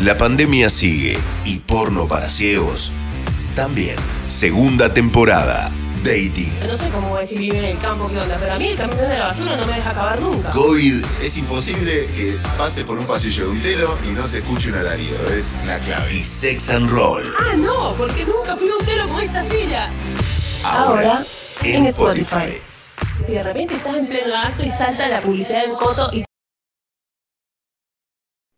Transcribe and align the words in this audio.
La 0.00 0.18
pandemia 0.18 0.70
sigue 0.70 1.16
y 1.44 1.60
porno 1.60 2.08
para 2.08 2.28
ciegos 2.28 2.90
también. 3.54 3.96
Segunda 4.26 4.92
temporada. 4.92 5.70
Dating. 6.02 6.52
No 6.66 6.76
sé 6.76 6.90
cómo 6.90 7.16
decir 7.16 7.38
vivir 7.38 7.54
en 7.54 7.64
el 7.64 7.78
campo, 7.78 8.08
qué 8.08 8.18
onda, 8.18 8.36
pero 8.38 8.52
a 8.52 8.58
mí 8.58 8.68
el 8.68 8.76
camión 8.76 8.98
de 8.98 9.16
la 9.16 9.28
basura 9.28 9.56
no 9.56 9.64
me 9.64 9.76
deja 9.76 9.90
acabar 9.90 10.20
nunca. 10.20 10.50
COVID. 10.50 11.02
Es 11.22 11.38
imposible 11.38 12.06
que 12.08 12.36
pase 12.58 12.84
por 12.84 12.98
un 12.98 13.06
pasillo 13.06 13.44
de 13.44 13.50
un 13.50 13.62
telo 13.62 13.96
y 14.06 14.12
no 14.12 14.26
se 14.26 14.40
escuche 14.40 14.68
un 14.68 14.74
alarido. 14.74 15.16
Es 15.28 15.56
la 15.64 15.78
clave. 15.78 16.12
Y 16.12 16.22
sex 16.22 16.68
and 16.70 16.90
roll. 16.90 17.32
Ah, 17.38 17.56
no, 17.56 17.94
porque 17.96 18.26
nunca 18.26 18.56
fui 18.56 18.68
un 18.68 18.84
telo 18.84 19.08
con 19.08 19.22
esta 19.22 19.48
silla. 19.48 19.90
Ahora, 20.64 21.24
en 21.62 21.86
Spotify. 21.86 22.58
Y 23.26 23.32
de 23.32 23.42
repente 23.42 23.76
estás 23.76 23.94
en 23.94 24.06
pleno 24.06 24.36
acto 24.36 24.62
y 24.64 24.70
salta 24.70 25.08
la 25.08 25.20
publicidad 25.20 25.62
del 25.62 25.76
coto 25.76 26.10
y... 26.12 26.24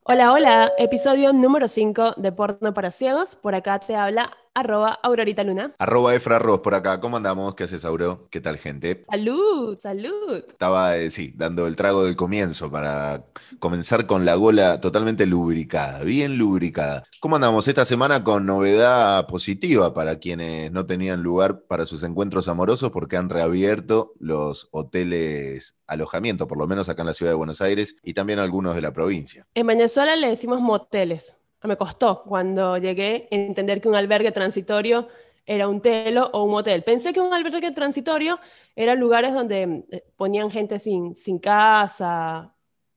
Hola, 0.08 0.32
hola, 0.32 0.72
episodio 0.78 1.32
número 1.32 1.66
5 1.66 2.14
de 2.16 2.30
Porno 2.30 2.72
para 2.72 2.92
Ciegos. 2.92 3.34
Por 3.34 3.56
acá 3.56 3.80
te 3.80 3.96
habla 3.96 4.30
arroba 4.56 4.98
Aurorita 5.02 5.44
Luna. 5.44 5.74
Arroba 5.78 6.14
Efra 6.14 6.38
Ross 6.38 6.60
por 6.60 6.74
acá. 6.74 6.98
¿Cómo 6.98 7.18
andamos? 7.18 7.54
¿Qué 7.54 7.64
haces, 7.64 7.84
Auro? 7.84 8.26
¿Qué 8.30 8.40
tal, 8.40 8.56
gente? 8.56 9.02
Salud, 9.08 9.78
salud. 9.78 10.44
Estaba, 10.48 10.96
eh, 10.96 11.10
sí, 11.10 11.32
dando 11.36 11.66
el 11.66 11.76
trago 11.76 12.04
del 12.04 12.16
comienzo 12.16 12.70
para 12.70 13.26
comenzar 13.58 14.06
con 14.06 14.24
la 14.24 14.34
gola 14.34 14.80
totalmente 14.80 15.26
lubricada, 15.26 16.02
bien 16.04 16.38
lubricada. 16.38 17.04
¿Cómo 17.20 17.36
andamos 17.36 17.68
esta 17.68 17.84
semana 17.84 18.24
con 18.24 18.46
novedad 18.46 19.26
positiva 19.26 19.92
para 19.92 20.18
quienes 20.18 20.72
no 20.72 20.86
tenían 20.86 21.22
lugar 21.22 21.60
para 21.68 21.84
sus 21.84 22.02
encuentros 22.02 22.48
amorosos 22.48 22.90
porque 22.90 23.18
han 23.18 23.28
reabierto 23.28 24.14
los 24.18 24.68
hoteles 24.70 25.76
alojamiento, 25.86 26.48
por 26.48 26.56
lo 26.56 26.66
menos 26.66 26.88
acá 26.88 27.02
en 27.02 27.08
la 27.08 27.14
ciudad 27.14 27.32
de 27.32 27.36
Buenos 27.36 27.60
Aires 27.60 27.96
y 28.02 28.14
también 28.14 28.38
algunos 28.38 28.74
de 28.74 28.80
la 28.80 28.92
provincia? 28.92 29.46
En 29.54 29.66
Venezuela 29.66 30.16
le 30.16 30.28
decimos 30.28 30.60
moteles. 30.60 31.36
Me 31.66 31.76
costó 31.76 32.22
cuando 32.24 32.78
llegué 32.78 33.28
a 33.30 33.34
entender 33.34 33.80
que 33.80 33.88
un 33.88 33.96
albergue 33.96 34.32
transitorio 34.32 35.08
era 35.44 35.68
un 35.68 35.80
telo 35.80 36.30
o 36.32 36.42
un 36.44 36.50
motel. 36.50 36.82
Pensé 36.82 37.12
que 37.12 37.20
un 37.20 37.32
albergue 37.32 37.70
transitorio 37.70 38.40
eran 38.74 38.98
lugares 38.98 39.32
donde 39.32 39.84
eh, 39.90 40.04
ponían 40.16 40.50
gente 40.50 40.78
sin, 40.78 41.14
sin 41.14 41.38
casa. 41.38 42.54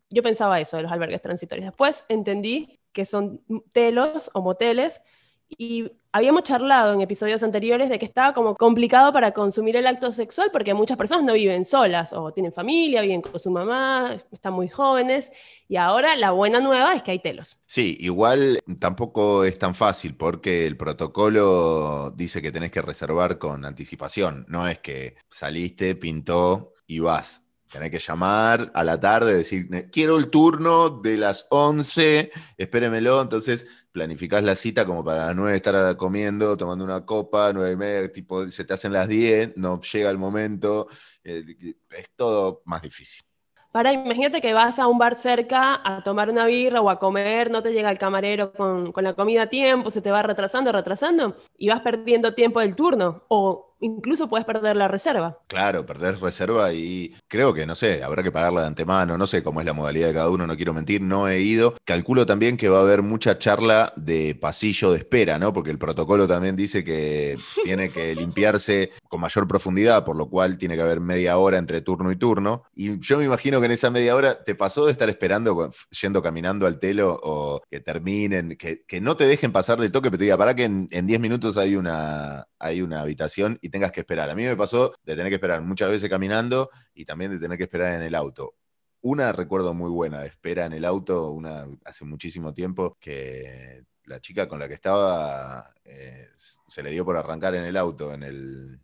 Yo 0.09 0.23
pensaba 0.23 0.59
eso 0.59 0.77
de 0.77 0.83
los 0.83 0.91
albergues 0.91 1.21
transitorios. 1.21 1.67
Después 1.67 2.05
entendí 2.09 2.79
que 2.91 3.05
son 3.05 3.43
telos 3.71 4.31
o 4.33 4.41
moteles 4.41 5.01
y 5.47 5.91
habíamos 6.11 6.43
charlado 6.43 6.93
en 6.93 7.02
episodios 7.02 7.43
anteriores 7.43 7.89
de 7.89 7.99
que 7.99 8.05
estaba 8.05 8.33
como 8.33 8.55
complicado 8.55 9.13
para 9.13 9.31
consumir 9.31 9.75
el 9.75 9.88
acto 9.88 10.11
sexual 10.11 10.49
porque 10.52 10.73
muchas 10.73 10.97
personas 10.97 11.23
no 11.23 11.33
viven 11.33 11.65
solas 11.65 12.13
o 12.13 12.31
tienen 12.31 12.52
familia, 12.52 13.02
viven 13.02 13.21
con 13.21 13.39
su 13.39 13.52
mamá, 13.52 14.15
están 14.31 14.53
muy 14.53 14.69
jóvenes 14.69 15.31
y 15.67 15.75
ahora 15.75 16.15
la 16.15 16.31
buena 16.31 16.59
nueva 16.59 16.95
es 16.95 17.03
que 17.03 17.11
hay 17.11 17.19
telos. 17.19 17.57
Sí, 17.65 17.97
igual 17.99 18.59
tampoco 18.80 19.43
es 19.43 19.59
tan 19.59 19.75
fácil 19.75 20.15
porque 20.15 20.65
el 20.65 20.77
protocolo 20.77 22.11
dice 22.15 22.41
que 22.41 22.52
tenés 22.52 22.71
que 22.71 22.81
reservar 22.81 23.37
con 23.37 23.65
anticipación, 23.65 24.45
no 24.49 24.67
es 24.67 24.80
que 24.80 25.15
saliste, 25.30 25.95
pintó 25.95 26.73
y 26.87 26.99
vas. 26.99 27.43
Tenés 27.71 27.91
que 27.91 27.99
llamar 27.99 28.71
a 28.73 28.83
la 28.83 28.99
tarde, 28.99 29.35
decir, 29.35 29.89
quiero 29.91 30.17
el 30.17 30.31
turno 30.31 30.89
de 30.89 31.17
las 31.17 31.45
11, 31.52 32.31
espéremelo. 32.57 33.21
Entonces 33.21 33.67
planificás 33.91 34.43
la 34.43 34.55
cita 34.55 34.85
como 34.85 35.03
para 35.03 35.27
las 35.27 35.35
9 35.35 35.55
estar 35.55 35.97
comiendo, 35.97 36.55
tomando 36.57 36.83
una 36.85 37.05
copa, 37.05 37.51
9 37.53 37.71
y 37.71 37.75
media, 37.75 38.11
tipo, 38.11 38.49
se 38.51 38.63
te 38.63 38.73
hacen 38.73 38.93
las 38.93 39.07
10, 39.07 39.57
no 39.57 39.79
llega 39.81 40.09
el 40.09 40.17
momento. 40.17 40.87
Eh, 41.23 41.43
es 41.89 42.09
todo 42.15 42.61
más 42.65 42.81
difícil. 42.81 43.23
Para, 43.71 43.93
imagínate 43.93 44.41
que 44.41 44.51
vas 44.51 44.79
a 44.79 44.87
un 44.87 44.97
bar 44.97 45.15
cerca 45.15 45.79
a 45.83 46.03
tomar 46.03 46.29
una 46.31 46.47
birra 46.47 46.81
o 46.81 46.89
a 46.89 46.97
comer, 46.97 47.51
no 47.51 47.61
te 47.61 47.71
llega 47.71 47.91
el 47.91 47.99
camarero 47.99 48.51
con, 48.51 48.91
con 48.91 49.03
la 49.03 49.13
comida 49.13 49.43
a 49.43 49.47
tiempo, 49.47 49.91
se 49.91 50.01
te 50.01 50.09
va 50.09 50.23
retrasando, 50.23 50.71
retrasando, 50.71 51.37
y 51.55 51.69
vas 51.69 51.81
perdiendo 51.81 52.33
tiempo 52.33 52.61
del 52.61 52.75
turno. 52.75 53.25
O 53.27 53.68
incluso 53.79 54.27
puedes 54.27 54.45
perder 54.45 54.75
la 54.75 54.87
reserva. 54.87 55.39
Claro, 55.47 55.85
perder 55.85 56.19
reserva 56.19 56.73
y 56.73 57.15
creo 57.27 57.53
que, 57.53 57.65
no 57.65 57.75
sé, 57.75 58.03
habrá 58.03 58.23
que 58.23 58.31
pagarla 58.31 58.61
de 58.61 58.67
antemano, 58.67 59.17
no 59.17 59.27
sé 59.27 59.43
cómo 59.43 59.59
es 59.59 59.65
la 59.65 59.73
modalidad 59.73 60.07
de 60.07 60.13
cada 60.13 60.29
uno, 60.29 60.47
no 60.47 60.55
quiero 60.55 60.73
mentir, 60.73 61.01
no 61.01 61.27
he 61.27 61.39
ido. 61.39 61.75
Calculo 61.85 62.25
también 62.25 62.57
que 62.57 62.69
va 62.69 62.79
a 62.79 62.81
haber 62.81 63.01
mucha 63.01 63.37
charla 63.37 63.93
de 63.95 64.35
pasillo 64.35 64.91
de 64.91 64.99
espera, 64.99 65.39
¿no? 65.39 65.53
Porque 65.53 65.71
el 65.71 65.77
protocolo 65.77 66.27
también 66.27 66.55
dice 66.55 66.83
que 66.83 67.37
tiene 67.63 67.89
que 67.89 68.15
limpiarse 68.15 68.91
con 69.07 69.21
mayor 69.21 69.47
profundidad, 69.47 70.05
por 70.05 70.15
lo 70.15 70.29
cual 70.29 70.57
tiene 70.57 70.75
que 70.75 70.81
haber 70.81 70.99
media 70.99 71.37
hora 71.37 71.57
entre 71.57 71.81
turno 71.81 72.11
y 72.11 72.17
turno. 72.17 72.63
Y 72.75 72.99
yo 72.99 73.17
me 73.17 73.25
imagino 73.25 73.59
que 73.59 73.65
en 73.67 73.71
esa 73.71 73.89
media 73.89 74.15
hora 74.15 74.43
te 74.43 74.55
pasó 74.55 74.85
de 74.85 74.91
estar 74.91 75.09
esperando, 75.09 75.69
yendo 76.01 76.21
caminando 76.21 76.67
al 76.67 76.79
telo 76.79 77.19
o 77.23 77.61
que 77.69 77.79
terminen, 77.79 78.57
que, 78.57 78.83
no 78.99 79.15
te 79.15 79.25
dejen 79.25 79.53
pasar 79.53 79.79
del 79.79 79.93
toque, 79.93 80.09
pero 80.09 80.17
te 80.19 80.25
diga, 80.25 80.37
para 80.37 80.53
que 80.53 80.65
en 80.65 81.07
10 81.07 81.19
minutos 81.21 81.55
hay 81.55 81.77
una, 81.77 82.48
hay 82.59 82.81
una 82.81 83.02
habitación 83.02 83.58
y 83.61 83.70
tengas 83.70 83.92
que 83.92 84.02
esperar. 84.02 84.30
A 84.30 84.36
mí 84.36 84.43
me 84.43 84.55
pasó 84.55 84.93
de 85.03 85.15
tener 85.15 85.30
que 85.30 85.36
esperar 85.36 85.61
muchas 85.61 85.89
veces 85.89 86.09
caminando 86.09 86.70
y 86.93 87.05
también 87.05 87.31
de 87.31 87.39
tener 87.39 87.58
que 87.58 87.64
esperar 87.64 87.93
en 87.93 88.03
el 88.03 88.14
auto. 88.14 88.55
Una 89.02 89.31
recuerdo 89.31 89.73
muy 89.73 89.89
buena 89.89 90.20
de 90.20 90.27
espera 90.27 90.65
en 90.65 90.73
el 90.73 90.83
auto, 90.83 91.31
una 91.31 91.65
hace 91.86 92.03
muchísimo 92.03 92.53
tiempo, 92.53 92.97
que 92.99 93.86
la 94.03 94.20
chica 94.20 94.47
con 94.47 94.59
la 94.59 94.67
que 94.67 94.73
estaba 94.73 95.73
eh, 95.86 96.27
se 96.67 96.83
le 96.83 96.92
dio 96.92 97.05
por 97.05 97.15
arrancar 97.15 97.55
en 97.55 97.64
el 97.64 97.77
auto, 97.77 98.14
en 98.14 98.23
el. 98.23 98.80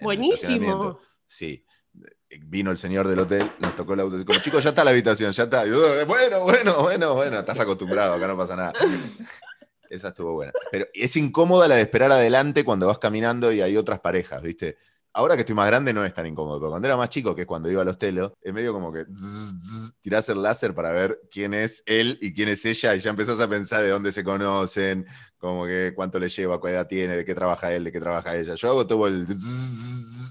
Buenísimo. 0.00 1.00
sí. 1.26 1.64
Vino 2.42 2.70
el 2.70 2.76
señor 2.76 3.08
del 3.08 3.20
hotel, 3.20 3.50
nos 3.58 3.74
tocó 3.74 3.94
el 3.94 4.00
auto. 4.00 4.24
Como, 4.24 4.38
chicos, 4.40 4.62
ya 4.62 4.70
está 4.70 4.84
la 4.84 4.90
habitación, 4.90 5.32
ya 5.32 5.44
está. 5.44 5.64
bueno, 6.04 6.40
bueno, 6.40 6.82
bueno, 6.82 7.14
bueno, 7.14 7.38
estás 7.38 7.58
acostumbrado, 7.58 8.14
acá 8.14 8.28
no 8.28 8.36
pasa 8.36 8.54
nada. 8.54 8.72
Esa 9.90 10.08
estuvo 10.08 10.34
buena. 10.34 10.52
Pero 10.70 10.86
es 10.92 11.16
incómoda 11.16 11.68
la 11.68 11.76
de 11.76 11.82
esperar 11.82 12.12
adelante 12.12 12.64
cuando 12.64 12.86
vas 12.86 12.98
caminando 12.98 13.52
y 13.52 13.60
hay 13.60 13.76
otras 13.76 14.00
parejas, 14.00 14.42
¿viste? 14.42 14.76
Ahora 15.14 15.34
que 15.34 15.40
estoy 15.40 15.54
más 15.54 15.66
grande 15.66 15.92
no 15.92 16.04
es 16.04 16.14
tan 16.14 16.26
incómodo, 16.26 16.60
pero 16.60 16.70
cuando 16.70 16.86
era 16.86 16.96
más 16.96 17.08
chico, 17.08 17.34
que 17.34 17.40
es 17.40 17.46
cuando 17.46 17.70
iba 17.70 17.82
a 17.82 17.84
los 17.84 17.98
telos, 17.98 18.32
es 18.40 18.52
medio 18.52 18.72
como 18.72 18.92
que 18.92 19.04
tirás 20.00 20.28
el 20.28 20.42
láser 20.42 20.74
para 20.74 20.92
ver 20.92 21.18
quién 21.30 21.54
es 21.54 21.82
él 21.86 22.18
y 22.20 22.32
quién 22.32 22.48
es 22.48 22.64
ella, 22.64 22.94
y 22.94 23.00
ya 23.00 23.10
empezás 23.10 23.40
a 23.40 23.48
pensar 23.48 23.82
de 23.82 23.88
dónde 23.88 24.12
se 24.12 24.22
conocen, 24.22 25.06
como 25.38 25.66
que 25.66 25.92
cuánto 25.96 26.20
le 26.20 26.28
lleva, 26.28 26.60
cuál 26.60 26.74
edad 26.74 26.86
tiene, 26.86 27.16
de 27.16 27.24
qué 27.24 27.34
trabaja 27.34 27.72
él, 27.74 27.84
de 27.84 27.92
qué 27.92 27.98
trabaja 27.98 28.36
ella. 28.36 28.54
Yo 28.54 28.68
hago 28.68 28.86
todo 28.86 29.08
el, 29.08 29.26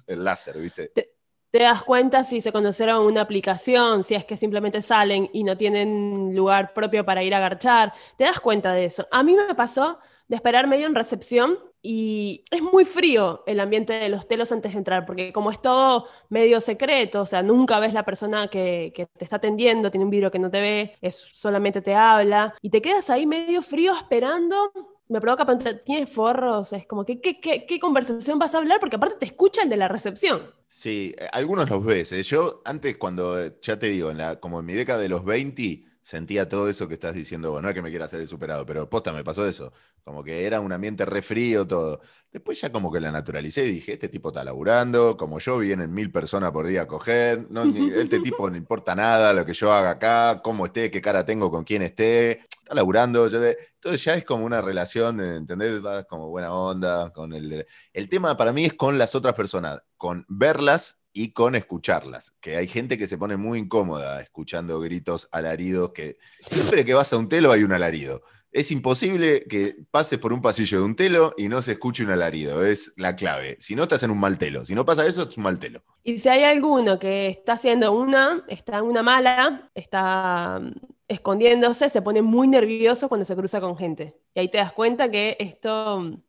el 0.07 0.24
láser, 0.24 0.57
¿viste? 0.59 0.91
te 0.94 1.17
das 1.63 1.84
cuenta 1.84 2.23
si 2.23 2.41
se 2.41 2.51
conocieron 2.51 3.06
una 3.06 3.22
aplicación, 3.22 4.03
si 4.03 4.16
es 4.16 4.25
que 4.25 4.38
simplemente 4.38 4.81
salen 4.81 5.29
y 5.34 5.44
no 5.44 5.57
tienen 5.57 6.35
lugar 6.35 6.73
propio 6.73 7.06
para 7.06 7.23
ir 7.23 7.34
a 7.35 7.40
garchar. 7.40 7.94
Te 8.18 8.25
das 8.25 8.40
cuenta 8.40 8.73
de 8.73 8.85
eso. 8.85 9.07
A 9.12 9.23
mí 9.23 9.35
me 9.35 9.56
pasó 9.56 10.00
de 10.28 10.35
esperar 10.35 10.68
medio 10.68 10.88
en 10.88 10.95
recepción 10.95 11.57
y 11.81 12.44
es 12.51 12.62
muy 12.62 12.85
frío 12.85 13.44
el 13.47 13.59
ambiente 13.59 13.94
de 13.94 14.09
los 14.09 14.28
telos 14.28 14.51
antes 14.51 14.73
de 14.73 14.78
entrar, 14.78 15.06
porque 15.06 15.31
como 15.31 15.51
es 15.51 15.62
todo 15.62 16.07
medio 16.29 16.59
secreto, 16.59 17.22
o 17.22 17.25
sea, 17.25 17.44
nunca 17.44 17.79
ves 17.79 17.94
la 17.94 18.03
persona 18.03 18.50
que, 18.50 18.91
que, 18.94 19.06
te 19.06 19.24
está 19.24 19.38
atendiendo, 19.38 19.89
tiene 19.89 20.03
un 20.03 20.12
vidrio 20.12 20.31
que 20.31 20.39
no 20.39 20.51
te 20.51 20.59
ve, 20.59 20.97
es, 21.01 21.16
solamente 21.34 21.81
te 21.81 21.95
habla, 21.95 22.56
y 22.62 22.72
te 22.72 22.81
quedas 22.81 23.09
ahí 23.09 23.25
medio 23.25 23.62
frío 23.62 23.95
esperando 23.95 24.72
me 25.09 25.22
provoca 25.22 25.45
tiene 25.85 26.06
forros, 26.06 26.73
es 26.73 26.85
como, 26.85 27.06
¿qué, 27.06 27.22
qué, 27.22 27.40
qué, 27.40 27.79
conversación 27.79 28.40
vas 28.40 28.53
a 28.53 28.57
hablar? 28.57 28.79
Porque 28.79 28.97
aparte 28.97 29.16
te 29.19 29.25
escuchan 29.25 29.69
de 29.69 29.78
la 29.78 29.88
recepción. 29.88 30.41
Sí, 30.68 31.16
eh, 31.18 31.28
algunos 31.31 31.69
los 31.69 31.84
ves. 31.84 32.12
¿eh? 32.12 32.23
Yo 32.23 32.62
antes, 32.66 32.97
cuando, 32.97 33.59
ya 33.62 33.79
te 33.79 33.88
digo, 33.88 34.12
la, 34.12 34.40
como 34.40 34.59
en 34.59 34.66
mi 34.66 34.73
década 34.73 35.00
de 35.00 35.09
los 35.09 35.23
20, 35.23 35.85
sentía 36.07 36.47
todo 36.47 36.69
eso 36.69 36.88
que 36.88 36.94
estás 36.94 37.13
diciendo, 37.13 37.51
bueno, 37.51 37.63
no 37.63 37.69
es 37.69 37.75
que 37.75 37.81
me 37.81 37.90
quiera 37.90 38.06
hacer 38.06 38.22
el 38.22 38.29
superado, 38.29 38.66
pero 38.66 38.90
posta, 38.90 39.12
me 39.12 39.25
pasó 39.25 39.45
eso. 39.45 39.73
Como 40.06 40.23
que 40.23 40.45
era 40.45 40.62
un 40.62 40.72
ambiente 40.72 41.03
re 41.03 41.22
frío, 41.22 41.68
todo. 41.68 42.00
Después 42.31 42.62
ya 42.62 42.72
como 42.72 42.90
que 42.90 43.01
la 43.01 43.12
naturalicé 43.12 43.66
y 43.66 43.72
dije, 43.73 43.91
este 43.91 44.07
tipo 44.07 44.29
está 44.29 44.41
laburando, 44.41 45.18
como 45.18 45.40
yo 45.40 45.57
vienen 45.57 45.94
mil 45.94 46.09
personas 46.09 46.53
por 46.53 46.66
día 46.66 46.84
a 46.84 46.88
coger, 46.88 47.45
este 47.94 48.22
tipo 48.22 48.50
no 48.50 48.56
importa 48.56 48.95
nada 48.95 49.34
lo 49.34 49.45
que 49.45 49.53
yo 49.53 49.73
haga 49.73 49.90
acá, 49.90 50.41
cómo 50.41 50.68
esté, 50.68 50.89
qué 50.89 51.01
cara 51.01 51.25
tengo 51.25 51.51
con 51.51 51.65
quién 51.65 51.81
esté 51.81 52.39
está 52.68 52.74
laburando. 52.74 53.25
entonces 53.25 54.03
ya 54.03 54.13
es 54.13 54.24
como 54.24 54.45
una 54.45 54.62
relación, 54.62 55.19
¿entendés? 55.19 55.81
Como 56.07 56.30
buena 56.30 56.53
onda. 56.53 57.12
Con 57.12 57.33
el, 57.33 57.65
el 57.92 58.10
tema 58.10 58.38
para 58.38 58.53
mí 58.53 58.63
es 58.63 58.75
con 58.75 58.98
las 58.98 59.13
otras 59.13 59.33
personas, 59.33 59.81
con 59.98 60.25
verlas 60.30 61.00
y 61.18 61.31
con 61.31 61.56
escucharlas. 61.56 62.31
Que 62.40 62.58
hay 62.58 62.68
gente 62.68 62.98
que 62.98 63.08
se 63.08 63.18
pone 63.18 63.38
muy 63.38 63.58
incómoda 63.58 64.22
escuchando 64.22 64.80
gritos, 64.80 65.28
alaridos, 65.31 65.92
que 65.92 66.18
siempre 66.46 66.86
que 66.86 66.94
vas 66.94 67.12
a 67.12 67.18
un 67.18 67.28
telo 67.28 67.52
hay 67.52 67.64
un 67.64 67.74
alarido. 67.74 68.22
Es 68.52 68.72
imposible 68.72 69.44
que 69.50 69.75
pases 69.90 70.19
por 70.19 70.31
un 70.31 70.42
pasillo 70.42 70.78
de 70.80 70.86
un 70.86 70.96
telo 70.96 71.34
y 71.36 71.50
no 71.50 71.64
se 71.64 71.74
escuche 71.74 72.04
un 72.04 72.12
alarido, 72.12 72.64
es 72.64 72.94
la 72.98 73.16
clave. 73.16 73.58
Si 73.60 73.75
no, 73.75 73.84
estás 73.84 74.04
en 74.04 74.12
un 74.12 74.19
mal 74.19 74.38
telo. 74.38 74.64
Si 74.64 74.75
no 74.75 74.86
pasa 74.86 75.08
eso, 75.08 75.28
es 75.28 75.36
un 75.38 75.44
mal 75.44 75.60
telo. 75.60 75.84
Y 76.04 76.19
si 76.19 76.30
hay 76.30 76.44
alguno 76.44 77.00
que 77.00 77.30
está 77.30 77.54
haciendo 77.54 77.92
una, 77.94 78.46
está 78.48 78.78
en 78.78 78.86
una 78.86 79.02
mala, 79.02 79.72
está 79.74 80.62
escondiéndose, 81.08 81.90
se 81.90 82.02
pone 82.04 82.22
muy 82.22 82.48
nervioso 82.48 83.10
cuando 83.10 83.25
se 83.25 83.36
cruza 83.36 83.60
con 83.60 83.75
gente. 83.75 84.16
Y 84.36 84.40
ahí 84.42 84.50
te 84.50 84.60
das 84.60 84.72
cuenta 84.72 85.10
que 85.10 85.36
esto 85.40 86.22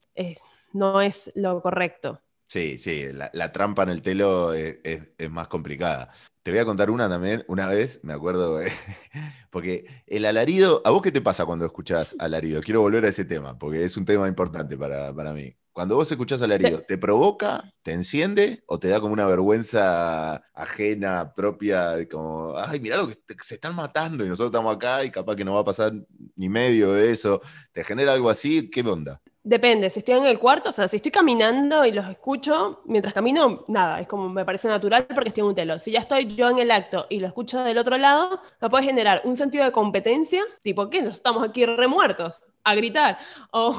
no 0.72 1.00
es 1.02 1.30
lo 1.34 1.60
correcto. 1.60 2.22
Sí, 2.48 2.78
sí, 2.78 3.04
la, 3.12 3.52
trampa 3.52 3.82
en 3.82 3.90
el 3.90 4.00
telo 4.00 4.54
es, 4.54 4.78
más 5.30 5.48
complicada. 5.48 6.10
Te 6.42 6.50
voy 6.50 6.60
a 6.60 6.64
contar 6.64 6.90
una 6.90 7.06
también. 7.06 7.44
Una 7.46 7.68
vez, 7.68 8.00
me 8.02 8.14
acuerdo, 8.14 8.62
eh, 8.62 8.72
porque 9.50 9.84
el 10.06 10.24
alarido, 10.24 10.80
¿a 10.86 10.90
vos 10.90 11.02
qué 11.02 11.12
te 11.12 11.20
pasa 11.20 11.44
cuando 11.44 11.66
escuchás 11.66 12.16
alarido? 12.18 12.62
Quiero 12.62 12.80
volver 12.80 13.04
a 13.04 13.08
ese 13.08 13.26
tema, 13.26 13.58
porque 13.58 13.84
es 13.84 13.98
un 13.98 14.06
tema 14.06 14.26
importante 14.28 14.78
para, 14.78 15.14
para 15.14 15.34
mí. 15.34 15.54
Cuando 15.72 15.96
vos 15.96 16.10
escuchás 16.10 16.40
alarido, 16.40 16.80
¿te 16.80 16.96
provoca, 16.96 17.70
te 17.82 17.92
enciende 17.92 18.64
o 18.66 18.78
te 18.78 18.88
da 18.88 18.98
como 18.98 19.12
una 19.12 19.26
vergüenza 19.26 20.36
ajena, 20.54 21.34
propia, 21.34 22.08
como, 22.08 22.56
ay, 22.56 22.80
mirá 22.80 22.96
lo 22.96 23.08
que 23.08 23.14
te- 23.14 23.36
se 23.42 23.56
están 23.56 23.76
matando 23.76 24.24
y 24.24 24.28
nosotros 24.28 24.50
estamos 24.50 24.74
acá 24.74 25.04
y 25.04 25.10
capaz 25.10 25.36
que 25.36 25.44
no 25.44 25.54
va 25.54 25.60
a 25.60 25.64
pasar 25.64 25.92
ni 26.34 26.48
medio 26.48 26.94
de 26.94 27.12
eso? 27.12 27.40
¿Te 27.72 27.84
genera 27.84 28.14
algo 28.14 28.30
así? 28.30 28.70
¿Qué 28.70 28.80
onda? 28.80 29.20
Depende, 29.48 29.88
si 29.88 30.00
estoy 30.00 30.14
en 30.16 30.26
el 30.26 30.38
cuarto, 30.38 30.68
o 30.68 30.72
sea, 30.74 30.88
si 30.88 30.96
estoy 30.96 31.10
caminando 31.10 31.86
y 31.86 31.90
los 31.92 32.06
escucho, 32.06 32.82
mientras 32.84 33.14
camino, 33.14 33.64
nada, 33.66 33.98
es 33.98 34.06
como 34.06 34.28
me 34.28 34.44
parece 34.44 34.68
natural 34.68 35.06
porque 35.06 35.30
estoy 35.30 35.40
en 35.40 35.46
un 35.46 35.54
telo. 35.54 35.78
Si 35.78 35.90
ya 35.90 36.00
estoy 36.00 36.34
yo 36.34 36.50
en 36.50 36.58
el 36.58 36.70
acto 36.70 37.06
y 37.08 37.18
lo 37.18 37.28
escucho 37.28 37.64
del 37.64 37.78
otro 37.78 37.96
lado, 37.96 38.42
me 38.60 38.68
puede 38.68 38.84
generar 38.84 39.22
un 39.24 39.36
sentido 39.36 39.64
de 39.64 39.72
competencia, 39.72 40.42
tipo, 40.60 40.90
¿qué? 40.90 41.00
Nos 41.00 41.14
estamos 41.14 41.42
aquí 41.42 41.64
remuertos 41.64 42.42
a 42.70 42.74
gritar. 42.74 43.18
O 43.52 43.76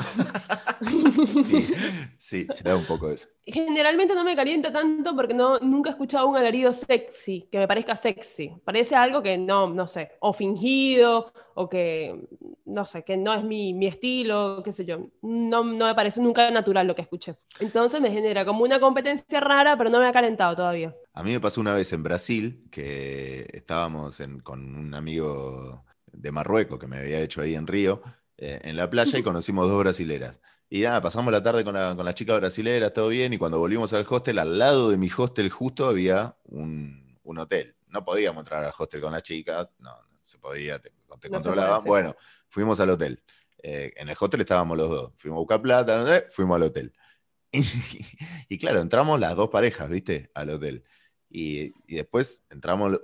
Sí, 2.18 2.50
se 2.52 2.64
da 2.68 2.76
un 2.78 2.86
poco 2.86 3.10
eso. 3.12 3.28
generalmente 3.46 4.14
no 4.14 4.24
me 4.24 4.36
calienta 4.36 4.72
tanto 4.72 5.16
porque 5.16 5.34
no, 5.34 5.60
nunca 5.60 5.90
he 5.90 5.94
escuchado 5.94 6.28
un 6.28 6.38
alarido 6.38 6.72
sexy, 6.74 7.48
que 7.52 7.58
me 7.58 7.68
parezca 7.68 7.96
sexy. 7.96 8.54
Parece 8.64 8.96
algo 8.96 9.22
que 9.24 9.38
no, 9.38 9.68
no 9.70 9.88
sé, 9.88 10.12
o 10.20 10.34
fingido, 10.34 11.34
o 11.56 11.68
que, 11.70 12.28
no 12.66 12.86
sé, 12.86 13.04
que 13.04 13.18
no 13.18 13.34
es 13.34 13.44
mi, 13.44 13.74
mi 13.74 13.88
estilo, 13.88 14.62
qué 14.64 14.72
sé 14.72 14.86
yo. 14.86 15.00
No, 15.22 15.64
no 15.64 15.86
me 15.88 15.96
parece 15.96 16.22
nunca 16.22 16.52
natural 16.52 16.86
lo 16.88 16.96
que 16.96 17.02
escuché. 17.02 17.36
Entonces 17.60 18.00
me 18.02 18.12
genera 18.12 18.46
como 18.46 18.64
una 18.64 18.80
competencia 18.80 19.40
rara, 19.40 19.76
pero 19.78 19.90
no 19.90 20.00
me 20.00 20.06
ha 20.08 20.12
calentado 20.12 20.56
todavía. 20.56 20.94
A 21.14 21.24
mí 21.24 21.32
me 21.32 21.40
pasó 21.42 21.60
una 21.62 21.74
vez 21.74 21.92
en 21.94 22.04
Brasil 22.04 22.68
que 22.72 23.48
estábamos 23.54 24.20
en- 24.20 24.40
con 24.40 24.76
un 24.76 24.94
amigo 24.96 25.86
de 26.12 26.32
Marruecos 26.32 26.80
que 26.80 26.88
me 26.88 26.98
había 27.00 27.20
hecho 27.22 27.42
ahí 27.42 27.56
en 27.56 27.68
Río, 27.68 28.02
eh, 28.40 28.60
en 28.64 28.76
la 28.78 28.90
playa 28.90 29.18
y 29.20 29.24
conocimos 29.24 29.70
dos 29.70 29.80
brasileras. 29.80 30.40
Y 30.70 30.82
nada, 30.82 31.02
pasamos 31.02 31.32
la 31.32 31.42
tarde 31.44 31.64
con, 31.64 31.74
la- 31.76 31.96
con 31.96 32.06
las 32.06 32.16
chicas 32.16 32.40
brasileras, 32.40 32.94
todo 32.94 33.10
bien, 33.10 33.34
y 33.34 33.38
cuando 33.38 33.60
volvimos 33.60 33.92
al 33.94 34.06
hostel, 34.10 34.40
al 34.40 34.58
lado 34.60 34.90
de 34.92 34.98
mi 34.98 35.10
hostel 35.16 35.50
justo 35.50 35.88
había 35.88 36.38
un, 36.46 37.20
un 37.24 37.38
hotel. 37.40 37.76
No 37.88 38.06
podíamos 38.06 38.42
entrar 38.42 38.64
al 38.64 38.74
hostel 38.78 39.02
con 39.02 39.12
las 39.14 39.24
chicas, 39.24 39.68
no, 39.80 39.92
no 39.92 40.20
se 40.24 40.38
podía, 40.38 40.80
te, 40.80 40.90
te 41.20 41.30
No 41.30 41.36
controlaban. 41.36 41.84
Bueno, 41.86 42.16
fuimos 42.50 42.80
al 42.80 42.92
hotel. 42.92 43.24
Eh, 43.64 43.92
en 43.98 44.10
el 44.10 44.16
hostel 44.20 44.42
estábamos 44.42 44.78
los 44.78 44.90
dos. 44.90 45.12
Fuimos 45.16 45.38
a 45.38 45.40
buscar 45.40 45.62
plata, 45.62 46.18
eh, 46.18 46.26
fuimos 46.30 46.56
al 46.58 46.64
hotel. 46.64 46.94
Y, 47.52 47.64
y 48.48 48.58
claro, 48.60 48.80
entramos 48.80 49.20
las 49.20 49.36
dos 49.36 49.50
parejas, 49.50 49.90
¿viste? 49.90 50.30
Al 50.36 50.52
hotel. 50.52 50.84
Y, 51.30 51.74
y 51.88 51.96
después 51.96 52.44
entramos 52.52 53.00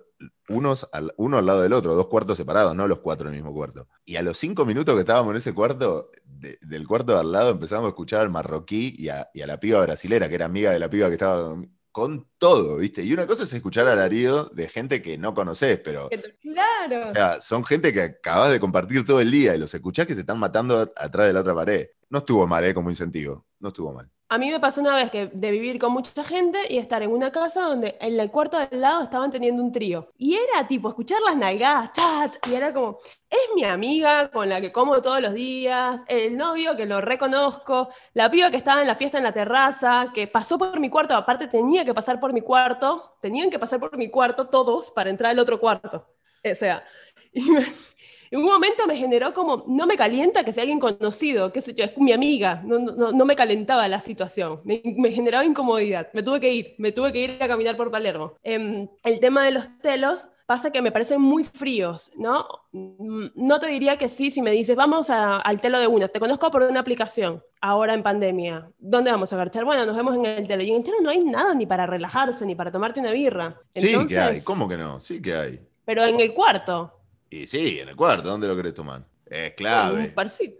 unos 0.49 0.87
al, 0.91 1.13
uno 1.17 1.37
al 1.37 1.45
lado 1.45 1.61
del 1.61 1.73
otro, 1.73 1.95
dos 1.95 2.07
cuartos 2.07 2.37
separados, 2.37 2.75
no 2.75 2.87
los 2.87 2.99
cuatro 2.99 3.27
en 3.27 3.35
el 3.35 3.41
mismo 3.41 3.53
cuarto. 3.53 3.87
Y 4.05 4.15
a 4.15 4.21
los 4.21 4.37
cinco 4.37 4.65
minutos 4.65 4.93
que 4.95 5.01
estábamos 5.01 5.31
en 5.31 5.37
ese 5.37 5.53
cuarto, 5.53 6.11
de- 6.23 6.57
del 6.61 6.87
cuarto 6.87 7.13
de 7.13 7.19
al 7.19 7.31
lado 7.31 7.51
empezamos 7.51 7.85
a 7.85 7.89
escuchar 7.89 8.21
al 8.21 8.29
marroquí 8.29 8.95
y 8.97 9.09
a, 9.09 9.29
y 9.33 9.41
a 9.41 9.47
la 9.47 9.59
piba 9.59 9.81
brasilera, 9.81 10.29
que 10.29 10.35
era 10.35 10.45
amiga 10.45 10.71
de 10.71 10.79
la 10.79 10.89
piba 10.89 11.07
que 11.07 11.13
estaba 11.15 11.55
con 11.91 12.27
todo, 12.37 12.75
¿viste? 12.77 13.03
Y 13.03 13.13
una 13.13 13.25
cosa 13.25 13.43
es 13.43 13.53
escuchar 13.53 13.87
alarido 13.87 14.51
de 14.53 14.67
gente 14.67 15.01
que 15.01 15.17
no 15.17 15.33
conoces, 15.33 15.79
pero... 15.79 16.09
Claro. 16.41 17.09
O 17.09 17.13
sea, 17.13 17.41
son 17.41 17.63
gente 17.63 17.93
que 17.93 18.01
acabas 18.01 18.51
de 18.51 18.59
compartir 18.59 19.05
todo 19.05 19.21
el 19.21 19.31
día 19.31 19.55
y 19.55 19.59
los 19.59 19.73
escuchás 19.73 20.05
que 20.05 20.13
se 20.13 20.19
están 20.21 20.37
matando 20.37 20.91
atrás 20.95 21.27
de 21.27 21.33
la 21.33 21.39
otra 21.39 21.55
pared. 21.55 21.87
No 22.09 22.17
estuvo 22.19 22.45
mal, 22.47 22.65
¿eh? 22.65 22.73
Como 22.73 22.89
incentivo. 22.89 23.45
No 23.59 23.69
estuvo 23.69 23.93
mal. 23.93 24.11
A 24.27 24.39
mí 24.39 24.49
me 24.49 24.59
pasó 24.59 24.81
una 24.81 24.95
vez 24.95 25.11
que 25.11 25.27
de 25.31 25.51
vivir 25.51 25.77
con 25.79 25.91
mucha 25.91 26.23
gente 26.23 26.57
y 26.69 26.77
estar 26.79 27.03
en 27.03 27.11
una 27.11 27.31
casa 27.31 27.61
donde 27.61 27.95
en 28.01 28.19
el 28.19 28.31
cuarto 28.31 28.57
al 28.57 28.69
lado 28.71 29.03
estaban 29.03 29.31
teniendo 29.31 29.61
un 29.61 29.71
trío. 29.71 30.09
Y 30.17 30.33
era 30.35 30.67
tipo 30.67 30.89
escuchar 30.89 31.19
las 31.25 31.37
nalgadas, 31.37 31.91
chat, 31.93 32.35
y 32.49 32.55
era 32.55 32.73
como, 32.73 32.97
es 33.29 33.39
mi 33.55 33.63
amiga 33.63 34.31
con 34.31 34.49
la 34.49 34.59
que 34.61 34.71
como 34.71 34.99
todos 35.01 35.21
los 35.21 35.33
días, 35.35 36.01
el 36.07 36.35
novio 36.37 36.75
que 36.75 36.87
lo 36.87 37.01
reconozco, 37.01 37.89
la 38.13 38.31
piba 38.31 38.49
que 38.49 38.57
estaba 38.57 38.81
en 38.81 38.87
la 38.87 38.95
fiesta 38.95 39.19
en 39.19 39.25
la 39.25 39.31
terraza, 39.33 40.11
que 40.13 40.27
pasó 40.27 40.57
por 40.57 40.79
mi 40.79 40.89
cuarto, 40.89 41.13
aparte 41.15 41.47
tenía 41.47 41.85
que 41.85 41.93
pasar 41.93 42.19
por 42.19 42.33
mi 42.33 42.41
cuarto, 42.41 43.17
tenían 43.21 43.51
que 43.51 43.59
pasar 43.59 43.79
por 43.79 43.95
mi 43.95 44.09
cuarto 44.09 44.47
todos 44.49 44.89
para 44.91 45.11
entrar 45.11 45.31
al 45.31 45.39
otro 45.39 45.59
cuarto. 45.59 46.07
O 46.51 46.55
sea, 46.55 46.83
y 47.33 47.41
me- 47.51 47.65
en 48.31 48.39
un 48.39 48.45
momento 48.45 48.87
me 48.87 48.97
generó 48.97 49.33
como, 49.33 49.63
no 49.67 49.85
me 49.87 49.95
calienta 49.97 50.43
que 50.43 50.53
sea 50.53 50.63
alguien 50.63 50.79
conocido, 50.79 51.51
qué 51.51 51.61
sé 51.61 51.73
yo, 51.73 51.83
es 51.85 51.97
mi 51.97 52.11
amiga, 52.13 52.61
no, 52.65 52.79
no, 52.79 53.11
no 53.11 53.25
me 53.25 53.35
calentaba 53.35 53.87
la 53.87 54.01
situación, 54.01 54.61
me, 54.63 54.81
me 54.97 55.11
generaba 55.11 55.45
incomodidad, 55.45 56.09
me 56.13 56.23
tuve 56.23 56.39
que 56.39 56.51
ir, 56.53 56.75
me 56.77 56.91
tuve 56.91 57.11
que 57.11 57.19
ir 57.19 57.37
a 57.43 57.47
caminar 57.47 57.77
por 57.77 57.91
Palermo. 57.91 58.33
Em, 58.43 58.87
el 59.03 59.19
tema 59.19 59.43
de 59.45 59.51
los 59.51 59.67
telos 59.79 60.29
pasa 60.45 60.71
que 60.71 60.81
me 60.81 60.91
parecen 60.91 61.19
muy 61.21 61.43
fríos, 61.43 62.11
¿no? 62.15 62.45
Mm, 62.71 63.27
No 63.35 63.59
te 63.59 63.65
diría 63.67 63.97
que 63.97 64.09
sí 64.09 64.29
si 64.29 64.41
me 64.43 64.51
dices, 64.51 64.75
vamos 64.75 65.09
a- 65.09 65.37
al 65.37 65.59
telo 65.59 65.79
de 65.79 65.87
unas, 65.87 66.11
te 66.11 66.19
conozco 66.19 66.51
por 66.51 66.61
una 66.63 66.79
aplicación, 66.81 67.41
ahora 67.61 67.93
en 67.95 68.03
pandemia, 68.03 68.69
¿dónde 68.77 69.09
vamos 69.11 69.33
a 69.33 69.37
garchar? 69.37 69.65
Bueno, 69.65 69.85
nos 69.85 69.95
vemos 69.97 70.15
en 70.15 70.25
el 70.25 70.47
telo, 70.47 70.61
y 70.63 70.69
en 70.69 70.75
el 70.77 70.83
telo 70.83 70.97
no 71.01 71.09
hay 71.09 71.23
nada 71.23 71.53
ni 71.55 71.65
para 71.65 71.87
relajarse, 71.87 72.45
ni 72.45 72.53
para 72.53 72.71
tomarte 72.71 72.99
una 72.99 73.11
birra. 73.11 73.59
Sí 73.73 73.87
que 74.07 74.19
hay. 74.19 74.41
¿Cómo 74.41 74.67
que 74.69 74.77
no? 74.77 75.01
Sí 75.01 75.19
que 75.21 75.35
hay. 75.35 75.59
Pero 75.85 76.03
en 76.03 76.19
el 76.19 76.33
cuarto. 76.33 76.94
Y 77.29 77.47
sí, 77.47 77.79
en 77.79 77.89
el 77.89 77.95
cuarto. 77.95 78.29
¿Dónde 78.29 78.47
lo 78.47 78.55
querés 78.55 78.73
tomar? 78.73 79.05
Es 79.25 79.53
clave. 79.53 80.13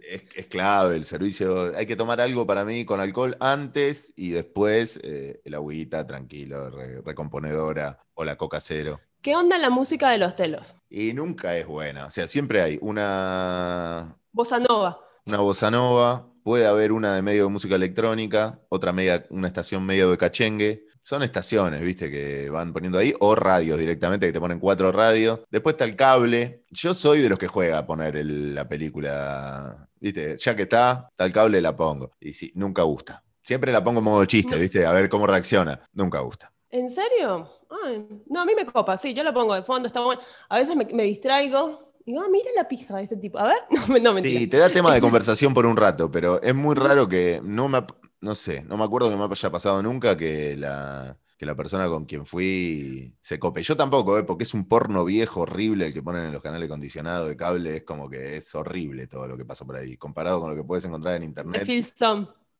Es, 0.08 0.22
es 0.34 0.46
clave 0.46 0.96
el 0.96 1.04
servicio. 1.04 1.72
Hay 1.76 1.86
que 1.86 1.96
tomar 1.96 2.20
algo 2.20 2.46
para 2.46 2.64
mí 2.64 2.84
con 2.84 3.00
alcohol 3.00 3.36
antes 3.40 4.12
y 4.16 4.30
después 4.30 4.98
eh, 5.02 5.40
el 5.44 5.54
agüita 5.54 6.06
tranquilo, 6.06 6.68
re- 6.70 7.00
recomponedora 7.02 8.00
o 8.14 8.24
la 8.24 8.36
coca 8.36 8.60
cero. 8.60 9.00
¿Qué 9.22 9.34
onda 9.36 9.58
la 9.58 9.70
música 9.70 10.10
de 10.10 10.18
los 10.18 10.34
telos? 10.36 10.74
Y 10.90 11.12
nunca 11.12 11.56
es 11.56 11.66
buena. 11.66 12.06
O 12.06 12.10
sea, 12.10 12.26
siempre 12.28 12.60
hay 12.60 12.78
una, 12.80 14.16
Bossa 14.32 14.58
nova. 14.58 15.00
una 15.24 15.38
bossa 15.38 15.70
nova, 15.70 16.28
puede 16.44 16.66
haber 16.66 16.92
una 16.92 17.14
de 17.16 17.22
medio 17.22 17.44
de 17.44 17.50
música 17.50 17.74
electrónica, 17.76 18.60
otra 18.68 18.92
media, 18.92 19.24
una 19.30 19.48
estación 19.48 19.84
medio 19.84 20.10
de 20.10 20.18
cachengue. 20.18 20.84
Son 21.06 21.22
estaciones, 21.22 21.80
viste, 21.82 22.10
que 22.10 22.50
van 22.50 22.72
poniendo 22.72 22.98
ahí, 22.98 23.14
o 23.20 23.36
radios 23.36 23.78
directamente, 23.78 24.26
que 24.26 24.32
te 24.32 24.40
ponen 24.40 24.58
cuatro 24.58 24.90
radios. 24.90 25.38
Después 25.48 25.74
está 25.74 25.84
el 25.84 25.94
cable. 25.94 26.64
Yo 26.70 26.94
soy 26.94 27.20
de 27.20 27.28
los 27.28 27.38
que 27.38 27.46
juega 27.46 27.78
a 27.78 27.86
poner 27.86 28.16
el- 28.16 28.52
la 28.56 28.66
película, 28.68 29.88
viste, 30.00 30.36
ya 30.36 30.56
que 30.56 30.62
está, 30.62 31.06
está 31.12 31.24
el 31.26 31.32
cable, 31.32 31.60
la 31.60 31.76
pongo. 31.76 32.10
Y 32.18 32.32
sí, 32.32 32.50
nunca 32.56 32.82
gusta. 32.82 33.22
Siempre 33.40 33.70
la 33.70 33.84
pongo 33.84 34.00
en 34.00 34.04
modo 34.04 34.24
chiste, 34.24 34.58
viste, 34.58 34.84
a 34.84 34.90
ver 34.92 35.08
cómo 35.08 35.28
reacciona. 35.28 35.80
Nunca 35.92 36.18
gusta. 36.18 36.52
¿En 36.70 36.90
serio? 36.90 37.48
Ay, 37.84 38.04
no, 38.26 38.40
a 38.40 38.44
mí 38.44 38.54
me 38.56 38.66
copa, 38.66 38.98
sí, 38.98 39.14
yo 39.14 39.22
lo 39.22 39.32
pongo 39.32 39.54
de 39.54 39.62
fondo, 39.62 39.86
está 39.86 40.00
bueno. 40.00 40.20
A 40.48 40.58
veces 40.58 40.74
me, 40.74 40.84
me 40.86 41.04
distraigo 41.04 41.85
y 42.06 42.12
digo, 42.12 42.22
ah, 42.24 42.28
mira 42.30 42.50
la 42.56 42.68
pija 42.68 42.96
de 42.96 43.04
este 43.04 43.18
tipo. 43.18 43.38
A 43.38 43.44
ver, 43.44 43.58
no, 43.70 43.86
me- 43.88 44.00
no 44.00 44.14
mentira. 44.14 44.40
Sí, 44.40 44.48
te 44.48 44.56
da 44.58 44.72
tema 44.72 44.92
de 44.92 45.00
conversación 45.00 45.54
por 45.54 45.66
un 45.66 45.76
rato, 45.76 46.10
pero 46.10 46.42
es 46.42 46.54
muy 46.54 46.74
raro 46.74 47.08
que 47.08 47.40
no 47.44 47.68
me, 47.68 47.84
no 48.20 48.34
sé, 48.34 48.62
no 48.64 48.76
me 48.76 48.84
acuerdo 48.84 49.08
que 49.10 49.16
me 49.16 49.22
haya 49.24 49.50
pasado 49.52 49.80
nunca 49.82 50.16
que 50.16 50.56
la, 50.56 51.16
que 51.38 51.46
la 51.46 51.54
persona 51.54 51.86
con 51.88 52.06
quien 52.06 52.26
fui 52.26 53.14
se 53.20 53.38
cope. 53.38 53.62
Yo 53.62 53.76
tampoco, 53.76 54.18
¿eh? 54.18 54.24
porque 54.24 54.42
es 54.44 54.54
un 54.54 54.66
porno 54.68 55.04
viejo, 55.04 55.42
horrible, 55.42 55.86
el 55.86 55.92
que 55.94 56.02
ponen 56.02 56.24
en 56.24 56.32
los 56.32 56.42
canales 56.42 56.68
condicionados 56.68 57.28
de 57.28 57.36
cable, 57.36 57.76
es 57.76 57.84
como 57.84 58.10
que 58.10 58.36
es 58.38 58.52
horrible 58.54 59.06
todo 59.06 59.28
lo 59.28 59.36
que 59.36 59.44
pasa 59.44 59.64
por 59.64 59.76
ahí, 59.76 59.96
comparado 59.96 60.40
con 60.40 60.50
lo 60.50 60.56
que 60.56 60.64
puedes 60.64 60.84
encontrar 60.86 61.14
en 61.16 61.22
internet. 61.24 61.72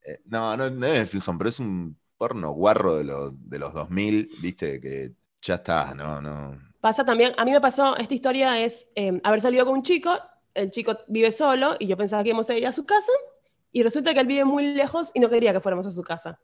Eh, 0.03 0.21
no, 0.25 0.57
no, 0.57 0.69
no 0.69 0.87
es 0.87 1.09
Filson, 1.11 1.37
pero 1.37 1.49
es 1.49 1.59
un 1.59 1.99
porno 2.17 2.51
guarro 2.51 2.95
de, 2.97 3.03
los 3.05 3.33
de 3.49 3.59
los 3.59 3.73
2000, 3.73 4.29
viste, 4.41 4.79
que 4.81 5.13
ya 5.41 5.55
está, 5.55 5.93
no, 5.95 6.21
no. 6.21 6.57
Pasa 6.79 7.03
también, 7.03 7.33
a 7.37 7.45
mí 7.45 7.51
me 7.51 7.61
pasó, 7.61 7.97
esta 7.97 8.13
historia 8.13 8.61
es 8.61 8.87
eh, 8.95 9.19
haber 9.23 9.41
salido 9.41 9.65
con 9.65 9.75
un 9.75 9.83
chico, 9.83 10.11
el 10.53 10.71
chico 10.71 10.97
vive 11.07 11.31
solo 11.31 11.75
y 11.79 11.87
yo 11.87 11.97
pensaba 11.97 12.23
que 12.23 12.29
íbamos 12.29 12.49
a 12.49 12.55
ir 12.55 12.67
a 12.67 12.71
su 12.71 12.85
casa 12.85 13.11
y 13.71 13.83
resulta 13.83 14.13
que 14.13 14.19
él 14.19 14.27
vive 14.27 14.45
muy 14.45 14.73
lejos 14.73 15.11
y 15.13 15.19
no 15.19 15.29
quería 15.29 15.53
que 15.53 15.59
fuéramos 15.59 15.85
a 15.85 15.91
su 15.91 16.03
casa. 16.03 16.39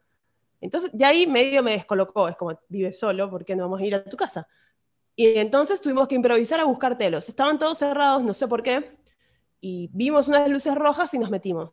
Entonces, 0.61 0.91
ya 0.93 1.09
ahí 1.09 1.27
medio 1.27 1.61
me 1.61 1.73
descolocó, 1.73 2.27
es 2.27 2.35
como, 2.35 2.57
vive 2.69 2.93
solo, 2.93 3.29
¿por 3.29 3.43
qué 3.43 3.55
no 3.55 3.63
vamos 3.63 3.81
a 3.81 3.85
ir 3.85 3.95
a 3.95 4.03
tu 4.03 4.15
casa? 4.15 4.47
Y 5.15 5.37
entonces 5.37 5.81
tuvimos 5.81 6.07
que 6.07 6.15
improvisar 6.15 6.59
a 6.59 6.63
buscar 6.63 6.97
telos. 6.97 7.27
Estaban 7.29 7.59
todos 7.59 7.77
cerrados, 7.77 8.23
no 8.23 8.33
sé 8.33 8.47
por 8.47 8.63
qué, 8.63 8.97
y 9.59 9.89
vimos 9.93 10.27
unas 10.27 10.49
luces 10.49 10.73
rojas 10.75 11.13
y 11.13 11.19
nos 11.19 11.29
metimos. 11.29 11.71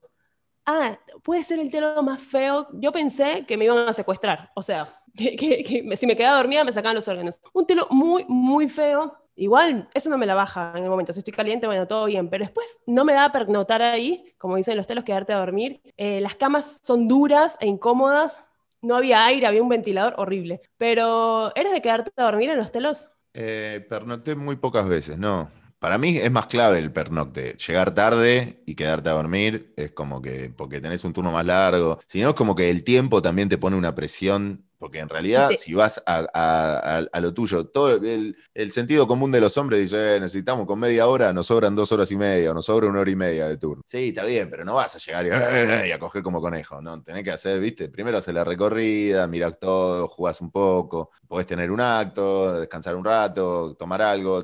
Ah, 0.66 0.98
puede 1.22 1.42
ser 1.44 1.58
el 1.58 1.70
telo 1.70 2.02
más 2.02 2.22
feo. 2.22 2.68
Yo 2.74 2.92
pensé 2.92 3.44
que 3.46 3.56
me 3.56 3.64
iban 3.64 3.88
a 3.88 3.92
secuestrar, 3.92 4.50
o 4.54 4.62
sea, 4.62 4.99
que, 5.16 5.96
si 5.96 6.06
me 6.06 6.16
quedaba 6.16 6.38
dormida 6.38 6.64
me 6.64 6.72
sacaban 6.72 6.96
los 6.96 7.08
órganos. 7.08 7.40
Un 7.52 7.66
telo 7.66 7.86
muy, 7.90 8.24
muy 8.28 8.68
feo. 8.68 9.16
Igual, 9.36 9.88
eso 9.94 10.10
no 10.10 10.18
me 10.18 10.26
la 10.26 10.34
baja 10.34 10.72
en 10.76 10.84
el 10.84 10.90
momento. 10.90 11.12
Si 11.12 11.20
estoy 11.20 11.32
caliente, 11.32 11.66
bueno, 11.66 11.86
todo 11.86 12.06
bien. 12.06 12.28
Pero 12.28 12.44
después 12.44 12.80
no 12.86 13.04
me 13.04 13.14
da 13.14 13.32
pernoctar 13.32 13.80
ahí, 13.80 14.34
como 14.36 14.56
dicen 14.56 14.76
los 14.76 14.86
telos, 14.86 15.04
quedarte 15.04 15.32
a 15.32 15.38
dormir. 15.38 15.80
Eh, 15.96 16.20
las 16.20 16.34
camas 16.34 16.80
son 16.82 17.08
duras 17.08 17.56
e 17.60 17.66
incómodas. 17.66 18.44
No 18.82 18.96
había 18.96 19.24
aire, 19.24 19.46
había 19.46 19.62
un 19.62 19.68
ventilador 19.68 20.14
horrible. 20.18 20.60
Pero, 20.76 21.52
¿eres 21.54 21.72
de 21.72 21.80
quedarte 21.80 22.10
a 22.16 22.24
dormir 22.24 22.50
en 22.50 22.58
los 22.58 22.70
telos? 22.70 23.10
Eh, 23.32 23.84
pernocté 23.88 24.34
muy 24.34 24.56
pocas 24.56 24.86
veces, 24.88 25.18
no. 25.18 25.50
Para 25.78 25.96
mí 25.96 26.18
es 26.18 26.30
más 26.30 26.46
clave 26.46 26.78
el 26.78 26.92
pernocte. 26.92 27.56
Llegar 27.56 27.94
tarde 27.94 28.62
y 28.66 28.74
quedarte 28.74 29.08
a 29.08 29.12
dormir 29.12 29.72
es 29.78 29.92
como 29.92 30.20
que, 30.20 30.52
porque 30.54 30.80
tenés 30.80 31.04
un 31.04 31.14
turno 31.14 31.32
más 31.32 31.46
largo. 31.46 31.98
Si 32.06 32.20
no, 32.20 32.30
es 32.30 32.34
como 32.34 32.54
que 32.54 32.68
el 32.68 32.84
tiempo 32.84 33.22
también 33.22 33.48
te 33.48 33.56
pone 33.56 33.76
una 33.76 33.94
presión 33.94 34.66
Porque 34.80 34.98
en 34.98 35.10
realidad, 35.10 35.50
si 35.58 35.74
vas 35.74 36.02
a, 36.06 37.06
lo 37.20 37.34
tuyo, 37.34 37.66
todo 37.66 38.00
el, 38.02 38.72
sentido 38.72 39.06
común 39.06 39.30
de 39.30 39.38
los 39.38 39.58
hombres 39.58 39.82
dice, 39.82 40.16
eh, 40.16 40.20
necesitamos 40.20 40.66
con 40.66 40.78
media 40.78 41.06
hora, 41.06 41.34
nos 41.34 41.48
sobran 41.48 41.76
dos 41.76 41.92
horas 41.92 42.10
y 42.10 42.16
media, 42.16 42.50
o 42.50 42.54
nos 42.54 42.64
sobra 42.64 42.88
una 42.88 43.00
hora 43.00 43.10
y 43.10 43.14
media 43.14 43.46
de 43.46 43.58
turno. 43.58 43.82
Sí, 43.84 44.08
está 44.08 44.24
bien, 44.24 44.48
pero 44.48 44.64
no 44.64 44.72
vas 44.72 44.96
a 44.96 44.98
llegar 44.98 45.26
y, 45.86 45.92
a 45.92 45.98
coger 45.98 46.22
como 46.22 46.40
conejo, 46.40 46.80
¿no? 46.80 47.02
Tenés 47.02 47.24
que 47.24 47.30
hacer, 47.30 47.60
viste, 47.60 47.90
primero 47.90 48.16
hacer 48.16 48.32
la 48.32 48.42
recorrida, 48.42 49.26
mirar 49.26 49.56
todo, 49.56 50.08
jugás 50.08 50.40
un 50.40 50.50
poco, 50.50 51.10
podés 51.28 51.46
tener 51.46 51.70
un 51.70 51.82
acto, 51.82 52.60
descansar 52.60 52.96
un 52.96 53.04
rato, 53.04 53.76
tomar 53.78 54.00
algo, 54.00 54.42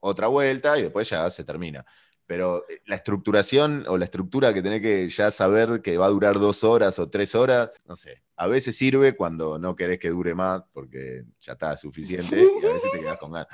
otra 0.00 0.26
vuelta 0.28 0.78
y 0.78 0.82
después 0.84 1.06
ya 1.06 1.28
se 1.28 1.44
termina 1.44 1.84
pero 2.28 2.66
eh, 2.68 2.82
la 2.84 2.96
estructuración 2.96 3.86
o 3.88 3.96
la 3.96 4.04
estructura 4.04 4.52
que 4.52 4.62
tenés 4.62 4.82
que 4.82 5.08
ya 5.08 5.30
saber 5.30 5.80
que 5.80 5.96
va 5.96 6.06
a 6.06 6.10
durar 6.10 6.38
dos 6.38 6.62
horas 6.62 6.98
o 6.98 7.08
tres 7.08 7.34
horas, 7.34 7.70
no 7.86 7.96
sé. 7.96 8.22
A 8.36 8.46
veces 8.46 8.76
sirve 8.76 9.16
cuando 9.16 9.58
no 9.58 9.74
querés 9.74 9.98
que 9.98 10.10
dure 10.10 10.34
más 10.34 10.62
porque 10.72 11.24
ya 11.40 11.54
está 11.54 11.76
suficiente 11.78 12.36
y 12.62 12.66
a 12.66 12.72
veces 12.74 12.92
te 12.92 13.00
quedás 13.00 13.16
con 13.16 13.32
ganas. 13.32 13.48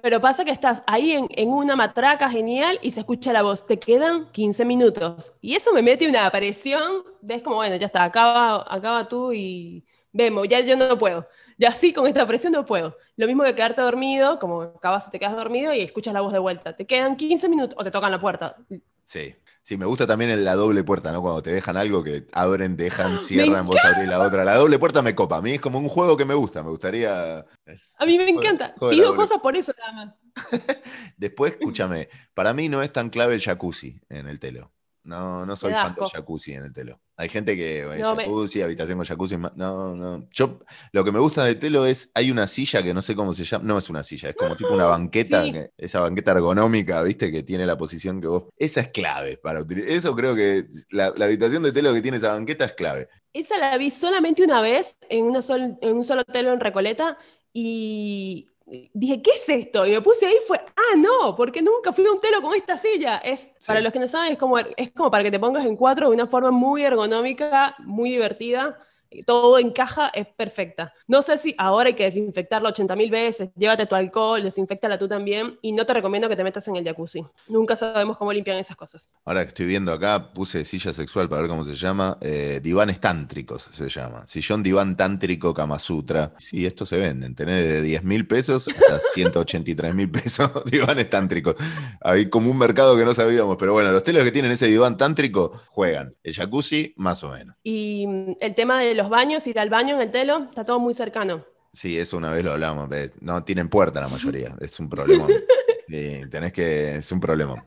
Pero 0.00 0.20
pasa 0.20 0.44
que 0.44 0.52
estás 0.52 0.82
ahí 0.86 1.12
en, 1.12 1.48
una 1.48 1.74
matraca 1.74 2.30
genial 2.30 2.78
y 2.82 2.92
se 2.92 3.00
escucha 3.00 3.32
la 3.32 3.42
voz, 3.42 3.66
te 3.66 3.80
quedan 3.80 4.30
15 4.30 4.64
minutos. 4.64 5.32
Y 5.40 5.56
eso 5.56 5.74
me 5.74 5.82
mete 5.82 6.08
una 6.08 6.30
presión 6.30 7.02
de 7.20 7.34
es 7.34 7.42
como, 7.42 7.56
bueno, 7.56 7.74
ya 7.76 7.86
está, 7.86 8.04
acaba, 8.04 8.64
acaba 8.72 9.08
tú 9.08 9.32
y 9.32 9.84
vemos, 10.12 10.46
ya 10.48 10.60
yo 10.60 10.76
no 10.76 10.96
puedo. 10.96 11.26
Ya 11.58 11.72
sí, 11.72 11.92
con 11.92 12.06
esta 12.06 12.26
presión 12.26 12.52
no 12.52 12.66
puedo. 12.66 12.96
Lo 13.16 13.26
mismo 13.26 13.44
que 13.44 13.54
quedarte 13.54 13.80
dormido, 13.80 14.38
como 14.38 14.62
acabas, 14.62 15.10
te 15.10 15.18
quedas 15.18 15.36
dormido 15.36 15.72
y 15.72 15.80
escuchas 15.80 16.14
la 16.14 16.20
voz 16.20 16.32
de 16.32 16.38
vuelta. 16.38 16.76
Te 16.76 16.86
quedan 16.86 17.16
15 17.16 17.48
minutos 17.48 17.76
o 17.78 17.84
te 17.84 17.90
tocan 17.90 18.10
la 18.10 18.20
puerta. 18.20 18.56
Sí. 19.04 19.34
Sí, 19.64 19.78
me 19.78 19.86
gusta 19.86 20.06
también 20.06 20.44
la 20.44 20.56
doble 20.56 20.84
puerta, 20.84 21.10
¿no? 21.10 21.22
Cuando 21.22 21.42
te 21.42 21.50
dejan 21.50 21.78
algo 21.78 22.04
que 22.04 22.26
abren, 22.32 22.76
dejan, 22.76 23.18
cierran, 23.18 23.66
vos 23.66 23.82
abrís 23.82 24.10
la 24.10 24.20
otra. 24.20 24.44
La 24.44 24.56
doble 24.56 24.78
puerta 24.78 25.00
me 25.00 25.14
copa. 25.14 25.38
A 25.38 25.40
mí 25.40 25.52
es 25.52 25.60
como 25.62 25.78
un 25.78 25.88
juego 25.88 26.18
que 26.18 26.26
me 26.26 26.34
gusta. 26.34 26.62
Me 26.62 26.68
gustaría. 26.68 27.38
a 27.38 28.06
mí 28.06 28.18
me 28.18 28.28
encanta. 28.28 28.74
Pido 28.90 29.16
cosas 29.16 29.38
por 29.38 29.56
eso 29.56 29.72
nada 29.78 29.92
más. 29.92 30.14
Después, 31.16 31.52
escúchame. 31.52 32.10
Para 32.34 32.52
mí 32.52 32.68
no 32.68 32.82
es 32.82 32.92
tan 32.92 33.08
clave 33.08 33.36
el 33.36 33.40
jacuzzi 33.40 33.98
en 34.10 34.28
el 34.28 34.38
telo. 34.38 34.73
No, 35.04 35.44
no 35.44 35.54
soy 35.54 35.72
fan 35.74 35.94
del 35.94 36.08
jacuzzi 36.08 36.54
en 36.54 36.64
el 36.64 36.72
telo. 36.72 36.98
Hay 37.16 37.28
gente 37.28 37.54
que, 37.56 37.86
jacuzzi, 38.02 38.62
habitación 38.62 38.96
con 38.96 39.06
jacuzzi. 39.06 39.36
No, 39.36 39.94
no. 39.94 40.26
Yo, 40.30 40.60
lo 40.92 41.04
que 41.04 41.12
me 41.12 41.18
gusta 41.18 41.44
del 41.44 41.58
telo 41.58 41.84
es, 41.84 42.10
hay 42.14 42.30
una 42.30 42.46
silla 42.46 42.82
que 42.82 42.94
no 42.94 43.02
sé 43.02 43.14
cómo 43.14 43.34
se 43.34 43.44
llama. 43.44 43.64
No 43.64 43.76
es 43.76 43.90
una 43.90 44.02
silla, 44.02 44.30
es 44.30 44.36
como 44.36 44.56
tipo 44.56 44.72
una 44.72 44.86
banqueta, 44.86 45.44
esa 45.76 46.00
banqueta 46.00 46.32
ergonómica, 46.32 47.02
¿viste? 47.02 47.30
Que 47.30 47.42
tiene 47.42 47.66
la 47.66 47.76
posición 47.76 48.18
que 48.20 48.28
vos. 48.28 48.44
Esa 48.56 48.80
es 48.80 48.88
clave 48.88 49.36
para 49.36 49.60
utilizar. 49.60 49.90
Eso 49.90 50.16
creo 50.16 50.34
que 50.34 50.66
la, 50.90 51.08
habitación 51.08 51.62
de 51.62 51.72
telo 51.72 51.92
que 51.92 52.00
tiene 52.00 52.16
esa 52.16 52.32
banqueta 52.32 52.64
es 52.64 52.72
clave. 52.72 53.08
Esa 53.34 53.58
la 53.58 53.76
vi 53.76 53.90
solamente 53.90 54.42
una 54.42 54.62
vez 54.62 54.96
en, 55.10 55.26
una 55.26 55.40
en 55.82 55.96
un 55.96 56.04
solo 56.04 56.24
telo 56.24 56.52
en 56.52 56.60
Recoleta 56.60 57.18
y 57.52 58.48
dije, 58.66 59.22
¿qué 59.22 59.30
es 59.32 59.48
esto? 59.48 59.86
Y 59.86 59.90
me 59.92 60.00
puse 60.02 60.26
ahí 60.26 60.34
y 60.42 60.46
fue, 60.46 60.58
ah, 60.58 60.96
no, 60.96 61.34
porque 61.36 61.62
nunca 61.62 61.92
fui 61.92 62.06
a 62.06 62.12
un 62.12 62.20
telo 62.20 62.40
con 62.42 62.54
esta 62.54 62.76
silla. 62.76 63.18
Es, 63.18 63.50
Para 63.66 63.80
los 63.80 63.92
que 63.92 63.98
no 63.98 64.08
saben, 64.08 64.32
es 64.32 64.38
como, 64.38 64.58
es 64.58 64.90
como 64.92 65.10
para 65.10 65.24
que 65.24 65.30
te 65.30 65.38
pongas 65.38 65.64
en 65.66 65.76
cuatro 65.76 66.08
de 66.08 66.14
una 66.14 66.26
forma 66.26 66.50
muy 66.50 66.84
ergonómica, 66.84 67.76
muy 67.80 68.10
divertida 68.10 68.78
todo 69.22 69.58
encaja, 69.58 70.10
es 70.14 70.26
perfecta. 70.26 70.92
No 71.06 71.22
sé 71.22 71.38
si 71.38 71.54
ahora 71.58 71.88
hay 71.88 71.94
que 71.94 72.04
desinfectarlo 72.04 72.68
80.000 72.68 73.10
veces, 73.10 73.50
llévate 73.56 73.86
tu 73.86 73.94
alcohol, 73.94 74.42
desinfectala 74.42 74.98
tú 74.98 75.08
también, 75.08 75.58
y 75.62 75.72
no 75.72 75.86
te 75.86 75.94
recomiendo 75.94 76.28
que 76.28 76.36
te 76.36 76.44
metas 76.44 76.66
en 76.68 76.76
el 76.76 76.84
jacuzzi. 76.84 77.24
Nunca 77.48 77.76
sabemos 77.76 78.16
cómo 78.18 78.32
limpian 78.32 78.58
esas 78.58 78.76
cosas. 78.76 79.10
Ahora 79.24 79.42
que 79.42 79.48
estoy 79.48 79.66
viendo 79.66 79.92
acá, 79.92 80.32
puse 80.32 80.64
silla 80.64 80.92
sexual 80.92 81.28
para 81.28 81.42
ver 81.42 81.50
cómo 81.50 81.64
se 81.64 81.74
llama, 81.74 82.18
eh, 82.20 82.60
divanes 82.62 83.00
tántricos 83.00 83.68
se 83.72 83.88
llama. 83.88 84.26
Sillón 84.26 84.62
diván 84.62 84.96
tántrico 84.96 85.54
Kama 85.54 85.78
Sutra. 85.78 86.32
Sí, 86.38 86.66
esto 86.66 86.86
se 86.86 86.96
venden, 86.96 87.34
tenés 87.34 87.66
de 87.66 87.82
10 87.82 88.04
mil 88.04 88.26
pesos 88.26 88.68
hasta 88.68 89.00
183 89.14 89.94
mil 89.94 90.10
pesos 90.10 90.50
divanes 90.70 91.10
tántricos. 91.10 91.56
Hay 92.00 92.28
como 92.30 92.50
un 92.50 92.58
mercado 92.58 92.96
que 92.96 93.04
no 93.04 93.14
sabíamos, 93.14 93.56
pero 93.56 93.72
bueno, 93.72 93.92
los 93.92 94.04
telos 94.04 94.24
que 94.24 94.32
tienen 94.32 94.52
ese 94.52 94.66
diván 94.66 94.96
tántrico 94.96 95.52
juegan. 95.68 96.14
El 96.22 96.34
jacuzzi, 96.34 96.94
más 96.96 97.22
o 97.24 97.30
menos. 97.30 97.56
Y 97.62 98.06
mm, 98.06 98.36
el 98.40 98.54
tema 98.54 98.80
de 98.80 98.94
los 98.94 99.03
baños, 99.08 99.46
ir 99.46 99.58
al 99.58 99.70
baño 99.70 99.96
en 99.96 100.02
el 100.02 100.10
telo, 100.10 100.46
está 100.48 100.64
todo 100.64 100.78
muy 100.78 100.94
cercano. 100.94 101.44
Sí, 101.72 101.98
eso 101.98 102.16
una 102.16 102.30
vez 102.30 102.44
lo 102.44 102.52
hablamos. 102.52 102.88
No 103.20 103.42
tienen 103.42 103.68
puerta 103.68 104.00
la 104.00 104.08
mayoría. 104.08 104.54
Es 104.60 104.78
un 104.78 104.88
problema. 104.88 105.26
tenés 106.30 106.52
que. 106.52 106.96
Es 106.96 107.12
un 107.12 107.20
problema. 107.20 107.66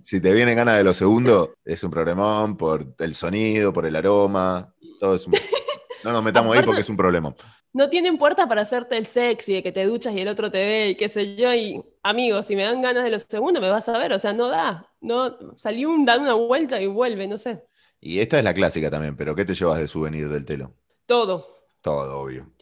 Si 0.00 0.20
te 0.20 0.32
vienen 0.32 0.56
ganas 0.56 0.78
de 0.78 0.84
lo 0.84 0.94
segundo, 0.94 1.54
es 1.64 1.82
un 1.82 1.90
problemón 1.90 2.56
por 2.56 2.94
el 2.98 3.14
sonido, 3.14 3.72
por 3.72 3.86
el 3.86 3.96
aroma. 3.96 4.72
Todo 5.00 5.16
es 5.16 5.26
No 6.04 6.12
nos 6.12 6.22
metamos 6.22 6.54
ahí 6.54 6.62
porque 6.62 6.82
es 6.82 6.88
un 6.88 6.98
problema. 6.98 7.34
No 7.72 7.88
tienen 7.88 8.18
puerta 8.18 8.46
para 8.46 8.60
hacerte 8.60 8.96
el 8.96 9.06
sexy, 9.06 9.54
de 9.54 9.62
que 9.62 9.72
te 9.72 9.84
duchas 9.86 10.14
y 10.14 10.20
el 10.20 10.28
otro 10.28 10.50
te 10.50 10.58
ve 10.58 10.88
y 10.90 10.94
qué 10.96 11.08
sé 11.08 11.34
yo. 11.34 11.52
Y 11.54 11.82
amigos, 12.02 12.46
si 12.46 12.54
me 12.54 12.62
dan 12.62 12.82
ganas 12.82 13.04
de 13.04 13.10
lo 13.10 13.18
segundo, 13.18 13.60
me 13.60 13.70
vas 13.70 13.88
a 13.88 13.98
ver. 13.98 14.12
O 14.12 14.18
sea, 14.18 14.34
no 14.34 14.48
da. 14.48 14.86
No, 15.00 15.56
salí 15.56 15.84
un, 15.84 16.04
da 16.04 16.18
una 16.18 16.34
vuelta 16.34 16.80
y 16.80 16.86
vuelve, 16.86 17.26
no 17.26 17.38
sé. 17.38 17.64
Y 18.04 18.20
esta 18.20 18.36
es 18.38 18.44
la 18.44 18.52
clásica 18.52 18.90
también, 18.90 19.16
pero 19.16 19.34
¿qué 19.34 19.46
te 19.46 19.54
llevas 19.54 19.78
de 19.78 19.88
souvenir 19.88 20.28
del 20.28 20.44
telo? 20.44 20.74
Todo. 21.06 21.64
Todo, 21.80 22.20
obvio. 22.20 22.52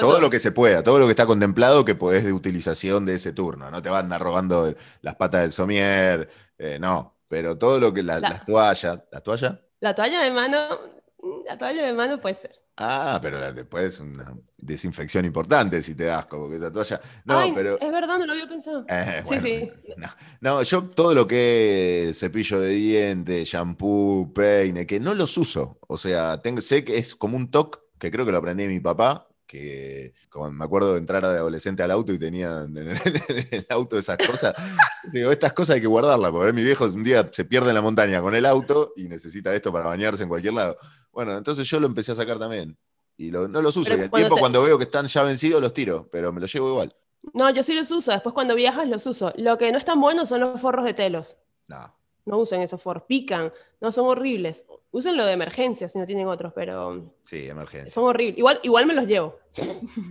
Todo, 0.00 0.20
lo 0.20 0.30
que 0.30 0.38
se 0.38 0.52
pueda, 0.52 0.84
todo 0.84 1.00
lo 1.00 1.06
que 1.06 1.10
está 1.10 1.26
contemplado 1.26 1.84
que 1.84 1.96
podés 1.96 2.24
de 2.24 2.32
utilización 2.32 3.04
de 3.04 3.16
ese 3.16 3.32
turno. 3.32 3.68
No 3.68 3.82
te 3.82 3.88
van 3.88 3.96
a 3.96 4.00
andar 4.04 4.22
robando 4.22 4.72
las 5.00 5.16
patas 5.16 5.40
del 5.42 5.50
somier, 5.50 6.28
eh, 6.56 6.78
no. 6.80 7.16
Pero 7.26 7.58
todo 7.58 7.80
lo 7.80 7.92
que, 7.92 8.04
las 8.04 8.46
toallas, 8.46 9.00
¿la 9.10 9.20
toalla? 9.20 9.60
La 9.80 9.92
toalla 9.92 10.20
de 10.20 10.30
mano, 10.30 10.78
la 11.46 11.58
toalla 11.58 11.84
de 11.84 11.92
mano 11.92 12.20
puede 12.20 12.34
ser. 12.34 12.62
Ah, 12.78 13.18
pero 13.20 13.52
después 13.52 13.84
es 13.84 14.00
una 14.00 14.34
desinfección 14.56 15.26
importante 15.26 15.82
si 15.82 15.94
te 15.94 16.04
das 16.04 16.26
como 16.26 16.48
que 16.48 16.56
esa 16.56 16.72
toalla. 16.72 17.00
No, 17.24 17.52
pero. 17.54 17.78
Es 17.78 17.92
verdad, 17.92 18.18
no 18.18 18.26
lo 18.26 18.32
había 18.32 18.48
pensado. 18.48 18.84
Eh, 18.88 19.22
sí, 19.28 19.38
sí. 19.40 19.70
No. 20.40 20.62
yo 20.62 20.84
todo 20.84 21.14
lo 21.14 21.26
que 21.26 22.08
es 22.08 22.18
cepillo 22.18 22.60
de 22.60 22.70
dientes, 22.70 23.48
shampoo, 23.48 24.32
peine, 24.32 24.86
que 24.86 24.98
no 24.98 25.14
los 25.14 25.36
uso. 25.36 25.78
O 25.86 25.98
sea, 25.98 26.40
tengo, 26.40 26.60
sé 26.60 26.82
que 26.82 26.96
es 26.96 27.14
como 27.14 27.36
un 27.36 27.50
toque, 27.50 27.78
que 27.98 28.10
creo 28.10 28.24
que 28.24 28.32
lo 28.32 28.38
aprendí 28.38 28.64
de 28.64 28.70
mi 28.70 28.80
papá, 28.80 29.28
que 29.46 30.14
como 30.30 30.50
me 30.50 30.64
acuerdo 30.64 30.94
de 30.94 30.98
entrar 30.98 31.22
de 31.22 31.36
adolescente 31.36 31.82
al 31.82 31.90
auto 31.90 32.14
y 32.14 32.18
tenía 32.18 32.62
en 32.74 32.78
el, 32.78 33.66
auto 33.68 33.98
esas 33.98 34.16
cosas. 34.16 34.54
Digo, 35.12 35.30
estas 35.30 35.52
cosas 35.52 35.74
hay 35.74 35.82
que 35.82 35.88
guardarlas, 35.88 36.30
porque 36.30 36.54
mi 36.54 36.64
viejo 36.64 36.86
un 36.86 37.04
día 37.04 37.28
se 37.30 37.44
pierde 37.44 37.68
en 37.68 37.74
la 37.74 37.82
montaña 37.82 38.22
con 38.22 38.34
el 38.34 38.46
auto 38.46 38.94
y 38.96 39.08
necesita 39.08 39.54
esto 39.54 39.70
para 39.70 39.84
bañarse 39.84 40.22
en 40.22 40.30
cualquier 40.30 40.54
lado. 40.54 40.78
Bueno, 41.12 41.32
entonces 41.32 41.68
yo 41.68 41.78
lo 41.78 41.86
empecé 41.86 42.12
a 42.12 42.14
sacar 42.16 42.38
también. 42.38 42.76
Y 43.16 43.30
no 43.30 43.46
los 43.46 43.76
uso. 43.76 43.90
y 43.94 44.00
al 44.00 44.10
tiempo, 44.10 44.36
cuando 44.36 44.62
veo 44.62 44.78
que 44.78 44.84
están 44.84 45.06
ya 45.06 45.22
vencidos, 45.22 45.60
los 45.60 45.74
tiro, 45.74 46.08
pero 46.10 46.32
me 46.32 46.40
los 46.40 46.52
llevo 46.52 46.70
igual. 46.70 46.96
No, 47.34 47.50
yo 47.50 47.62
sí 47.62 47.74
los 47.74 47.90
uso. 47.90 48.10
Después, 48.10 48.34
cuando 48.34 48.54
viajas, 48.54 48.88
los 48.88 49.06
uso. 49.06 49.32
Lo 49.36 49.58
que 49.58 49.70
no 49.70 49.78
es 49.78 49.84
tan 49.84 50.00
bueno 50.00 50.26
son 50.26 50.40
los 50.40 50.60
forros 50.60 50.84
de 50.84 50.94
telos. 50.94 51.36
No. 51.68 51.94
No 52.24 52.38
usen 52.38 52.62
esos 52.62 52.82
forros. 52.82 53.04
Pican. 53.04 53.52
No, 53.80 53.92
son 53.92 54.06
horribles. 54.06 54.64
Usen 54.90 55.16
lo 55.16 55.24
de 55.24 55.32
emergencia 55.32 55.88
si 55.88 55.98
no 55.98 56.06
tienen 56.06 56.26
otros, 56.26 56.52
pero. 56.54 57.14
Sí, 57.24 57.48
emergencia. 57.48 57.92
Son 57.92 58.04
horribles. 58.04 58.38
Igual, 58.38 58.60
igual 58.62 58.86
me 58.86 58.94
los 58.94 59.06
llevo. 59.06 59.38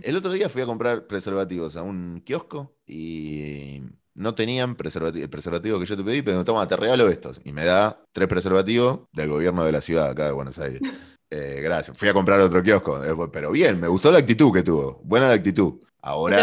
El 0.02 0.16
otro 0.16 0.32
día 0.32 0.48
fui 0.48 0.62
a 0.62 0.66
comprar 0.66 1.06
preservativos 1.06 1.76
a 1.76 1.82
un 1.82 2.22
kiosco 2.24 2.74
y 2.86 3.82
no 4.14 4.34
tenían 4.34 4.76
preservativo, 4.76 5.24
el 5.24 5.30
preservativo 5.30 5.78
que 5.78 5.86
yo 5.86 5.96
te 5.96 6.04
pedí, 6.04 6.22
pero 6.22 6.44
toma, 6.44 6.66
te 6.66 6.76
regalo 6.76 7.08
estos. 7.08 7.40
Y 7.44 7.52
me 7.52 7.64
da 7.64 8.02
tres 8.12 8.28
preservativos 8.28 9.00
del 9.12 9.28
gobierno 9.28 9.64
de 9.64 9.72
la 9.72 9.80
ciudad 9.80 10.10
acá 10.10 10.26
de 10.26 10.32
Buenos 10.32 10.58
Aires. 10.58 10.80
Eh, 11.34 11.62
gracias. 11.62 11.96
Fui 11.96 12.10
a 12.10 12.12
comprar 12.12 12.38
otro 12.42 12.62
kiosco, 12.62 13.00
pero 13.32 13.50
bien, 13.50 13.80
me 13.80 13.88
gustó 13.88 14.12
la 14.12 14.18
actitud 14.18 14.52
que 14.52 14.62
tuvo. 14.62 15.00
Buena 15.02 15.28
la 15.28 15.32
actitud. 15.32 15.80
Ahora, 16.02 16.36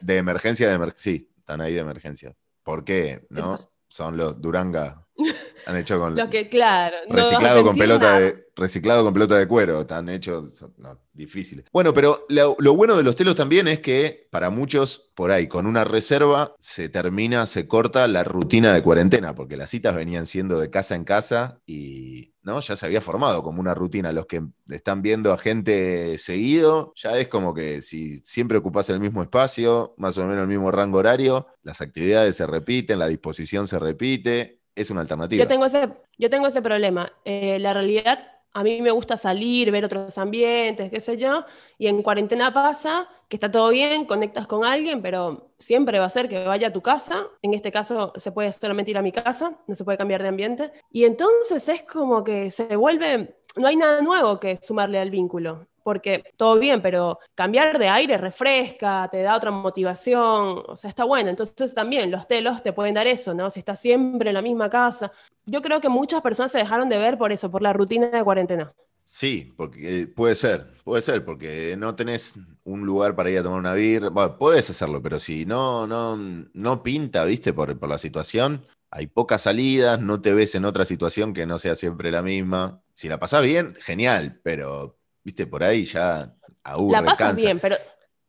de 0.00 0.16
emergencia, 0.16 0.76
de 0.76 0.92
sí, 0.96 1.30
están 1.38 1.60
ahí 1.60 1.72
de 1.72 1.78
emergencia. 1.78 2.34
¿Por 2.64 2.82
qué? 2.82 3.24
¿No? 3.30 3.56
Son 3.86 4.16
los 4.16 4.40
Duranga. 4.40 5.03
Han 5.66 5.76
hecho 5.76 5.98
con. 5.98 6.14
Lo 6.14 6.28
que, 6.28 6.48
claro. 6.48 6.96
Reciclado 7.08 7.64
con 7.64 7.76
pelota 7.76 8.18
de 8.18 8.44
reciclado 8.56 9.04
con 9.04 9.12
pelota 9.12 9.36
de 9.36 9.48
cuero, 9.48 9.80
están 9.80 10.08
hechos 10.08 10.64
no, 10.78 10.98
difíciles. 11.12 11.64
Bueno, 11.72 11.92
pero 11.92 12.26
lo, 12.28 12.74
bueno 12.74 12.96
de 12.96 13.02
los 13.02 13.16
telos 13.16 13.34
también 13.34 13.68
es 13.68 13.80
que 13.80 14.28
para 14.30 14.50
muchos, 14.50 15.10
por 15.14 15.30
ahí, 15.30 15.48
con 15.48 15.66
una 15.66 15.84
reserva, 15.84 16.54
se 16.58 16.88
termina, 16.88 17.46
se 17.46 17.66
corta 17.66 18.06
la 18.06 18.24
rutina 18.24 18.72
de 18.72 18.82
cuarentena, 18.82 19.34
porque 19.34 19.56
las 19.56 19.70
citas 19.70 19.94
venían 19.94 20.26
siendo 20.26 20.58
de 20.58 20.70
casa 20.70 20.94
en 20.94 21.04
casa 21.04 21.60
y 21.66 22.34
¿no? 22.42 22.60
ya 22.60 22.76
se 22.76 22.86
había 22.86 23.00
formado 23.00 23.42
como 23.42 23.60
una 23.60 23.74
rutina. 23.74 24.12
Los 24.12 24.26
que 24.26 24.42
están 24.68 25.02
viendo 25.02 25.32
a 25.32 25.38
gente 25.38 26.16
seguido, 26.18 26.92
ya 26.96 27.18
es 27.18 27.28
como 27.28 27.54
que 27.54 27.82
si 27.82 28.18
siempre 28.18 28.58
ocupas 28.58 28.88
el 28.90 29.00
mismo 29.00 29.22
espacio, 29.22 29.94
más 29.98 30.16
o 30.18 30.26
menos 30.26 30.42
el 30.42 30.48
mismo 30.48 30.70
rango 30.70 30.98
horario, 30.98 31.46
las 31.62 31.80
actividades 31.80 32.36
se 32.36 32.46
repiten, 32.46 32.98
la 32.98 33.08
disposición 33.08 33.66
se 33.66 33.78
repite. 33.78 34.60
Es 34.74 34.90
una 34.90 35.00
alternativa. 35.02 35.42
Yo 35.42 35.48
tengo 35.48 35.66
ese, 35.66 35.88
yo 36.18 36.30
tengo 36.30 36.46
ese 36.46 36.62
problema. 36.62 37.12
Eh, 37.24 37.58
la 37.60 37.72
realidad 37.72 38.34
a 38.54 38.62
mí 38.62 38.80
me 38.80 38.92
gusta 38.92 39.16
salir, 39.16 39.72
ver 39.72 39.84
otros 39.84 40.16
ambientes, 40.16 40.88
qué 40.88 41.00
sé 41.00 41.16
yo, 41.16 41.44
y 41.76 41.88
en 41.88 42.02
cuarentena 42.02 42.54
pasa 42.54 43.08
que 43.28 43.36
está 43.36 43.50
todo 43.50 43.68
bien, 43.70 44.04
conectas 44.04 44.46
con 44.46 44.64
alguien, 44.64 45.02
pero 45.02 45.50
siempre 45.58 45.98
va 45.98 46.04
a 46.04 46.10
ser 46.10 46.28
que 46.28 46.44
vaya 46.44 46.68
a 46.68 46.72
tu 46.72 46.80
casa, 46.80 47.26
en 47.42 47.52
este 47.52 47.72
caso 47.72 48.12
se 48.16 48.30
puede 48.30 48.52
solamente 48.52 48.92
ir 48.92 48.98
a 48.98 49.02
mi 49.02 49.10
casa, 49.10 49.58
no 49.66 49.74
se 49.74 49.84
puede 49.84 49.98
cambiar 49.98 50.22
de 50.22 50.28
ambiente, 50.28 50.72
y 50.88 51.04
entonces 51.04 51.68
es 51.68 51.82
como 51.82 52.22
que 52.22 52.52
se 52.52 52.76
vuelve, 52.76 53.34
no 53.56 53.66
hay 53.66 53.76
nada 53.76 54.02
nuevo 54.02 54.40
que 54.40 54.56
sumarle 54.56 54.98
al 54.98 55.10
vínculo 55.10 55.66
porque 55.84 56.24
todo 56.36 56.58
bien, 56.58 56.82
pero 56.82 57.20
cambiar 57.34 57.78
de 57.78 57.88
aire 57.88 58.16
refresca, 58.18 59.06
te 59.12 59.22
da 59.22 59.36
otra 59.36 59.50
motivación, 59.50 60.62
o 60.66 60.76
sea, 60.76 60.88
está 60.88 61.04
bueno. 61.04 61.28
Entonces 61.28 61.74
también 61.74 62.10
los 62.10 62.26
telos 62.26 62.62
te 62.62 62.72
pueden 62.72 62.94
dar 62.94 63.06
eso, 63.06 63.34
¿no? 63.34 63.50
Si 63.50 63.60
estás 63.60 63.80
siempre 63.80 64.30
en 64.30 64.34
la 64.34 64.42
misma 64.42 64.70
casa. 64.70 65.12
Yo 65.44 65.60
creo 65.60 65.80
que 65.80 65.90
muchas 65.90 66.22
personas 66.22 66.50
se 66.50 66.58
dejaron 66.58 66.88
de 66.88 66.98
ver 66.98 67.18
por 67.18 67.30
eso, 67.32 67.50
por 67.50 67.62
la 67.62 67.74
rutina 67.74 68.08
de 68.08 68.24
cuarentena. 68.24 68.72
Sí, 69.04 69.52
porque 69.56 70.00
eh, 70.00 70.06
puede 70.06 70.34
ser, 70.34 70.72
puede 70.82 71.02
ser, 71.02 71.24
porque 71.24 71.76
no 71.76 71.94
tenés 71.94 72.34
un 72.64 72.86
lugar 72.86 73.14
para 73.14 73.30
ir 73.30 73.38
a 73.38 73.42
tomar 73.42 73.60
una 73.60 73.74
birra. 73.74 74.10
Puedes 74.38 74.70
hacerlo, 74.70 75.02
pero 75.02 75.20
si 75.20 75.44
no, 75.44 75.86
no, 75.86 76.16
no 76.16 76.82
pinta, 76.82 77.24
viste, 77.26 77.52
por, 77.52 77.78
por 77.78 77.90
la 77.90 77.98
situación, 77.98 78.66
hay 78.90 79.06
pocas 79.06 79.42
salidas, 79.42 80.00
no 80.00 80.22
te 80.22 80.32
ves 80.32 80.54
en 80.54 80.64
otra 80.64 80.86
situación 80.86 81.34
que 81.34 81.44
no 81.44 81.58
sea 81.58 81.74
siempre 81.74 82.10
la 82.10 82.22
misma. 82.22 82.83
Si 82.94 83.08
la 83.08 83.18
pasás 83.18 83.44
bien, 83.44 83.74
genial, 83.80 84.40
pero 84.42 84.98
viste, 85.22 85.46
por 85.46 85.64
ahí 85.64 85.84
ya 85.84 86.34
aún 86.62 86.92
La 86.92 87.02
pasas 87.02 87.36
bien, 87.36 87.58
pero... 87.58 87.76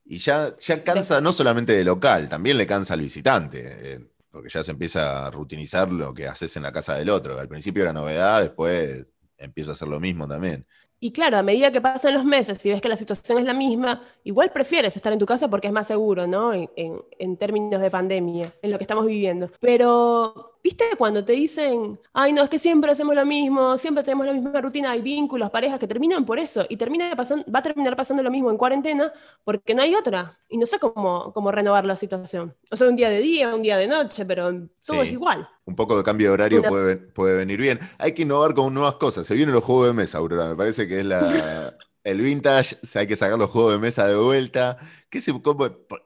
Y 0.08 0.20
ya, 0.20 0.56
ya 0.58 0.84
cansa 0.84 1.20
no 1.20 1.32
solamente 1.32 1.74
de 1.74 1.84
local, 1.84 2.30
también 2.30 2.58
le 2.58 2.68
cansa 2.68 2.94
al 2.94 3.02
visitante, 3.02 3.64
eh, 3.66 4.00
porque 4.30 4.50
ya 4.50 4.64
se 4.64 4.72
empieza 4.72 5.26
a 5.26 5.32
rutinizar 5.32 5.92
lo 5.92 6.14
que 6.14 6.28
haces 6.28 6.56
en 6.58 6.64
la 6.64 6.72
casa 6.72 6.96
del 6.96 7.10
otro. 7.10 7.40
Al 7.40 7.48
principio 7.48 7.82
era 7.82 7.94
novedad, 7.94 8.42
después 8.42 9.06
empiezo 9.38 9.72
a 9.72 9.74
hacer 9.74 9.88
lo 9.88 10.00
mismo 10.00 10.28
también. 10.28 10.66
Y 11.00 11.12
claro, 11.12 11.38
a 11.38 11.44
medida 11.44 11.72
que 11.72 11.82
pasan 11.82 12.14
los 12.14 12.24
meses, 12.24 12.58
si 12.60 12.70
ves 12.70 12.82
que 12.82 12.90
la 12.90 12.98
situación 12.98 13.40
es 13.40 13.46
la 13.46 13.54
misma, 13.54 14.04
igual 14.24 14.52
prefieres 14.52 14.96
estar 14.96 15.12
en 15.12 15.20
tu 15.20 15.26
casa 15.26 15.50
porque 15.50 15.68
es 15.68 15.74
más 15.74 15.88
seguro, 15.88 16.26
¿no? 16.28 16.54
En, 16.54 16.70
en 16.76 17.38
términos 17.38 17.82
de 17.82 17.92
pandemia, 17.92 18.54
en 18.62 18.72
lo 18.72 18.78
que 18.78 18.84
estamos 18.84 19.06
viviendo. 19.06 19.52
Pero 19.60 20.55
¿Viste 20.66 20.86
cuando 20.98 21.24
te 21.24 21.34
dicen, 21.34 22.00
ay, 22.12 22.34
no, 22.34 22.42
es 22.42 22.50
que 22.50 22.58
siempre 22.58 22.90
hacemos 22.90 23.14
lo 23.14 23.24
mismo, 23.24 23.78
siempre 23.78 24.04
tenemos 24.04 24.26
la 24.26 24.34
misma 24.34 24.60
rutina, 24.60 24.90
hay 24.90 25.02
vínculos, 25.02 25.52
parejas 25.52 25.78
que 25.78 25.88
terminan 25.88 26.26
por 26.26 26.40
eso 26.40 26.66
y 26.68 26.76
termina 26.76 27.16
pasando, 27.16 27.46
va 27.54 27.60
a 27.60 27.62
terminar 27.62 27.96
pasando 27.96 28.24
lo 28.24 28.32
mismo 28.32 28.50
en 28.50 28.58
cuarentena 28.58 29.14
porque 29.44 29.76
no 29.76 29.84
hay 29.84 29.94
otra 29.94 30.40
y 30.50 30.58
no 30.58 30.66
sé 30.66 30.80
cómo, 30.80 31.32
cómo 31.34 31.52
renovar 31.52 31.86
la 31.86 31.96
situación. 31.96 32.56
O 32.72 32.76
sea, 32.76 32.90
un 32.90 32.96
día 32.96 33.10
de 33.10 33.20
día, 33.20 33.54
un 33.54 33.62
día 33.62 33.78
de 33.78 33.88
noche, 33.88 34.26
pero 34.26 34.52
todo 34.84 35.04
es 35.04 35.12
igual. 35.12 35.48
Un 35.66 35.76
poco 35.76 35.98
de 35.98 36.04
cambio 36.04 36.30
de 36.30 36.34
horario 36.34 36.64
puede, 36.64 36.96
puede 36.96 37.38
venir 37.38 37.62
bien. 37.62 37.80
Hay 38.00 38.16
que 38.16 38.24
innovar 38.24 38.56
con 38.56 38.74
nuevas 38.74 38.96
cosas. 38.96 39.28
Se 39.28 39.36
vienen 39.36 39.54
los 39.54 39.64
juegos 39.64 39.86
de 39.86 39.94
mesa, 39.94 40.18
Aurora. 40.18 40.50
Me 40.50 40.56
parece 40.56 40.88
que 40.88 41.02
es 41.02 41.06
la, 41.06 41.78
el 42.06 42.22
vintage, 42.22 42.78
hay 42.94 43.08
que 43.08 43.16
sacar 43.16 43.38
los 43.38 43.50
juegos 43.50 43.74
de 43.74 43.80
mesa 43.80 44.08
de 44.08 44.16
vuelta. 44.16 44.78
¿Qué 45.10 45.20
se, 45.20 45.34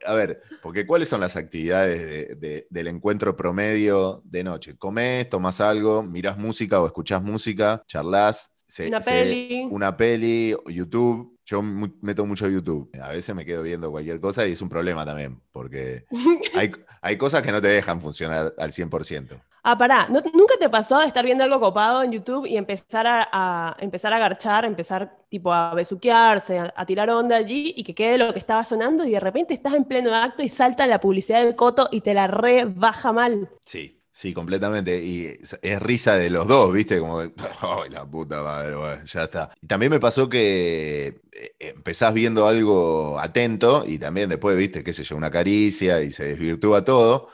a 0.06 0.14
ver, 0.14 0.42
porque 0.64 0.88
¿cuáles 0.88 1.10
son 1.10 1.20
las 1.20 1.36
actividades 1.36 2.40
del 2.40 2.88
encuentro 2.88 3.36
promedio 3.36 4.22
de 4.24 4.44
noche? 4.44 4.78
Comés, 4.78 5.30
tomás 5.30 5.60
algo, 5.60 6.02
mirás 6.02 6.38
música 6.38 6.80
o 6.80 6.86
escuchás 6.86 7.22
música, 7.22 7.84
charlas, 7.86 8.50
una 8.88 9.02
peli. 9.02 9.68
Una 9.70 9.98
peli, 9.98 10.56
YouTube. 10.68 11.38
Yo 11.44 11.62
meto 11.64 12.26
mucho 12.26 12.48
YouTube. 12.48 12.90
A 13.02 13.10
veces 13.10 13.36
me 13.36 13.46
quedo 13.46 13.64
viendo 13.64 13.92
cualquier 13.92 14.22
cosa 14.22 14.48
y 14.48 14.54
es 14.54 14.62
un 14.62 14.70
problema 14.70 15.06
también, 15.06 15.42
porque 15.52 16.06
hay, 16.56 16.72
hay 17.02 17.18
cosas 17.18 17.42
que 17.42 17.52
no 17.52 17.62
te 17.62 17.68
dejan 17.68 18.00
funcionar 18.00 18.54
al 18.58 18.72
100%. 18.72 19.42
Ah, 19.64 19.78
pará, 19.78 20.08
¿nunca 20.10 20.56
te 20.58 20.70
pasó 20.70 21.00
de 21.00 21.08
estar 21.08 21.26
viendo 21.26 21.44
algo 21.44 21.60
copado 21.60 22.02
en 22.04 22.12
YouTube 22.12 22.46
y 22.46 22.56
empezar 22.56 23.06
a, 23.08 23.76
empezar 23.80 24.14
a 24.14 24.20
garchar, 24.20 24.64
empezar 24.66 25.18
tipo 25.28 25.54
a 25.54 25.74
besuquearse, 25.74 26.60
a, 26.60 26.86
tirar 26.86 27.10
onda 27.10 27.36
allí 27.36 27.74
y 27.76 27.84
que 27.84 27.94
quede 27.94 28.18
lo 28.18 28.34
que 28.34 28.40
estaba 28.40 28.64
sonando 28.64 29.06
y 29.06 29.12
de 29.12 29.20
repente 29.20 29.54
estás 29.54 29.74
en 29.74 29.84
pleno 29.84 30.16
acto 30.16 30.44
y 30.44 30.50
salta 30.50 30.88
la 30.88 31.02
publicidad 31.02 31.44
del 31.44 31.56
coto 31.56 31.90
y 31.92 32.02
te 32.02 32.14
la 32.14 32.28
rebaja 32.28 33.12
mal? 33.12 33.50
Sí, 33.66 34.02
sí, 34.14 34.34
completamente. 34.34 35.04
Y 35.04 35.38
es 35.62 35.82
risa 35.82 36.16
de 36.16 36.30
los 36.30 36.48
dos, 36.48 36.72
¿viste? 36.72 37.00
Como, 37.00 37.20
¡ay, 37.62 37.90
la 37.90 38.06
puta 38.06 38.42
madre! 38.42 38.76
ya 39.06 39.24
está. 39.24 39.52
También 39.68 39.92
me 39.92 40.00
pasó 40.00 40.30
que 40.30 41.22
eh, 41.34 41.56
empezás 41.60 42.14
viendo 42.14 42.48
algo 42.48 43.20
atento 43.20 43.84
y 43.86 44.00
también 44.00 44.30
después, 44.30 44.56
¿viste? 44.56 44.86
qué 44.86 44.94
sé 44.94 45.04
yo, 45.04 45.18
una 45.18 45.30
caricia 45.30 46.02
y 46.02 46.14
se 46.14 46.24
desvirtúa 46.24 46.86
todo 46.86 47.30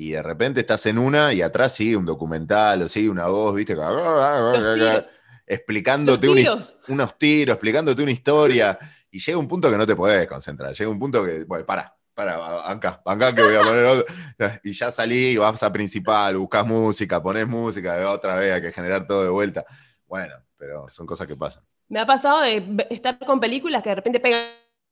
y 0.00 0.12
de 0.12 0.22
repente 0.22 0.60
estás 0.60 0.86
en 0.86 0.96
una 0.96 1.34
y 1.34 1.42
atrás 1.42 1.74
sigue 1.74 1.96
un 1.96 2.06
documental 2.06 2.82
o 2.82 2.88
sigue 2.88 3.08
una 3.08 3.26
voz, 3.26 3.52
¿viste? 3.56 3.76
Explicándote 5.44 6.28
unos 6.86 7.18
tiros, 7.18 7.54
explicándote 7.54 8.00
una 8.04 8.12
historia. 8.12 8.78
Y 9.10 9.18
llega 9.18 9.36
un 9.36 9.48
punto 9.48 9.68
que 9.68 9.76
no 9.76 9.84
te 9.84 9.96
podés 9.96 10.28
concentrar. 10.28 10.72
Llega 10.72 10.88
un 10.88 11.00
punto 11.00 11.24
que, 11.24 11.42
bueno, 11.42 11.66
para, 11.66 11.92
para, 12.14 12.70
acá, 12.70 13.02
acá 13.04 13.34
que 13.34 13.42
voy 13.42 13.56
a 13.56 13.60
poner 13.60 13.84
otro. 13.86 14.14
Y 14.62 14.72
ya 14.72 14.92
salí, 14.92 15.36
vas 15.36 15.64
a 15.64 15.72
principal, 15.72 16.36
buscas 16.36 16.64
música, 16.64 17.20
pones 17.20 17.48
música, 17.48 18.08
otra 18.08 18.36
vez 18.36 18.54
hay 18.54 18.62
que 18.62 18.70
generar 18.70 19.04
todo 19.04 19.24
de 19.24 19.30
vuelta. 19.30 19.64
Bueno, 20.06 20.36
pero 20.56 20.88
son 20.90 21.06
cosas 21.06 21.26
que 21.26 21.34
pasan. 21.34 21.64
Me 21.88 21.98
ha 21.98 22.06
pasado 22.06 22.42
de 22.42 22.86
estar 22.90 23.18
con 23.18 23.40
películas 23.40 23.82
que 23.82 23.88
de 23.88 23.96
repente 23.96 24.20
pegan 24.20 24.44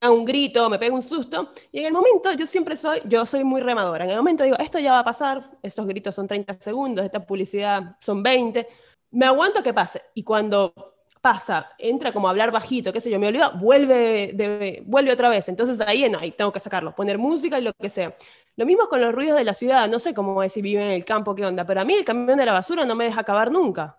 un 0.02 0.24
grito, 0.24 0.68
me 0.70 0.78
pega 0.78 0.94
un 0.94 1.02
susto, 1.02 1.50
y 1.72 1.80
en 1.80 1.86
el 1.86 1.92
momento 1.92 2.32
yo 2.32 2.46
siempre 2.46 2.76
soy, 2.76 3.00
yo 3.06 3.26
soy 3.26 3.44
muy 3.44 3.60
remadora, 3.60 4.04
en 4.04 4.10
el 4.10 4.16
momento 4.16 4.44
digo, 4.44 4.56
esto 4.58 4.78
ya 4.78 4.92
va 4.92 5.00
a 5.00 5.04
pasar, 5.04 5.58
estos 5.62 5.86
gritos 5.86 6.14
son 6.14 6.28
30 6.28 6.54
segundos, 6.60 7.04
esta 7.04 7.24
publicidad 7.26 7.96
son 7.98 8.22
20, 8.22 8.68
me 9.12 9.26
aguanto 9.26 9.62
que 9.62 9.72
pase, 9.72 10.02
y 10.14 10.22
cuando 10.22 10.74
pasa, 11.20 11.70
entra 11.78 12.12
como 12.12 12.28
a 12.28 12.30
hablar 12.30 12.52
bajito, 12.52 12.92
qué 12.92 13.00
sé 13.00 13.10
yo, 13.10 13.18
me 13.18 13.28
olvida, 13.28 13.48
vuelve, 13.48 14.32
de, 14.34 14.82
vuelve 14.86 15.12
otra 15.12 15.28
vez, 15.28 15.48
entonces 15.48 15.80
ahí, 15.80 16.08
no, 16.08 16.18
ahí 16.18 16.30
tengo 16.30 16.52
que 16.52 16.60
sacarlo, 16.60 16.94
poner 16.94 17.18
música 17.18 17.58
y 17.58 17.62
lo 17.62 17.72
que 17.72 17.88
sea. 17.88 18.14
Lo 18.54 18.64
mismo 18.64 18.88
con 18.88 19.00
los 19.00 19.12
ruidos 19.14 19.36
de 19.36 19.44
la 19.44 19.52
ciudad, 19.52 19.88
no 19.88 19.98
sé 19.98 20.14
cómo 20.14 20.42
es 20.42 20.52
si 20.52 20.62
vive 20.62 20.82
en 20.82 20.90
el 20.90 21.04
campo, 21.04 21.34
qué 21.34 21.44
onda, 21.44 21.66
pero 21.66 21.80
a 21.80 21.84
mí 21.84 21.94
el 21.94 22.04
camión 22.04 22.38
de 22.38 22.46
la 22.46 22.52
basura 22.52 22.86
no 22.86 22.94
me 22.94 23.04
deja 23.04 23.20
acabar 23.22 23.50
nunca. 23.50 23.98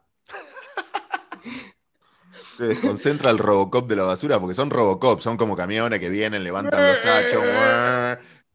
Te 2.58 2.68
desconcentra 2.68 3.30
el 3.30 3.38
Robocop 3.38 3.88
de 3.88 3.96
la 3.96 4.04
basura, 4.04 4.40
porque 4.40 4.56
son 4.56 4.70
Robocop, 4.70 5.20
son 5.20 5.38
como 5.38 5.56
camiones 5.56 6.00
que 6.00 6.10
vienen, 6.10 6.44
levantan 6.44 6.88
los 6.88 7.02
tachos. 7.02 7.44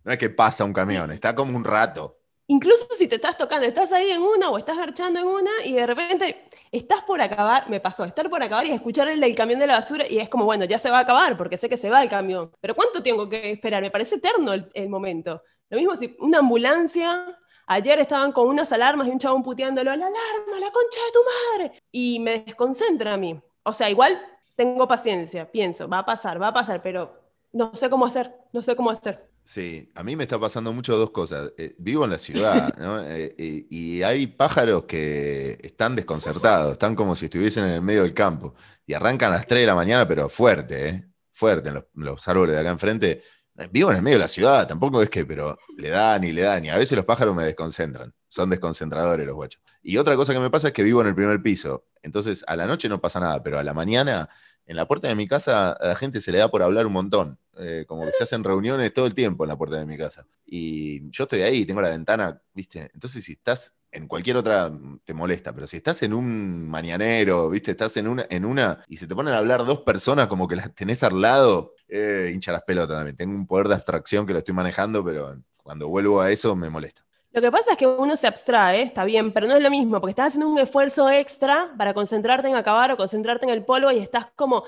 No 0.05 0.13
es 0.13 0.19
que 0.19 0.31
pasa 0.31 0.65
un 0.65 0.73
camión, 0.73 1.13
está 1.13 1.35
como 1.35 1.57
un 1.57 1.65
rato. 1.65 2.19
Incluso 2.49 2.87
si 2.99 3.07
te 3.07 3.15
estás 3.15 3.37
tocando, 3.37 3.67
estás 3.67 3.93
ahí 3.93 4.11
en 4.11 4.21
una 4.21 4.51
o 4.51 4.59
estás 4.59 4.77
garchando 4.77 5.21
en 5.21 5.27
una 5.27 5.51
y 5.65 5.75
de 5.75 5.87
repente 5.87 6.49
estás 6.73 7.03
por 7.05 7.21
acabar, 7.21 7.71
me 7.71 7.79
pasó, 7.79 8.05
estar 8.05 8.29
por 8.29 8.43
acabar 8.43 8.67
y 8.67 8.73
escuchar 8.73 9.09
el 9.09 9.21
del 9.21 9.35
camión 9.37 9.61
de 9.61 9.69
la 9.69 9.77
basura 9.77 10.05
y 10.09 10.19
es 10.19 10.29
como, 10.29 10.45
bueno, 10.45 10.65
ya 10.65 10.79
se 10.79 10.91
va 10.91 10.99
a 10.99 11.03
acabar 11.03 11.37
porque 11.37 11.57
sé 11.57 11.69
que 11.69 11.77
se 11.77 11.89
va 11.89 12.03
el 12.03 12.09
camión. 12.09 12.51
Pero 12.61 12.75
¿cuánto 12.75 13.03
tengo 13.03 13.29
que 13.29 13.53
esperar? 13.53 13.81
Me 13.81 13.93
parece 13.93 14.17
eterno 14.17 14.53
el, 14.53 14.69
el 14.75 14.89
momento. 14.89 15.43
Lo 15.71 15.79
mismo 15.79 15.95
si 15.97 16.17
una 16.19 16.39
ambulancia 16.39 17.39
Ayer 17.65 18.01
estaban 18.01 18.33
con 18.33 18.49
unas 18.49 18.71
alarmas 18.73 19.07
y 19.07 19.11
un 19.11 19.21
chabón 19.21 19.43
puteándolo, 19.43 19.95
la 19.97 20.07
alarma, 20.07 20.61
la 20.61 20.71
concha 20.73 21.01
de 21.07 21.13
tu 21.13 21.21
madre. 21.63 21.83
Y 21.93 22.19
me 22.19 22.41
desconcentra 22.41 23.15
a 23.15 23.17
mí 23.17 23.41
o 23.65 23.73
sea, 23.73 23.91
igual 23.91 24.21
tengo 24.57 24.87
paciencia, 24.87 25.51
pienso, 25.51 25.89
va 25.89 25.99
a 25.99 26.07
pasar, 26.07 26.41
va 26.41 26.49
a 26.49 26.53
pasar, 26.53 26.83
pero 26.83 27.21
no 27.53 27.75
sé 27.75 27.91
cómo 27.91 28.07
hacer, 28.07 28.35
no 28.53 28.63
sé 28.63 28.77
cómo 28.77 28.91
hacer. 28.91 29.33
Sí, 29.45 29.91
a 29.97 30.05
mí 30.05 30.15
me 30.15 30.23
está 30.23 30.39
pasando 30.39 30.73
mucho 30.73 30.97
dos 30.97 31.11
cosas. 31.11 31.53
Eh, 31.59 31.75
vivo 31.79 32.05
en 32.05 32.11
la 32.11 32.19
ciudad, 32.19 32.75
¿no? 32.79 33.03
Eh, 33.05 33.35
y 33.39 34.03
hay 34.03 34.29
pájaros 34.29 34.85
que 34.85 35.59
están 35.63 35.97
desconcertados, 35.97 36.73
están 36.73 36.95
como 36.95 37.17
si 37.17 37.25
estuviesen 37.27 37.65
en 37.65 37.71
el 37.73 37.83
medio 37.83 38.03
del 38.03 38.15
campo. 38.15 38.55
Y 38.87 38.95
arrancan 38.95 39.33
a 39.33 39.37
las 39.37 39.47
3 39.47 39.63
de 39.63 39.67
la 39.67 39.75
mañana, 39.75 40.07
pero 40.07 40.29
fuerte, 40.29 40.89
¿eh? 40.89 41.09
Fuerte, 41.33 41.71
en 41.71 41.83
los, 41.95 42.29
árboles 42.29 42.55
de 42.55 42.61
acá 42.61 42.71
enfrente. 42.71 43.23
Vivo 43.71 43.91
en 43.91 43.97
el 43.97 44.03
medio 44.03 44.17
de 44.19 44.25
la 44.25 44.29
ciudad, 44.29 44.67
tampoco 44.67 45.03
es 45.03 45.11
que, 45.11 45.25
pero 45.27 45.59
le 45.77 45.91
dan 45.91 46.25
y 46.25 46.33
le 46.33 46.43
dan. 46.43 46.65
Y 46.65 46.71
a 46.71 46.79
veces 46.79 46.97
los 46.97 47.05
pájaros 47.05 47.35
me 47.35 47.45
desconcentran. 47.45 48.13
Son 48.29 48.49
desconcentradores 48.49 49.27
los 49.27 49.35
guachos. 49.35 49.63
Y 49.83 49.97
otra 49.97 50.17
cosa 50.17 50.33
que 50.33 50.41
me 50.41 50.51
pasa 50.51 50.69
es 50.69 50.75
que 50.75 50.83
vivo 50.83 51.01
en 51.01 51.09
el 51.09 51.15
primer 51.15 51.43
piso. 51.43 51.87
Entonces, 52.03 52.45
a 52.47 52.57
la 52.57 52.67
noche 52.67 52.89
no 52.89 53.01
pasa 53.01 53.21
nada, 53.21 53.43
pero 53.43 53.59
a 53.59 53.65
la 53.65 53.75
mañana, 53.75 54.29
en 54.67 54.77
la 54.77 54.87
puerta 54.87 55.09
de 55.09 55.15
mi 55.15 55.27
casa, 55.27 55.73
a 55.73 55.89
la 55.89 55.97
gente 55.97 56.21
se 56.21 56.33
le 56.33 56.39
da 56.39 56.51
por 56.51 56.63
hablar 56.63 56.87
un 56.87 56.93
montón. 56.93 57.39
Eh, 57.59 57.85
como 57.87 58.07
que 58.07 58.13
se 58.13 58.25
hacen 58.25 58.45
reuniones 58.45 58.95
todo 58.95 59.07
el 59.07 59.15
tiempo 59.15 59.45
en 59.45 59.49
la 59.49 59.59
puerta 59.59 59.77
de 59.77 59.85
mi 59.85 59.99
casa. 59.99 60.27
Y 60.47 61.11
yo 61.11 61.25
estoy 61.25 61.43
ahí, 61.43 61.67
tengo 61.67 61.83
la 61.83 61.91
ventana, 61.91 62.41
¿viste? 62.55 62.91
Entonces, 62.95 63.25
si 63.25 63.33
estás 63.33 63.75
en 63.91 64.09
cualquier 64.09 64.39
otra, 64.39 64.73
te 65.05 65.13
molesta, 65.13 65.53
pero 65.55 65.67
si 65.67 65.77
estás 65.77 66.03
en 66.03 66.15
un 66.15 66.67
mañanero, 66.69 67.51
¿viste? 67.51 67.73
Estás 67.73 67.97
en 67.99 68.09
una, 68.09 68.27
en 68.31 68.47
una 68.47 68.83
y 68.89 68.97
se 68.97 69.07
te 69.07 69.15
ponen 69.15 69.35
a 69.35 69.39
hablar 69.39 69.67
dos 69.67 69.83
personas 69.83 70.29
como 70.29 70.49
que 70.49 70.57
las 70.57 70.75
tenés 70.75 71.03
al 71.03 71.21
lado, 71.21 71.75
eh, 71.89 72.31
hincha 72.33 72.53
las 72.53 72.63
pelotas 72.63 72.97
también. 72.97 73.17
Tengo 73.17 73.35
un 73.35 73.47
poder 73.47 73.69
de 73.69 73.75
abstracción 73.75 74.27
que 74.27 74.33
lo 74.33 74.39
estoy 74.39 74.55
manejando, 74.55 75.05
pero 75.05 75.37
cuando 75.63 75.89
vuelvo 75.89 76.23
a 76.23 76.31
eso 76.31 76.57
me 76.57 76.71
molesta. 76.71 77.05
Lo 77.33 77.41
que 77.41 77.51
pasa 77.51 77.73
es 77.73 77.77
que 77.79 77.87
uno 77.87 78.15
se 78.17 78.27
abstrae, 78.27 78.83
está 78.83 79.05
bien, 79.05 79.33
pero 79.33 79.47
no 79.47 79.57
es 79.57 79.63
lo 79.63 79.71
mismo, 79.71 80.01
porque 80.01 80.11
estás 80.11 80.29
haciendo 80.29 80.49
un 80.49 80.59
esfuerzo 80.59 81.09
extra 81.11 81.73
para 81.79 81.95
concentrarte 81.95 82.49
en 82.49 82.57
acabar 82.57 82.93
o 82.93 82.97
concentrarte 82.99 83.47
en 83.47 83.51
el 83.51 83.65
polvo 83.65 83.91
y 83.91 83.99
estás 83.99 84.27
como 84.37 84.65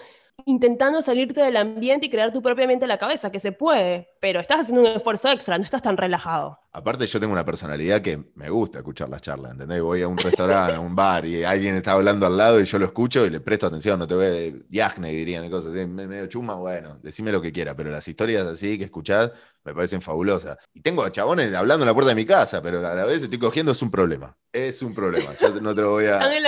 intentando 0.47 1.03
salirte 1.03 1.43
del 1.43 1.59
ambiente 1.59 2.07
y 2.07 2.11
crear 2.11 2.33
tu 2.33 2.41
propia 2.43 2.67
mente 2.67 2.85
en 2.87 2.89
la 2.89 2.99
cabeza, 2.99 3.31
que 3.31 3.39
se 3.39 3.53
puede, 3.53 4.09
pero 4.21 4.41
estás 4.41 4.63
haciendo 4.63 4.81
un 4.81 4.97
esfuerzo 4.97 5.29
extra, 5.31 5.59
no 5.59 5.65
estás 5.65 5.83
tan 5.83 5.97
relajado. 5.99 6.64
Aparte, 6.77 7.07
yo 7.07 7.21
tengo 7.21 7.33
una 7.33 7.45
personalidad 7.45 8.03
que 8.03 8.21
me 8.35 8.51
gusta 8.51 8.79
escuchar 8.79 9.09
las 9.09 9.23
charlas, 9.23 9.53
¿entendés? 9.53 9.81
Voy 9.81 10.03
a 10.03 10.09
un 10.09 10.19
restaurante, 10.19 10.75
a 10.75 10.81
un 10.81 10.97
bar 10.97 11.25
y 11.25 11.45
alguien 11.45 11.77
está 11.77 11.93
hablando 11.93 12.27
al 12.27 12.37
lado 12.37 12.61
y 12.61 12.65
yo 12.65 12.81
lo 12.81 12.87
escucho 12.87 13.25
y 13.25 13.31
le 13.31 13.39
presto 13.39 13.69
atención, 13.69 13.97
no 13.97 14.09
te 14.09 14.17
voy 14.17 14.27
de 14.27 14.65
viaje, 14.69 15.01
dirían 15.01 15.49
cosas 15.49 15.73
así, 15.73 15.87
medio 15.87 16.27
chuma, 16.27 16.57
bueno, 16.57 16.99
decime 17.01 17.31
lo 17.31 17.41
que 17.41 17.53
quiera, 17.53 17.77
pero 17.77 17.91
las 17.91 18.09
historias 18.09 18.45
así 18.49 18.77
que 18.77 18.87
escuchás 18.87 19.31
me 19.65 19.73
parecen 19.73 20.03
fabulosas. 20.03 20.59
Y 20.75 20.81
tengo 20.81 21.05
a 21.05 21.11
chabones 21.11 21.55
hablando 21.55 21.85
en 21.85 21.89
la 21.89 21.95
puerta 21.95 22.11
de 22.11 22.15
mi 22.15 22.27
casa, 22.27 22.63
pero 22.63 22.87
a 22.87 22.95
la 22.95 23.05
vez 23.05 23.23
estoy 23.23 23.39
cogiendo, 23.39 23.73
es 23.73 23.81
un 23.81 23.91
problema. 23.91 24.37
Es 24.53 24.83
un 24.83 24.95
problema. 24.95 25.33
Yo 25.41 25.61
no 25.61 25.75
te 25.75 25.81
lo 25.81 25.93
voy 25.93 26.05
a. 26.05 26.13
Están 26.15 26.33
en 26.33 26.43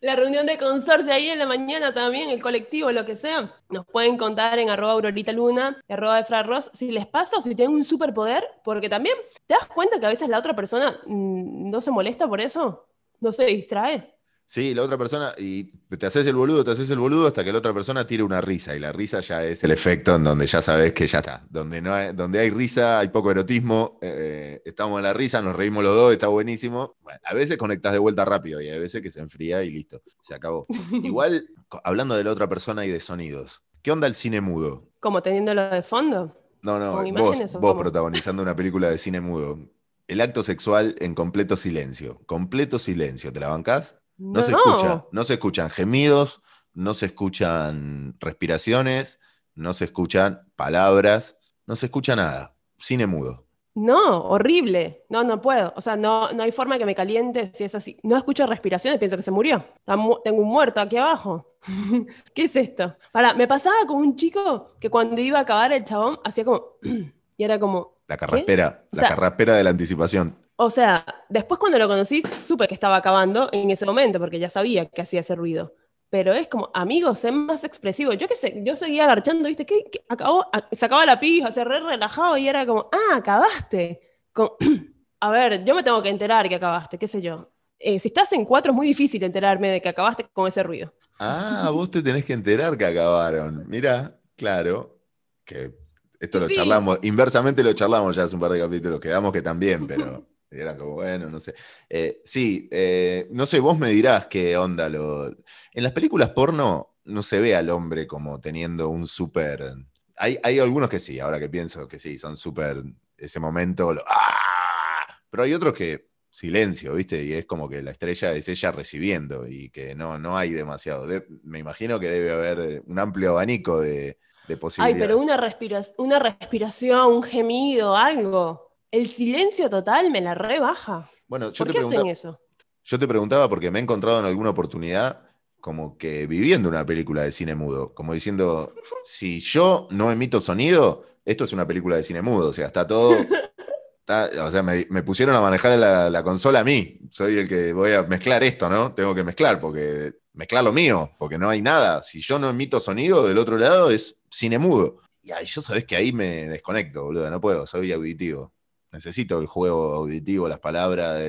la, 0.00 0.16
reunión 0.16 0.46
de 0.46 0.58
consorcio 0.58 1.12
ahí 1.12 1.28
en 1.28 1.38
la 1.38 1.46
mañana 1.46 1.94
también, 1.94 2.30
el 2.30 2.42
colectivo, 2.42 2.90
lo 2.90 3.06
que 3.06 3.16
sea. 3.16 3.54
Nos 3.70 3.86
pueden 3.86 4.16
contar 4.16 4.58
en 4.58 4.70
arroba 4.70 4.92
aurorita 4.92 5.32
luna, 5.32 5.78
arroba 5.88 6.24
Frarros, 6.24 6.70
si 6.72 6.90
les 6.90 7.06
pasa 7.06 7.36
o 7.38 7.42
si 7.42 7.54
tienen 7.54 7.76
un 7.76 7.84
superpoder, 7.84 8.42
porque 8.64 8.88
también 8.88 9.16
te 9.46 9.54
das 9.54 9.66
cuenta 9.68 10.00
que 10.00 10.06
a 10.06 10.08
veces 10.08 10.28
la 10.28 10.38
otra 10.38 10.56
persona 10.56 10.98
mm, 11.06 11.70
no 11.70 11.80
se 11.80 11.90
molesta 11.90 12.26
por 12.28 12.40
eso, 12.40 12.86
no 13.20 13.30
se 13.32 13.44
distrae. 13.46 14.17
Sí, 14.50 14.74
la 14.74 14.82
otra 14.82 14.96
persona, 14.96 15.34
y 15.36 15.64
te 15.64 16.06
haces 16.06 16.26
el 16.26 16.34
boludo, 16.34 16.64
te 16.64 16.70
haces 16.70 16.88
el 16.88 16.98
boludo 16.98 17.26
hasta 17.26 17.44
que 17.44 17.52
la 17.52 17.58
otra 17.58 17.74
persona 17.74 18.06
tire 18.06 18.22
una 18.22 18.40
risa, 18.40 18.74
y 18.74 18.78
la 18.78 18.92
risa 18.92 19.20
ya 19.20 19.44
es 19.44 19.62
el 19.62 19.72
efecto 19.72 20.14
en 20.14 20.24
donde 20.24 20.46
ya 20.46 20.62
sabes 20.62 20.94
que 20.94 21.06
ya 21.06 21.18
está. 21.18 21.44
Donde, 21.50 21.82
no 21.82 21.92
hay, 21.92 22.14
donde 22.14 22.38
hay 22.38 22.48
risa, 22.48 22.98
hay 22.98 23.08
poco 23.08 23.30
erotismo, 23.30 23.98
eh, 24.00 24.62
estamos 24.64 25.00
en 25.00 25.02
la 25.02 25.12
risa, 25.12 25.42
nos 25.42 25.54
reímos 25.54 25.84
los 25.84 25.94
dos, 25.94 26.14
está 26.14 26.28
buenísimo. 26.28 26.96
a 27.24 27.34
veces 27.34 27.58
conectas 27.58 27.92
de 27.92 27.98
vuelta 27.98 28.24
rápido 28.24 28.62
y 28.62 28.70
a 28.70 28.78
veces 28.78 29.02
que 29.02 29.10
se 29.10 29.20
enfría 29.20 29.62
y 29.64 29.70
listo, 29.70 30.00
se 30.22 30.34
acabó. 30.34 30.64
Igual, 30.92 31.46
hablando 31.84 32.16
de 32.16 32.24
la 32.24 32.32
otra 32.32 32.48
persona 32.48 32.86
y 32.86 32.90
de 32.90 33.00
sonidos, 33.00 33.60
¿qué 33.82 33.92
onda 33.92 34.06
el 34.06 34.14
cine 34.14 34.40
mudo? 34.40 34.88
¿Como 34.98 35.20
teniéndolo 35.20 35.68
de 35.68 35.82
fondo? 35.82 36.40
No, 36.62 36.78
no, 36.78 37.04
vos, 37.12 37.60
vos 37.60 37.76
protagonizando 37.76 38.42
una 38.42 38.56
película 38.56 38.88
de 38.88 38.96
cine 38.96 39.20
mudo. 39.20 39.58
El 40.06 40.22
acto 40.22 40.42
sexual 40.42 40.96
en 41.00 41.14
completo 41.14 41.54
silencio. 41.54 42.22
Completo 42.24 42.78
silencio, 42.78 43.30
¿te 43.30 43.40
la 43.40 43.48
bancás? 43.48 43.97
No, 44.18 44.42
se 44.42 44.52
escucha, 44.52 45.04
no 45.12 45.24
se 45.24 45.34
escuchan 45.34 45.70
gemidos, 45.70 46.42
no 46.74 46.94
se 46.94 47.06
escuchan 47.06 48.16
respiraciones, 48.20 49.20
no 49.54 49.72
se 49.72 49.86
escuchan 49.86 50.42
palabras, 50.56 51.36
no 51.66 51.76
se 51.76 51.86
escucha 51.86 52.16
nada. 52.16 52.54
Cine 52.78 53.06
mudo. 53.06 53.48
No, 53.74 54.22
horrible. 54.24 55.04
No, 55.08 55.22
no 55.22 55.40
puedo. 55.40 55.72
O 55.76 55.80
sea, 55.80 55.96
no, 55.96 56.32
no 56.32 56.42
hay 56.42 56.50
forma 56.50 56.78
que 56.78 56.84
me 56.84 56.94
caliente 56.94 57.52
si 57.54 57.64
es 57.64 57.74
así. 57.74 57.98
No 58.02 58.16
escucho 58.16 58.46
respiraciones, 58.46 58.98
pienso 58.98 59.16
que 59.16 59.22
se 59.22 59.30
murió. 59.30 59.64
Tengo 59.86 60.42
un 60.42 60.48
muerto 60.48 60.80
aquí 60.80 60.96
abajo. 60.96 61.54
¿Qué 62.34 62.44
es 62.44 62.56
esto? 62.56 62.96
Para, 63.12 63.34
me 63.34 63.46
pasaba 63.46 63.86
con 63.86 63.98
un 63.98 64.16
chico 64.16 64.74
que 64.80 64.90
cuando 64.90 65.20
iba 65.20 65.38
a 65.38 65.42
acabar 65.42 65.72
el 65.72 65.84
chabón 65.84 66.18
hacía 66.24 66.44
como. 66.44 66.64
y 67.36 67.44
era 67.44 67.58
como. 67.58 67.98
La 68.08 68.16
carraspera, 68.16 68.84
la 68.90 69.08
carraspera 69.08 69.54
de 69.54 69.64
la 69.64 69.70
anticipación. 69.70 70.36
O 70.60 70.70
sea, 70.70 71.04
después 71.28 71.60
cuando 71.60 71.78
lo 71.78 71.86
conocí, 71.86 72.20
supe 72.44 72.66
que 72.66 72.74
estaba 72.74 72.96
acabando 72.96 73.48
en 73.52 73.70
ese 73.70 73.86
momento, 73.86 74.18
porque 74.18 74.40
ya 74.40 74.50
sabía 74.50 74.86
que 74.86 75.02
hacía 75.02 75.20
ese 75.20 75.36
ruido. 75.36 75.72
Pero 76.10 76.32
es 76.32 76.48
como, 76.48 76.68
amigos, 76.74 77.24
es 77.24 77.32
más 77.32 77.62
expresivo. 77.62 78.12
Yo 78.14 78.26
qué 78.26 78.34
sé, 78.34 78.60
yo 78.64 78.74
seguía 78.74 79.04
agarchando, 79.04 79.46
¿viste? 79.46 79.64
¿Qué, 79.64 79.84
acabó? 80.08 80.46
Sacaba 80.72 81.06
la 81.06 81.20
pija, 81.20 81.52
se 81.52 81.62
re 81.64 81.78
relajado 81.78 82.36
y 82.38 82.48
era 82.48 82.66
como, 82.66 82.90
ah, 82.90 83.18
acabaste. 83.18 84.00
a 85.20 85.30
ver, 85.30 85.64
yo 85.64 85.76
me 85.76 85.84
tengo 85.84 86.02
que 86.02 86.08
enterar 86.08 86.48
que 86.48 86.56
acabaste, 86.56 86.98
qué 86.98 87.06
sé 87.06 87.22
yo. 87.22 87.52
Eh, 87.78 88.00
si 88.00 88.08
estás 88.08 88.32
en 88.32 88.44
cuatro 88.44 88.72
es 88.72 88.76
muy 88.76 88.88
difícil 88.88 89.22
enterarme 89.22 89.70
de 89.70 89.80
que 89.80 89.90
acabaste 89.90 90.26
con 90.32 90.48
ese 90.48 90.64
ruido. 90.64 90.92
Ah, 91.20 91.70
vos 91.72 91.88
te 91.88 92.02
tenés 92.02 92.24
que 92.24 92.32
enterar 92.32 92.76
que 92.76 92.84
acabaron. 92.84 93.64
Mira, 93.68 94.18
claro, 94.34 94.98
que 95.44 95.72
esto 96.18 96.40
lo 96.40 96.48
charlamos, 96.48 96.98
inversamente 97.02 97.62
lo 97.62 97.72
charlamos 97.74 98.16
ya 98.16 98.24
hace 98.24 98.34
un 98.34 98.40
par 98.40 98.50
de 98.50 98.58
capítulos, 98.58 98.98
quedamos 98.98 99.32
que 99.32 99.42
también, 99.42 99.86
pero... 99.86 100.26
Era 100.50 100.76
como, 100.76 100.94
bueno, 100.94 101.28
no 101.28 101.40
sé. 101.40 101.54
Eh, 101.88 102.20
sí, 102.24 102.68
eh, 102.70 103.28
no 103.30 103.44
sé, 103.44 103.60
vos 103.60 103.78
me 103.78 103.90
dirás 103.90 104.26
qué 104.26 104.56
onda 104.56 104.88
lo. 104.88 105.28
En 105.28 105.82
las 105.82 105.92
películas 105.92 106.30
porno 106.30 106.96
no 107.04 107.22
se 107.22 107.40
ve 107.40 107.54
al 107.54 107.68
hombre 107.70 108.06
como 108.06 108.40
teniendo 108.40 108.88
un 108.88 109.06
súper. 109.06 109.74
Hay, 110.16 110.38
hay, 110.42 110.58
algunos 110.58 110.88
que 110.88 111.00
sí, 111.00 111.20
ahora 111.20 111.38
que 111.38 111.48
pienso 111.48 111.86
que 111.86 111.98
sí, 111.98 112.16
son 112.18 112.36
súper. 112.36 112.82
Ese 113.16 113.40
momento. 113.40 113.94
¡Ah! 114.06 115.20
Pero 115.28 115.42
hay 115.42 115.52
otros 115.52 115.74
que 115.74 116.08
silencio, 116.30 116.94
¿viste? 116.94 117.24
Y 117.24 117.32
es 117.32 117.46
como 117.46 117.68
que 117.68 117.82
la 117.82 117.90
estrella 117.90 118.32
es 118.32 118.48
ella 118.48 118.70
recibiendo 118.70 119.46
y 119.46 119.70
que 119.70 119.94
no, 119.94 120.18
no 120.18 120.38
hay 120.38 120.52
demasiado. 120.52 121.06
me 121.42 121.58
imagino 121.58 121.98
que 121.98 122.08
debe 122.08 122.30
haber 122.30 122.82
un 122.86 122.98
amplio 122.98 123.30
abanico 123.30 123.80
de, 123.80 124.18
de 124.46 124.56
posibilidades. 124.56 125.02
Ay, 125.02 125.08
pero 125.08 125.18
una, 125.18 125.56
una 125.98 126.18
respiración, 126.20 127.12
un 127.12 127.22
gemido, 127.22 127.96
algo 127.96 128.67
el 128.90 129.08
silencio 129.08 129.68
total 129.68 130.10
me 130.10 130.20
la 130.20 130.34
rebaja. 130.34 131.10
Bueno, 131.26 131.52
yo 131.52 131.64
¿Por 131.64 131.72
qué 131.72 131.80
hacen 131.80 132.06
eso? 132.06 132.40
Yo 132.84 132.98
te 132.98 133.06
preguntaba 133.06 133.48
porque 133.48 133.70
me 133.70 133.78
he 133.78 133.82
encontrado 133.82 134.18
en 134.18 134.24
alguna 134.24 134.50
oportunidad 134.50 135.22
como 135.60 135.98
que 135.98 136.26
viviendo 136.26 136.68
una 136.68 136.86
película 136.86 137.22
de 137.22 137.32
cine 137.32 137.54
mudo, 137.54 137.92
como 137.92 138.14
diciendo, 138.14 138.74
si 139.04 139.40
yo 139.40 139.88
no 139.90 140.10
emito 140.10 140.40
sonido, 140.40 141.04
esto 141.24 141.44
es 141.44 141.52
una 141.52 141.66
película 141.66 141.96
de 141.96 142.02
cine 142.02 142.22
mudo, 142.22 142.50
o 142.50 142.52
sea, 142.52 142.66
está 142.66 142.86
todo... 142.86 143.16
o 144.42 144.50
sea, 144.50 144.62
me, 144.62 145.02
pusieron 145.02 145.36
a 145.36 145.40
manejar 145.40 145.78
la, 145.78 146.08
la, 146.08 146.22
consola 146.22 146.60
a 146.60 146.64
mí, 146.64 146.98
soy 147.10 147.38
el 147.38 147.48
que 147.48 147.74
voy 147.74 147.92
a 147.92 148.04
mezclar 148.04 148.42
esto, 148.42 148.70
¿no? 148.70 148.94
Tengo 148.94 149.14
que 149.14 149.24
mezclar, 149.24 149.60
porque 149.60 150.14
mezclar 150.32 150.64
lo 150.64 150.72
mío, 150.72 151.10
porque 151.18 151.36
no 151.36 151.50
hay 151.50 151.60
nada. 151.60 152.02
Si 152.02 152.20
yo 152.22 152.38
no 152.38 152.48
emito 152.48 152.80
sonido, 152.80 153.26
del 153.26 153.36
otro 153.36 153.58
lado 153.58 153.90
es 153.90 154.16
cine 154.30 154.58
mudo. 154.58 155.02
Y 155.22 155.32
ahí 155.32 155.44
yo 155.44 155.60
sabes 155.60 155.84
que 155.84 155.96
ahí 155.96 156.12
me 156.12 156.48
desconecto, 156.48 157.04
boludo, 157.04 157.28
no 157.28 157.40
puedo, 157.40 157.66
soy 157.66 157.92
auditivo 157.92 158.54
necesito 158.98 159.38
el 159.38 159.46
juego 159.46 159.94
auditivo, 159.94 160.48
las 160.48 160.58
palabras, 160.58 161.20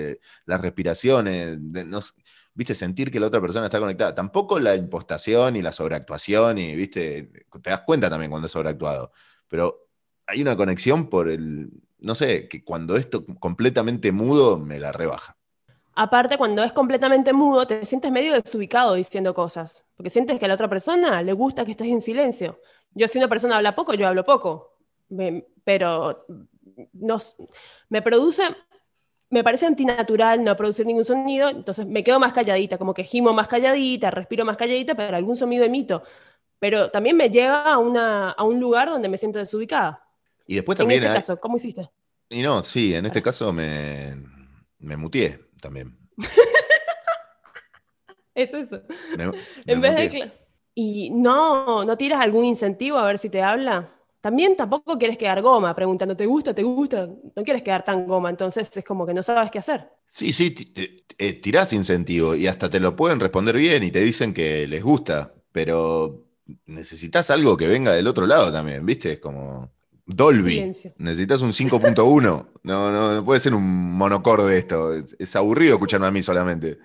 las 0.46 0.62
respiraciones, 0.62 1.58
viste, 2.54 2.76
sentir 2.76 3.12
que 3.12 3.20
la 3.20 3.28
otra 3.28 3.40
persona 3.40 3.66
está 3.66 3.80
conectada. 3.80 4.16
Tampoco 4.16 4.60
la 4.60 4.76
impostación 4.76 5.56
y 5.56 5.62
la 5.62 5.72
sobreactuación, 5.72 6.58
y 6.58 6.76
viste, 6.76 7.32
te 7.62 7.70
das 7.70 7.82
cuenta 7.82 8.10
también 8.10 8.32
cuando 8.32 8.48
es 8.48 8.52
sobreactuado. 8.52 9.12
Pero 9.48 9.88
hay 10.26 10.42
una 10.42 10.56
conexión 10.56 11.10
por 11.10 11.30
el, 11.30 11.70
no 12.00 12.16
sé, 12.16 12.48
que 12.48 12.64
cuando 12.64 12.96
esto 12.98 13.26
completamente 13.40 14.12
mudo 14.12 14.60
me 14.60 14.80
la 14.80 14.92
rebaja. 14.92 15.38
Aparte, 15.96 16.38
cuando 16.38 16.64
es 16.64 16.74
completamente 16.74 17.34
mudo, 17.34 17.68
te 17.68 17.86
sientes 17.86 18.12
medio 18.12 18.34
desubicado 18.34 18.96
diciendo 18.96 19.34
cosas, 19.34 19.86
porque 19.96 20.10
sientes 20.10 20.40
que 20.40 20.46
a 20.46 20.48
la 20.48 20.54
otra 20.56 20.70
persona 20.70 21.22
le 21.22 21.34
gusta 21.34 21.66
que 21.66 21.72
estés 21.72 21.88
en 21.88 22.02
silencio. 22.02 22.60
Yo, 22.94 23.08
si 23.08 23.18
una 23.18 23.28
persona 23.28 23.58
habla 23.58 23.76
poco, 23.76 23.94
yo 23.94 24.08
hablo 24.08 24.24
poco, 24.26 24.78
pero 25.64 26.26
nos, 26.94 27.36
me 27.90 28.02
produce, 28.02 28.44
me 29.30 29.44
parece 29.44 29.66
antinatural 29.66 30.44
no 30.44 30.56
producir 30.56 30.86
ningún 30.86 31.06
sonido, 31.06 31.50
entonces 31.50 31.86
me 31.86 32.04
quedo 32.04 32.20
más 32.20 32.34
calladita, 32.34 32.78
como 32.78 32.94
que 32.94 33.04
gimo 33.04 33.34
más 33.34 33.48
calladita, 33.48 34.12
respiro 34.12 34.46
más 34.46 34.58
calladita, 34.58 34.96
pero 34.96 35.16
algún 35.16 35.36
sonido 35.36 35.66
emito. 35.66 36.04
Pero 36.60 36.92
también 36.92 37.16
me 37.16 37.30
lleva 37.30 37.64
a, 37.64 37.78
una, 37.78 38.32
a 38.32 38.44
un 38.44 38.60
lugar 38.60 38.90
donde 38.90 39.08
me 39.08 39.18
siento 39.18 39.40
desubicada. 39.40 40.06
Y 40.46 40.56
después 40.56 40.78
también... 40.78 41.04
En 41.04 41.08
este 41.08 41.20
caso, 41.20 41.40
¿cómo 41.40 41.58
hiciste? 41.58 41.90
Y 42.30 42.42
no, 42.42 42.64
sí, 42.64 42.94
en 42.94 43.06
este 43.06 43.22
caso 43.22 43.54
me, 43.54 44.16
me 44.80 44.98
mutié 44.98 45.40
también. 45.62 45.98
es 48.36 48.54
eso. 48.54 48.82
en 49.66 49.82
vez 49.82 49.96
de... 49.96 50.34
Y 50.76 51.10
no, 51.12 51.84
no 51.84 51.98
tiras 51.98 52.22
algún 52.22 52.46
incentivo 52.46 52.98
a 52.98 53.06
ver 53.06 53.20
si 53.20 53.30
te 53.30 53.42
habla 53.42 53.99
también 54.22 54.56
tampoco 54.56 54.98
quieres 54.98 55.18
quedar 55.18 55.42
goma, 55.42 55.76
preguntando, 55.76 56.16
¿te 56.16 56.26
gusta? 56.26 56.54
¿Te 56.54 56.64
gusta? 56.64 57.08
No 57.08 57.44
quieres 57.44 57.64
quedar 57.64 57.84
tan 57.84 58.06
goma, 58.06 58.30
entonces 58.30 58.70
es 58.76 58.84
como 58.84 59.06
que 59.06 59.14
no 59.14 59.24
sabes 59.24 59.50
qué 59.52 59.60
hacer. 59.60 59.90
Sí, 60.10 60.34
sí, 60.34 60.74
eh, 61.18 61.34
tirás 61.34 61.72
incentivo 61.74 62.36
y 62.36 62.48
hasta 62.48 62.70
te 62.70 62.80
lo 62.80 62.96
pueden 62.96 63.20
responder 63.20 63.56
bien 63.58 63.84
y 63.84 63.92
te 63.92 64.00
dicen 64.00 64.34
que 64.34 64.68
les 64.68 64.84
gusta, 64.84 65.34
pero 65.52 66.26
necesitas 66.66 67.30
algo 67.30 67.56
que 67.56 67.68
venga 67.68 67.94
del 67.94 68.08
otro 68.08 68.26
lado 68.26 68.52
también, 68.52 68.86
¿viste? 68.86 69.14
Es 69.14 69.20
como 69.20 69.72
Dolby. 70.10 70.72
Necesitas 70.98 71.42
un 71.42 71.52
5.1. 71.52 72.48
No, 72.62 72.92
no, 72.92 73.16
no 73.16 73.26
puede 73.26 73.40
ser 73.40 73.56
un 73.56 73.64
monocorde 73.64 74.58
esto. 74.58 74.94
Es, 74.94 75.36
aburrido 75.36 75.76
escucharme 75.76 76.08
a 76.08 76.12
mí 76.12 76.22
solamente. 76.22 76.78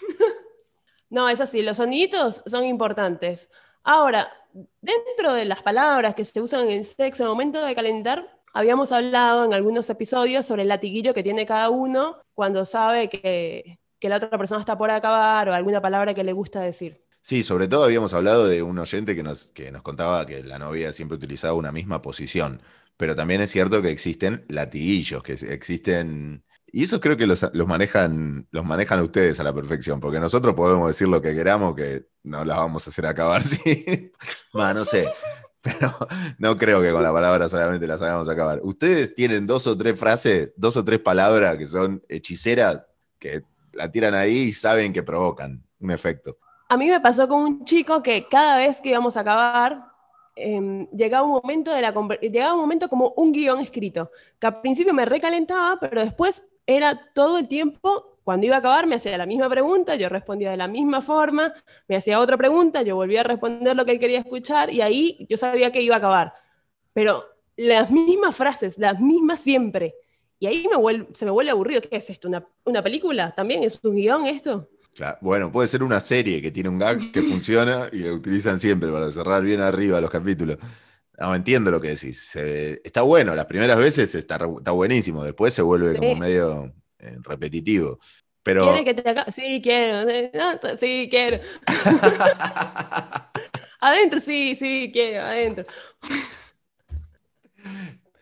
no, 1.10 1.28
es 1.28 1.40
así, 1.40 1.62
los 1.62 1.76
soniditos 1.76 2.42
son 2.46 2.64
importantes. 2.64 3.50
Ahora, 3.84 4.32
dentro 4.80 5.34
de 5.34 5.44
las 5.44 5.62
palabras 5.62 6.14
que 6.14 6.24
se 6.24 6.40
usan 6.40 6.68
en 6.70 6.84
sexo 6.84 7.22
en 7.22 7.26
el 7.26 7.30
momento 7.30 7.64
de 7.64 7.74
calentar, 7.74 8.38
habíamos 8.52 8.92
hablado 8.92 9.44
en 9.44 9.52
algunos 9.52 9.88
episodios 9.90 10.46
sobre 10.46 10.62
el 10.62 10.68
latiguillo 10.68 11.14
que 11.14 11.22
tiene 11.22 11.46
cada 11.46 11.70
uno 11.70 12.16
cuando 12.34 12.64
sabe 12.64 13.08
que, 13.08 13.78
la 14.00 14.16
otra 14.16 14.38
persona 14.38 14.60
está 14.60 14.78
por 14.78 14.90
acabar 14.90 15.48
o 15.48 15.54
alguna 15.54 15.80
palabra 15.80 16.14
que 16.14 16.24
le 16.24 16.32
gusta 16.32 16.60
decir. 16.60 17.04
Sí, 17.22 17.42
sobre 17.42 17.68
todo 17.68 17.84
habíamos 17.84 18.14
hablado 18.14 18.46
de 18.46 18.62
un 18.62 18.78
oyente 18.78 19.14
que 19.14 19.22
nos, 19.22 19.48
que 19.48 19.70
nos 19.70 19.82
contaba 19.82 20.24
que 20.24 20.42
la 20.42 20.58
novia 20.58 20.92
siempre 20.92 21.16
utilizaba 21.16 21.54
una 21.54 21.72
misma 21.72 22.00
posición, 22.00 22.62
pero 22.96 23.14
también 23.14 23.40
es 23.40 23.50
cierto 23.50 23.82
que 23.82 23.90
existen 23.90 24.44
latiguillos, 24.48 25.22
que 25.22 25.32
existen 25.32 26.42
y 26.70 26.84
eso 26.84 27.00
creo 27.00 27.16
que 27.16 27.26
los, 27.26 27.44
manejan, 27.66 28.46
los 28.50 28.64
manejan 28.64 29.00
ustedes 29.00 29.40
a 29.40 29.44
la 29.44 29.54
perfección, 29.54 30.00
porque 30.00 30.20
nosotros 30.20 30.54
podemos 30.54 30.88
decir 30.88 31.08
lo 31.08 31.22
que 31.22 31.34
queramos, 31.34 31.74
que 31.74 32.06
no 32.24 32.44
las 32.44 32.58
vamos 32.58 32.86
a 32.86 32.90
hacer 32.90 33.06
acabar, 33.06 33.42
sí. 33.44 34.12
no 34.52 34.84
sé. 34.84 35.08
pero 35.62 35.96
no 36.38 36.56
creo 36.56 36.80
que 36.82 36.92
con 36.92 37.02
la 37.02 37.12
palabra 37.12 37.48
solamente 37.48 37.86
las 37.86 38.02
hagamos 38.02 38.28
acabar. 38.28 38.60
¿Ustedes 38.62 39.14
tienen 39.14 39.46
dos 39.46 39.66
o 39.66 39.76
tres 39.76 39.98
frases, 39.98 40.52
dos 40.56 40.76
o 40.76 40.84
tres 40.84 41.00
palabras 41.00 41.56
que 41.56 41.66
son 41.66 42.02
hechiceras, 42.08 42.82
que 43.18 43.42
la 43.72 43.90
tiran 43.90 44.14
ahí 44.14 44.36
y 44.36 44.52
saben 44.52 44.92
que 44.92 45.02
provocan 45.02 45.62
un 45.80 45.90
efecto? 45.90 46.38
A 46.68 46.76
mí 46.76 46.86
me 46.86 47.00
pasó 47.00 47.26
con 47.26 47.40
un 47.40 47.64
chico 47.64 48.02
que 48.02 48.26
cada 48.28 48.58
vez 48.58 48.80
que 48.80 48.90
íbamos 48.90 49.16
a 49.16 49.20
acabar, 49.20 49.86
em, 50.36 50.86
llegaba 50.90 51.26
un 51.26 51.32
momento 51.32 51.72
de 51.72 51.80
la 51.80 51.94
llegaba 52.20 52.52
un 52.52 52.60
momento 52.60 52.88
como 52.90 53.14
un 53.16 53.32
guion 53.32 53.58
escrito, 53.58 54.10
que 54.38 54.46
al 54.46 54.60
principio 54.60 54.92
me 54.92 55.06
recalentaba, 55.06 55.78
pero 55.80 56.02
después 56.02 56.46
era 56.68 57.00
todo 57.14 57.38
el 57.38 57.48
tiempo 57.48 58.18
cuando 58.28 58.44
iba 58.44 58.56
a 58.56 58.58
acabar 58.58 58.86
me 58.86 58.96
hacía 58.96 59.16
la 59.16 59.24
misma 59.24 59.48
pregunta, 59.48 59.94
yo 59.96 60.10
respondía 60.10 60.50
de 60.50 60.58
la 60.58 60.68
misma 60.68 61.00
forma, 61.00 61.54
me 61.88 61.96
hacía 61.96 62.20
otra 62.20 62.36
pregunta, 62.36 62.82
yo 62.82 62.94
volvía 62.94 63.22
a 63.22 63.24
responder 63.24 63.74
lo 63.74 63.86
que 63.86 63.92
él 63.92 63.98
quería 63.98 64.18
escuchar 64.18 64.70
y 64.70 64.82
ahí 64.82 65.26
yo 65.30 65.38
sabía 65.38 65.72
que 65.72 65.80
iba 65.80 65.94
a 65.94 65.98
acabar. 65.98 66.34
Pero 66.92 67.24
las 67.56 67.90
mismas 67.90 68.36
frases, 68.36 68.76
las 68.76 69.00
mismas 69.00 69.40
siempre. 69.40 69.94
Y 70.38 70.46
ahí 70.46 70.66
me 70.68 71.06
se 71.14 71.24
me 71.24 71.30
vuelve 71.30 71.50
aburrido. 71.50 71.80
¿Qué 71.80 71.96
es 71.96 72.10
esto? 72.10 72.28
¿Una, 72.64 72.82
película? 72.82 73.34
¿También 73.34 73.64
es 73.64 73.82
un 73.82 73.94
guion 73.96 74.26
esto? 74.26 74.68
Bueno, 75.22 75.50
puede 75.50 75.66
ser 75.66 75.82
una 75.82 75.98
serie 75.98 76.42
que 76.42 76.50
tiene 76.50 76.68
un 76.68 76.78
gag 76.78 77.10
que 77.10 77.22
funciona 77.22 77.88
y 77.90 78.00
lo 78.00 78.14
utilizan 78.14 78.58
siempre 78.58 78.92
para 78.92 79.10
cerrar 79.10 79.42
bien 79.42 79.62
arriba 79.62 80.02
los 80.02 80.10
capítulos. 80.10 80.58
No, 81.18 81.34
entiendo 81.34 81.70
lo 81.70 81.80
que 81.80 81.88
decís. 81.88 82.36
está 82.36 83.02
bueno, 83.02 83.34
las 83.34 83.46
primeras 83.46 83.76
veces 83.76 84.14
está, 84.14 84.36
está 84.36 84.70
buenísimo, 84.70 85.24
después 85.24 85.52
se 85.52 85.62
vuelve 85.62 85.96
como 85.96 86.14
medio 86.14 86.72
eh, 86.98 87.16
repetitivo. 87.22 87.98
Pero... 88.42 88.72
que 88.84 88.94
te 88.94 89.32
Sí, 89.32 89.60
quiero. 89.62 90.08
Sí, 90.78 91.08
quiero. 91.10 91.40
adentro, 93.80 94.20
sí, 94.20 94.56
sí, 94.56 94.90
quiero, 94.92 95.24
adentro. 95.24 95.66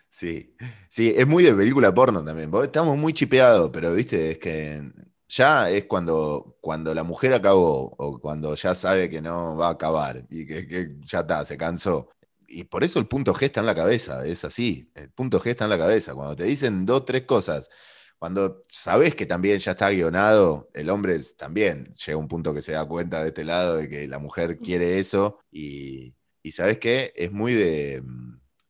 Sí, 0.09 0.55
sí, 0.89 1.13
es 1.15 1.27
muy 1.27 1.43
de 1.43 1.53
película 1.53 1.93
porno 1.93 2.23
también. 2.23 2.51
Estamos 2.63 2.97
muy 2.97 3.13
chipeados, 3.13 3.69
pero 3.71 3.93
viste, 3.93 4.31
es 4.31 4.37
que 4.39 4.81
ya 5.27 5.69
es 5.69 5.85
cuando, 5.85 6.57
cuando 6.59 6.93
la 6.95 7.03
mujer 7.03 7.33
acabó 7.33 7.93
o 7.97 8.19
cuando 8.19 8.55
ya 8.55 8.73
sabe 8.73 9.09
que 9.09 9.21
no 9.21 9.55
va 9.55 9.67
a 9.67 9.71
acabar 9.71 10.25
y 10.29 10.47
que, 10.47 10.67
que 10.67 10.95
ya 11.05 11.19
está, 11.19 11.45
se 11.45 11.57
cansó. 11.57 12.09
Y 12.47 12.63
por 12.63 12.83
eso 12.83 12.99
el 12.99 13.07
punto 13.07 13.33
G 13.33 13.43
está 13.43 13.59
en 13.59 13.65
la 13.65 13.75
cabeza, 13.75 14.25
es 14.25 14.45
así. 14.45 14.89
El 14.95 15.11
punto 15.11 15.39
G 15.41 15.51
está 15.51 15.65
en 15.65 15.71
la 15.71 15.77
cabeza. 15.77 16.13
Cuando 16.15 16.35
te 16.35 16.45
dicen 16.45 16.85
dos, 16.85 17.05
tres 17.05 17.23
cosas 17.23 17.69
cuando 18.17 18.61
sabes 18.67 19.15
que 19.15 19.25
también 19.25 19.59
ya 19.59 19.71
está 19.71 19.89
guionado, 19.89 20.69
el 20.73 20.89
hombre 20.89 21.19
también 21.37 21.93
llega 21.93 22.15
a 22.15 22.17
un 22.17 22.27
punto 22.27 22.53
que 22.53 22.61
se 22.61 22.71
da 22.71 22.87
cuenta 22.87 23.21
de 23.21 23.27
este 23.29 23.43
lado 23.43 23.77
de 23.77 23.87
que 23.89 24.07
la 24.07 24.17
mujer 24.19 24.57
quiere 24.57 24.99
eso 24.99 25.39
y, 25.51 26.15
sabes 26.51 26.79
qué, 26.79 27.13
es 27.15 27.31
muy 27.31 27.53
de 27.53 28.01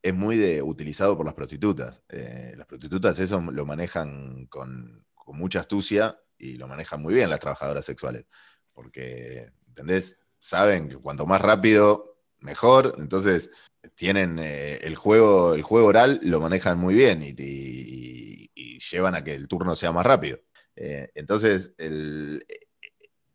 es 0.01 0.13
muy 0.13 0.37
de 0.37 0.61
utilizado 0.61 1.17
por 1.17 1.25
las 1.25 1.35
prostitutas. 1.35 2.03
Eh, 2.09 2.53
las 2.57 2.65
prostitutas 2.65 3.19
eso 3.19 3.39
lo 3.39 3.65
manejan 3.65 4.47
con, 4.47 5.05
mucha 5.27 5.59
astucia 5.59 6.17
y 6.37 6.53
lo 6.53 6.67
manejan 6.67 7.01
muy 7.01 7.13
bien 7.13 7.29
las 7.29 7.39
trabajadoras 7.39 7.83
sexuales, 7.85 8.25
porque, 8.73 9.51
¿entendés? 9.67 10.17
Saben 10.39 10.89
que 10.89 10.97
cuanto 10.97 11.25
más 11.25 11.41
rápido, 11.41 12.16
mejor, 12.39 12.95
entonces 12.99 13.51
tienen 13.95 14.39
eh, 14.39 14.79
el, 14.83 14.95
juego, 14.95 15.53
el 15.53 15.61
juego 15.61 15.87
oral, 15.87 16.19
lo 16.23 16.39
manejan 16.39 16.77
muy 16.77 16.95
bien 16.95 17.23
y 17.23 18.49
llevan 18.91 19.15
a 19.15 19.23
que 19.23 19.33
el 19.33 19.47
turno 19.47 19.75
sea 19.75 19.91
más 19.91 20.05
rápido. 20.05 20.39
Eh, 20.75 21.09
entonces, 21.15 21.73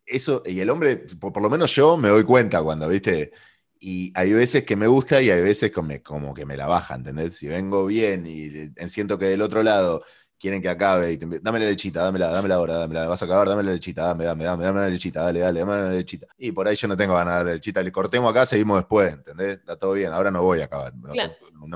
eso, 0.07 0.43
y 0.47 0.61
el 0.61 0.71
hombre, 0.71 0.97
por, 1.21 1.43
lo 1.43 1.51
menos 1.51 1.75
yo 1.75 1.97
me 1.97 2.09
doy 2.09 2.25
cuenta 2.25 2.63
cuando, 2.63 2.89
viste, 2.89 3.33
y 3.81 4.13
hay 4.15 4.33
veces 4.33 4.65
que 4.65 4.77
me 4.77 4.87
gusta 4.87 5.21
y 5.21 5.31
hay 5.31 5.43
veces 5.43 5.73
como, 5.73 6.01
como 6.03 6.35
que 6.35 6.47
me 6.47 6.57
la 6.57 6.67
baja, 6.67 6.95
¿entendés? 6.95 7.37
Si 7.37 7.49
vengo 7.49 7.87
bien 7.87 8.27
y 8.27 8.71
siento 8.89 9.19
que 9.19 9.27
del 9.27 9.43
otro 9.43 9.63
lado 9.63 10.05
quieren 10.43 10.61
que 10.61 10.69
acabe, 10.69 11.13
y 11.13 11.17
dame 11.17 11.61
la 11.61 11.67
lechita, 11.67 12.03
dámela, 12.03 12.27
dámela 12.27 12.57
ahora, 12.57 12.77
dámela, 12.79 13.07
vas 13.07 13.23
a 13.23 13.27
acabar, 13.27 13.49
dame 13.49 13.63
la 13.63 13.71
lechita, 13.71 14.07
dame, 14.07 14.25
dame, 14.25 14.43
dame, 14.43 14.65
dame 14.65 14.81
la 14.81 14.89
lechita, 14.89 15.23
dale, 15.23 15.39
dale, 15.39 15.61
dame 15.61 15.73
la 15.73 15.91
lechita. 15.91 16.27
Y 16.37 16.51
por 16.51 16.67
ahí 16.67 16.75
yo 16.75 16.89
no 16.89 16.97
tengo 16.97 17.15
ganas 17.15 17.39
de 17.39 17.45
la 17.45 17.53
lechita, 17.53 17.81
le 17.81 17.93
cortemos 17.93 18.29
acá, 18.29 18.45
seguimos 18.45 18.79
después, 18.79 19.13
¿entendés? 19.13 19.59
Está 19.59 19.77
todo 19.77 19.93
bien, 19.93 20.13
ahora 20.13 20.33
no 20.33 20.43
voy 20.43 20.61
a 20.61 20.65
acabar. 20.65 20.93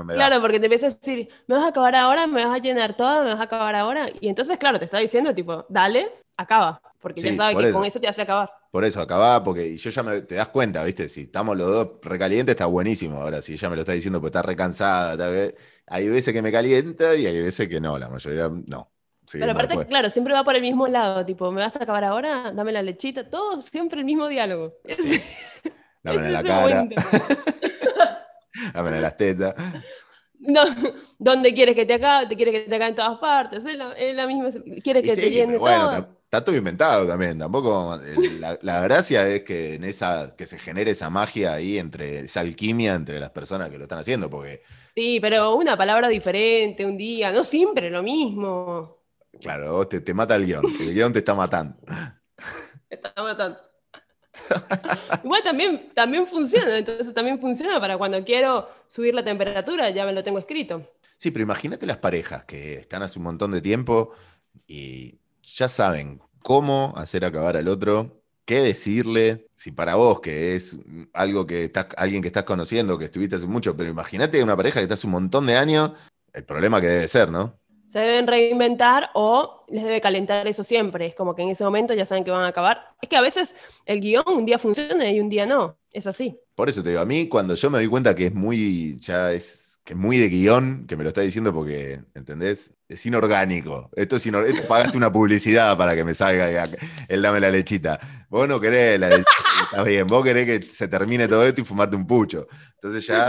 Claro, 0.09 0.41
porque 0.41 0.59
te 0.59 0.65
empiezas 0.65 0.95
a 0.95 0.97
decir, 0.97 1.29
me 1.47 1.55
vas 1.55 1.63
a 1.63 1.69
acabar 1.69 1.95
ahora, 1.95 2.27
me 2.27 2.43
vas 2.43 2.53
a 2.53 2.61
llenar 2.61 2.97
todo, 2.97 3.23
me 3.23 3.29
vas 3.29 3.39
a 3.39 3.43
acabar 3.43 3.73
ahora. 3.73 4.09
Y 4.19 4.27
entonces, 4.27 4.57
claro, 4.57 4.77
te 4.79 4.83
está 4.83 4.97
diciendo, 4.97 5.33
tipo, 5.33 5.65
dale, 5.69 6.11
acaba. 6.35 6.81
Porque 6.99 7.21
ya 7.21 7.35
sabes 7.35 7.57
que 7.57 7.71
con 7.71 7.85
eso 7.85 8.01
te 8.01 8.07
hace 8.09 8.23
acabar. 8.23 8.51
Por 8.69 8.83
eso, 8.83 8.99
acaba, 8.99 9.41
porque 9.45 9.77
yo 9.77 9.89
ya 9.89 10.03
me, 10.03 10.21
te 10.21 10.35
das 10.35 10.49
cuenta, 10.49 10.83
¿viste? 10.83 11.07
Si 11.07 11.21
estamos 11.21 11.55
los 11.55 11.67
dos 11.67 11.87
recalientes, 12.01 12.53
está 12.53 12.65
buenísimo. 12.65 13.21
Ahora, 13.21 13.41
si 13.41 13.53
ella 13.53 13.69
me 13.69 13.75
lo 13.75 13.83
está 13.83 13.93
diciendo, 13.93 14.19
pues 14.19 14.31
está 14.31 14.41
recansada, 14.41 15.15
hay 15.87 16.09
veces 16.09 16.33
que 16.33 16.41
me 16.41 16.51
calienta 16.51 17.15
y 17.15 17.25
hay 17.25 17.41
veces 17.41 17.67
que 17.67 17.79
no, 17.79 17.97
la 17.97 18.09
mayoría 18.09 18.49
no. 18.49 18.91
Pero 19.31 19.51
aparte, 19.51 19.85
claro, 19.85 20.09
siempre 20.09 20.33
va 20.33 20.43
por 20.43 20.55
el 20.55 20.61
mismo 20.61 20.87
lado, 20.87 21.25
tipo, 21.25 21.51
¿me 21.51 21.59
vas 21.61 21.75
a 21.75 21.83
acabar 21.83 22.03
ahora? 22.03 22.51
Dame 22.53 22.71
la 22.71 22.81
lechita, 22.81 23.29
todo 23.29 23.61
siempre 23.61 23.99
el 23.99 24.05
mismo 24.05 24.27
diálogo. 24.27 24.75
Dame 26.03 26.31
la 26.31 26.43
cara. 26.43 26.87
Dame 28.73 29.01
las 29.01 29.17
tetas. 29.17 29.55
No, 30.39 30.61
¿dónde 31.17 31.51
quieres 31.51 31.73
que 31.73 31.83
te 31.83 31.95
acabe? 31.95 32.27
Te 32.27 32.35
quieres 32.35 32.53
que 32.53 32.69
te 32.69 32.75
acabe 32.75 32.91
en 32.91 32.95
todas 32.95 33.17
partes. 33.17 33.65
Es 33.65 33.75
la, 34.15 34.27
misma. 34.27 34.51
Quieres 34.83 35.03
que 35.03 35.15
te 35.15 35.31
llene 35.31 35.57
bueno, 35.57 36.15
Está, 36.37 36.45
todo 36.45 36.55
inventado 36.55 37.07
también. 37.07 37.39
Tampoco. 37.39 37.99
La, 38.61 38.81
gracia 38.81 39.27
es 39.27 39.43
que 39.43 39.75
en 39.75 39.83
esa, 39.83 40.35
que 40.37 40.45
se 40.45 40.59
genere 40.59 40.91
esa 40.91 41.09
magia 41.09 41.53
ahí 41.53 41.77
entre, 41.77 42.19
esa 42.19 42.41
alquimia 42.41 42.93
entre 42.93 43.19
las 43.19 43.31
personas 43.31 43.69
que 43.69 43.77
lo 43.77 43.83
están 43.83 43.99
haciendo. 43.99 44.29
Porque. 44.29 44.61
Sí, 44.93 45.19
pero 45.19 45.55
una 45.55 45.75
palabra 45.75 46.07
diferente 46.07 46.85
un 46.85 46.97
día, 46.97 47.31
no 47.31 47.43
siempre 47.43 47.89
lo 47.89 48.03
mismo. 48.03 48.97
Claro, 49.41 49.87
te, 49.87 50.01
te 50.01 50.13
mata 50.13 50.35
el 50.35 50.45
guion. 50.45 50.65
El 50.79 50.93
guion 50.93 51.13
te 51.13 51.19
está 51.19 51.33
matando. 51.33 51.77
Te 52.87 52.95
está 52.95 53.13
matando. 53.21 53.59
Igual 55.23 55.43
también, 55.43 55.91
también 55.93 56.27
funciona, 56.27 56.77
entonces 56.77 57.13
también 57.13 57.39
funciona 57.39 57.79
para 57.79 57.97
cuando 57.97 58.23
quiero 58.23 58.69
subir 58.87 59.13
la 59.13 59.23
temperatura, 59.23 59.89
ya 59.89 60.05
me 60.05 60.13
lo 60.13 60.23
tengo 60.23 60.37
escrito. 60.37 60.93
Sí, 61.17 61.31
pero 61.31 61.43
imagínate 61.43 61.87
las 61.87 61.97
parejas 61.97 62.45
que 62.45 62.75
están 62.75 63.01
hace 63.01 63.17
un 63.17 63.23
montón 63.23 63.51
de 63.51 63.61
tiempo 63.61 64.11
y 64.67 65.19
ya 65.41 65.69
saben 65.69 66.21
cómo 66.47 66.93
hacer 66.95 67.25
acabar 67.25 67.57
al 67.57 67.67
otro, 67.67 68.21
qué 68.45 68.61
decirle, 68.61 69.49
si 69.57 69.73
para 69.73 69.95
vos 69.95 70.21
que 70.21 70.55
es 70.55 70.79
algo 71.11 71.45
que 71.45 71.65
estás, 71.65 71.87
alguien 71.97 72.21
que 72.21 72.29
estás 72.29 72.45
conociendo, 72.45 72.97
que 72.97 73.03
estuviste 73.03 73.35
hace 73.35 73.47
mucho, 73.47 73.75
pero 73.75 73.89
imagínate 73.89 74.41
una 74.41 74.55
pareja 74.55 74.79
que 74.79 74.83
está 74.83 74.93
hace 74.93 75.07
un 75.07 75.11
montón 75.11 75.45
de 75.45 75.57
años, 75.57 75.91
el 76.31 76.45
problema 76.45 76.79
que 76.79 76.87
debe 76.87 77.07
ser, 77.09 77.29
¿no? 77.29 77.59
se 77.89 77.99
deben 77.99 78.27
reinventar 78.27 79.09
o 79.13 79.65
les 79.67 79.83
debe 79.83 79.99
calentar 79.99 80.47
eso 80.47 80.63
siempre. 80.63 81.07
Es 81.07 81.15
como 81.15 81.35
que 81.35 81.41
en 81.41 81.49
ese 81.49 81.65
momento 81.65 81.93
ya 81.93 82.05
saben 82.05 82.23
que 82.23 82.31
van 82.31 82.45
a 82.45 82.47
acabar. 82.47 82.95
Es 83.01 83.09
que 83.09 83.17
a 83.17 83.21
veces 83.21 83.53
el 83.85 83.99
guion 83.99 84.23
un 84.27 84.45
día 84.45 84.57
funciona 84.57 85.09
y 85.09 85.19
un 85.19 85.27
día 85.27 85.45
no. 85.45 85.77
Es 85.91 86.07
así. 86.07 86.39
Por 86.55 86.69
eso 86.69 86.81
te 86.81 86.89
digo, 86.89 87.01
a 87.01 87.05
mí 87.05 87.27
cuando 87.27 87.55
yo 87.55 87.69
me 87.69 87.79
doy 87.79 87.87
cuenta 87.87 88.15
que 88.15 88.27
es 88.27 88.33
muy, 88.33 88.97
ya 88.99 89.33
es, 89.33 89.79
que 89.83 89.95
muy 89.95 90.17
de 90.17 90.29
guion, 90.29 90.85
que 90.87 90.95
me 90.95 91.03
lo 91.03 91.09
está 91.09 91.21
diciendo 91.21 91.53
porque, 91.53 92.01
¿entendés? 92.13 92.73
Es 92.89 93.05
inorgánico. 93.05 93.89
Esto 93.95 94.15
es 94.15 94.25
inorgánico. 94.25 94.67
Pagaste 94.67 94.97
una 94.97 95.11
publicidad 95.11 95.77
para 95.77 95.93
que 95.93 96.05
me 96.05 96.13
salga 96.13 96.69
el 97.07 97.21
dame 97.21 97.39
la 97.39 97.49
lechita. 97.49 97.99
Vos 98.29 98.47
no 98.47 98.61
querés 98.61 98.99
la 98.99 99.09
lechita, 99.09 99.31
está 99.63 99.83
bien. 99.83 100.07
Vos 100.07 100.23
querés 100.23 100.45
que 100.45 100.69
se 100.69 100.87
termine 100.87 101.27
todo 101.27 101.45
esto 101.45 101.61
y 101.61 101.65
fumarte 101.65 101.95
un 101.95 102.07
pucho. 102.07 102.47
Entonces 102.75 103.05
ya... 103.05 103.27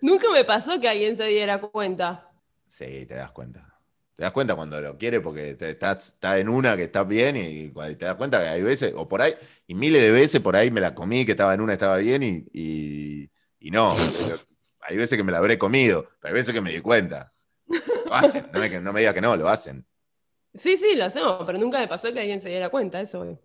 Nunca 0.00 0.28
me 0.32 0.44
pasó 0.44 0.80
que 0.80 0.88
alguien 0.88 1.16
se 1.16 1.24
diera 1.26 1.60
cuenta. 1.60 2.28
Sí, 2.66 3.06
te 3.06 3.14
das 3.14 3.30
cuenta. 3.30 3.72
Te 4.16 4.24
das 4.24 4.32
cuenta 4.32 4.54
cuando 4.56 4.80
lo 4.80 4.98
quiere 4.98 5.20
porque 5.20 5.56
estás 5.58 6.08
está 6.08 6.38
en 6.38 6.48
una 6.48 6.76
que 6.76 6.84
está 6.84 7.04
bien 7.04 7.36
y, 7.36 7.70
te 7.70 8.04
das 8.04 8.16
cuenta 8.16 8.40
que 8.40 8.48
hay 8.48 8.62
veces, 8.62 8.92
o 8.96 9.08
por 9.08 9.22
ahí, 9.22 9.34
y 9.66 9.74
miles 9.74 10.02
de 10.02 10.10
veces 10.10 10.40
por 10.40 10.56
ahí 10.56 10.70
me 10.70 10.80
la 10.80 10.94
comí 10.94 11.24
que 11.24 11.32
estaba 11.32 11.54
en 11.54 11.60
una, 11.60 11.74
estaba 11.74 11.96
bien 11.96 12.22
y, 12.22 13.30
no. 13.70 13.94
Hay 14.80 14.96
veces 14.96 15.16
que 15.16 15.22
me 15.22 15.30
la 15.30 15.38
habré 15.38 15.56
comido, 15.58 16.08
pero 16.20 16.34
hay 16.34 16.40
veces 16.40 16.52
que 16.52 16.60
me 16.60 16.72
di 16.72 16.80
cuenta. 16.80 17.30
Lo 18.20 18.28
hacen, 18.28 18.46
no 18.52 18.60
me, 18.60 18.80
no 18.80 18.92
me 18.92 19.00
diga 19.00 19.14
que 19.14 19.20
no, 19.20 19.36
lo 19.36 19.48
hacen. 19.48 19.86
Sí, 20.54 20.76
sí, 20.76 20.94
lo 20.96 21.06
hacemos, 21.06 21.42
pero 21.46 21.58
nunca 21.58 21.78
me 21.78 21.88
pasó 21.88 22.12
que 22.12 22.20
alguien 22.20 22.40
se 22.40 22.50
diera 22.50 22.68
cuenta, 22.68 23.00
eso. 23.00 23.38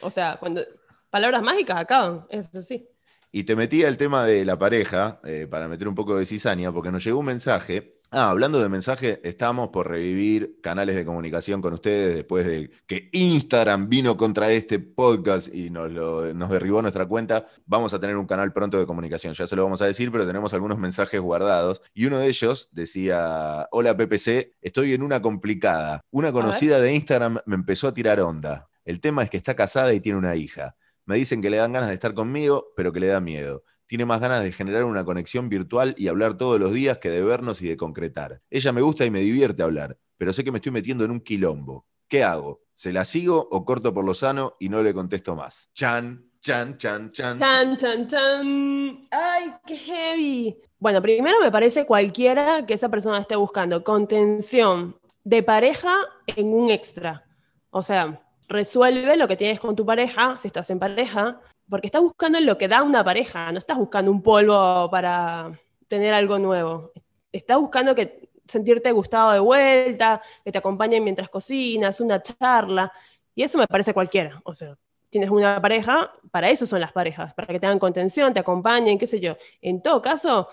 O 0.00 0.10
sea, 0.10 0.36
cuando 0.38 0.62
palabras 1.10 1.42
mágicas 1.42 1.78
acaban, 1.78 2.26
es 2.30 2.54
así. 2.54 2.88
Y 3.32 3.42
te 3.42 3.56
metí 3.56 3.82
el 3.82 3.96
tema 3.96 4.24
de 4.24 4.44
la 4.44 4.56
pareja, 4.56 5.20
eh, 5.24 5.48
para 5.50 5.66
meter 5.66 5.88
un 5.88 5.94
poco 5.94 6.16
de 6.16 6.24
cizaña, 6.24 6.72
porque 6.72 6.92
nos 6.92 7.04
llegó 7.04 7.18
un 7.18 7.26
mensaje 7.26 7.93
Ah, 8.16 8.30
hablando 8.30 8.62
de 8.62 8.68
mensaje, 8.68 9.20
estamos 9.24 9.70
por 9.70 9.88
revivir 9.90 10.60
canales 10.62 10.94
de 10.94 11.04
comunicación 11.04 11.60
con 11.60 11.74
ustedes 11.74 12.14
después 12.14 12.46
de 12.46 12.70
que 12.86 13.08
Instagram 13.10 13.88
vino 13.88 14.16
contra 14.16 14.52
este 14.52 14.78
podcast 14.78 15.52
y 15.52 15.68
nos, 15.68 15.90
nos 15.90 16.48
derribó 16.48 16.80
nuestra 16.80 17.06
cuenta. 17.06 17.48
Vamos 17.66 17.92
a 17.92 17.98
tener 17.98 18.16
un 18.16 18.28
canal 18.28 18.52
pronto 18.52 18.78
de 18.78 18.86
comunicación, 18.86 19.34
ya 19.34 19.48
se 19.48 19.56
lo 19.56 19.64
vamos 19.64 19.82
a 19.82 19.86
decir, 19.86 20.12
pero 20.12 20.28
tenemos 20.28 20.54
algunos 20.54 20.78
mensajes 20.78 21.20
guardados. 21.20 21.82
Y 21.92 22.06
uno 22.06 22.18
de 22.18 22.28
ellos 22.28 22.68
decía, 22.70 23.66
hola 23.72 23.96
PPC, 23.96 24.58
estoy 24.62 24.94
en 24.94 25.02
una 25.02 25.20
complicada. 25.20 26.00
Una 26.12 26.30
conocida 26.30 26.78
de 26.78 26.94
Instagram 26.94 27.40
me 27.46 27.56
empezó 27.56 27.88
a 27.88 27.94
tirar 27.94 28.20
onda. 28.20 28.68
El 28.84 29.00
tema 29.00 29.24
es 29.24 29.30
que 29.30 29.38
está 29.38 29.56
casada 29.56 29.92
y 29.92 29.98
tiene 29.98 30.18
una 30.18 30.36
hija. 30.36 30.76
Me 31.04 31.16
dicen 31.16 31.42
que 31.42 31.50
le 31.50 31.56
dan 31.56 31.72
ganas 31.72 31.88
de 31.88 31.94
estar 31.94 32.14
conmigo, 32.14 32.68
pero 32.76 32.92
que 32.92 33.00
le 33.00 33.08
da 33.08 33.18
miedo. 33.18 33.64
Tiene 33.86 34.04
más 34.04 34.20
ganas 34.20 34.42
de 34.42 34.52
generar 34.52 34.84
una 34.84 35.04
conexión 35.04 35.48
virtual 35.48 35.94
y 35.96 36.08
hablar 36.08 36.36
todos 36.36 36.58
los 36.58 36.72
días 36.72 36.98
que 36.98 37.10
de 37.10 37.22
vernos 37.22 37.62
y 37.62 37.68
de 37.68 37.76
concretar. 37.76 38.40
Ella 38.50 38.72
me 38.72 38.80
gusta 38.80 39.04
y 39.04 39.10
me 39.10 39.20
divierte 39.20 39.62
hablar, 39.62 39.98
pero 40.16 40.32
sé 40.32 40.44
que 40.44 40.52
me 40.52 40.58
estoy 40.58 40.72
metiendo 40.72 41.04
en 41.04 41.10
un 41.10 41.20
quilombo. 41.20 41.86
¿Qué 42.08 42.22
hago? 42.22 42.62
¿Se 42.72 42.92
la 42.92 43.04
sigo 43.04 43.48
o 43.50 43.64
corto 43.64 43.94
por 43.94 44.04
lo 44.04 44.14
sano 44.14 44.56
y 44.58 44.68
no 44.68 44.82
le 44.82 44.94
contesto 44.94 45.36
más? 45.36 45.70
Chan, 45.74 46.24
chan, 46.40 46.76
chan, 46.76 47.12
chan. 47.12 47.38
Chan, 47.38 47.76
chan, 47.76 48.08
chan. 48.08 49.08
¡Ay, 49.10 49.52
qué 49.66 49.76
heavy! 49.76 50.56
Bueno, 50.78 51.00
primero 51.00 51.40
me 51.40 51.50
parece 51.50 51.86
cualquiera 51.86 52.66
que 52.66 52.74
esa 52.74 52.88
persona 52.88 53.18
esté 53.18 53.36
buscando 53.36 53.82
contención 53.84 54.98
de 55.22 55.42
pareja 55.42 55.96
en 56.26 56.52
un 56.52 56.70
extra. 56.70 57.24
O 57.70 57.80
sea, 57.80 58.22
resuelve 58.48 59.16
lo 59.16 59.26
que 59.26 59.36
tienes 59.36 59.60
con 59.60 59.74
tu 59.74 59.86
pareja, 59.86 60.38
si 60.38 60.48
estás 60.48 60.68
en 60.70 60.78
pareja, 60.78 61.40
porque 61.68 61.86
estás 61.86 62.02
buscando 62.02 62.40
lo 62.40 62.58
que 62.58 62.68
da 62.68 62.82
una 62.82 63.04
pareja, 63.04 63.50
no 63.52 63.58
estás 63.58 63.78
buscando 63.78 64.10
un 64.10 64.22
polvo 64.22 64.90
para 64.90 65.58
tener 65.88 66.14
algo 66.14 66.38
nuevo. 66.38 66.92
Estás 67.32 67.58
buscando 67.58 67.94
que 67.94 68.30
sentirte 68.46 68.92
gustado 68.92 69.32
de 69.32 69.38
vuelta, 69.38 70.22
que 70.44 70.52
te 70.52 70.58
acompañen 70.58 71.02
mientras 71.02 71.28
cocinas, 71.28 72.00
una 72.00 72.22
charla, 72.22 72.92
y 73.34 73.42
eso 73.42 73.58
me 73.58 73.66
parece 73.66 73.94
cualquiera. 73.94 74.40
O 74.44 74.54
sea, 74.54 74.76
tienes 75.10 75.30
una 75.30 75.60
pareja, 75.60 76.12
para 76.30 76.50
eso 76.50 76.66
son 76.66 76.80
las 76.80 76.92
parejas, 76.92 77.34
para 77.34 77.48
que 77.48 77.60
te 77.60 77.66
hagan 77.66 77.78
contención, 77.78 78.34
te 78.34 78.40
acompañen, 78.40 78.98
qué 78.98 79.06
sé 79.06 79.20
yo. 79.20 79.36
En 79.60 79.82
todo 79.82 80.02
caso, 80.02 80.48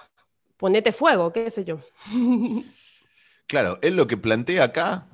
ponete 0.57 0.91
fuego, 0.91 1.31
qué 1.31 1.49
sé 1.51 1.65
yo. 1.65 1.79
Claro, 3.47 3.79
él 3.81 3.97
lo 3.97 4.07
que 4.07 4.15
plantea 4.15 4.63
acá, 4.63 5.09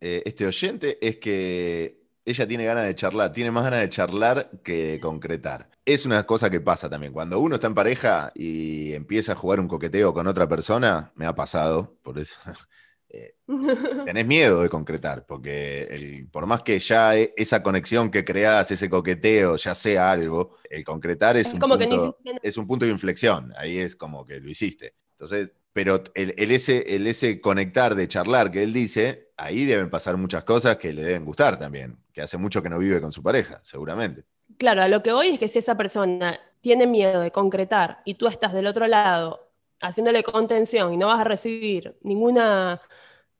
eh, 0.00 0.24
este 0.26 0.44
oyente, 0.44 0.98
es 1.00 1.18
que 1.18 1.99
ella 2.30 2.46
tiene 2.46 2.64
ganas 2.64 2.84
de 2.84 2.94
charlar, 2.94 3.32
tiene 3.32 3.50
más 3.50 3.64
ganas 3.64 3.80
de 3.80 3.88
charlar 3.88 4.50
que 4.64 4.92
de 4.92 5.00
concretar. 5.00 5.70
Es 5.84 6.06
una 6.06 6.24
cosa 6.26 6.50
que 6.50 6.60
pasa 6.60 6.88
también. 6.88 7.12
Cuando 7.12 7.38
uno 7.40 7.56
está 7.56 7.66
en 7.66 7.74
pareja 7.74 8.32
y 8.34 8.92
empieza 8.92 9.32
a 9.32 9.36
jugar 9.36 9.60
un 9.60 9.68
coqueteo 9.68 10.12
con 10.14 10.26
otra 10.26 10.48
persona, 10.48 11.12
me 11.16 11.26
ha 11.26 11.34
pasado, 11.34 11.96
por 12.02 12.18
eso. 12.18 12.36
eh, 13.08 13.34
tenés 14.06 14.26
miedo 14.26 14.62
de 14.62 14.68
concretar, 14.68 15.26
porque 15.26 15.82
el- 15.90 16.28
por 16.28 16.46
más 16.46 16.62
que 16.62 16.78
ya 16.78 17.16
e- 17.16 17.34
esa 17.36 17.62
conexión 17.62 18.10
que 18.10 18.24
creás, 18.24 18.70
ese 18.70 18.88
coqueteo, 18.88 19.56
ya 19.56 19.74
sea 19.74 20.10
algo, 20.12 20.56
el 20.70 20.84
concretar 20.84 21.36
es, 21.36 21.48
Es 21.48 21.54
un 21.54 21.60
como 21.60 21.76
que 21.76 21.86
no 21.86 21.96
punto- 21.96 22.18
nada. 22.24 22.38
es 22.42 22.56
un 22.56 22.66
punto 22.66 22.84
de 22.86 22.92
inflexión. 22.92 23.52
Ahí 23.56 23.78
es 23.78 23.96
como 23.96 24.24
que 24.24 24.38
lo 24.40 24.48
hiciste. 24.48 24.94
Entonces, 25.12 25.52
pero 25.72 26.02
el, 26.14 26.50
ese, 26.50 26.94
el 26.94 27.06
ese 27.06 27.40
conectar 27.40 27.94
de 27.94 28.08
charlar 28.08 28.50
que 28.50 28.62
él 28.62 28.72
dice, 28.72 29.30
ahí 29.36 29.64
deben 29.64 29.90
pasar 29.90 30.16
muchas 30.16 30.44
cosas 30.44 30.76
que 30.76 30.92
le 30.92 31.04
deben 31.04 31.24
gustar 31.24 31.58
también, 31.58 31.98
que 32.12 32.22
hace 32.22 32.36
mucho 32.36 32.62
que 32.62 32.68
no 32.68 32.78
vive 32.78 33.00
con 33.00 33.12
su 33.12 33.22
pareja, 33.22 33.60
seguramente. 33.62 34.24
Claro, 34.58 34.82
a 34.82 34.88
lo 34.88 35.02
que 35.02 35.12
voy 35.12 35.28
es 35.28 35.38
que 35.38 35.48
si 35.48 35.60
esa 35.60 35.76
persona 35.76 36.38
tiene 36.60 36.86
miedo 36.86 37.20
de 37.20 37.30
concretar 37.30 38.00
y 38.04 38.14
tú 38.14 38.26
estás 38.26 38.52
del 38.52 38.66
otro 38.66 38.86
lado 38.86 39.52
haciéndole 39.80 40.22
contención 40.22 40.92
y 40.92 40.96
no 40.96 41.06
vas 41.06 41.20
a 41.20 41.24
recibir 41.24 41.96
ninguna, 42.02 42.80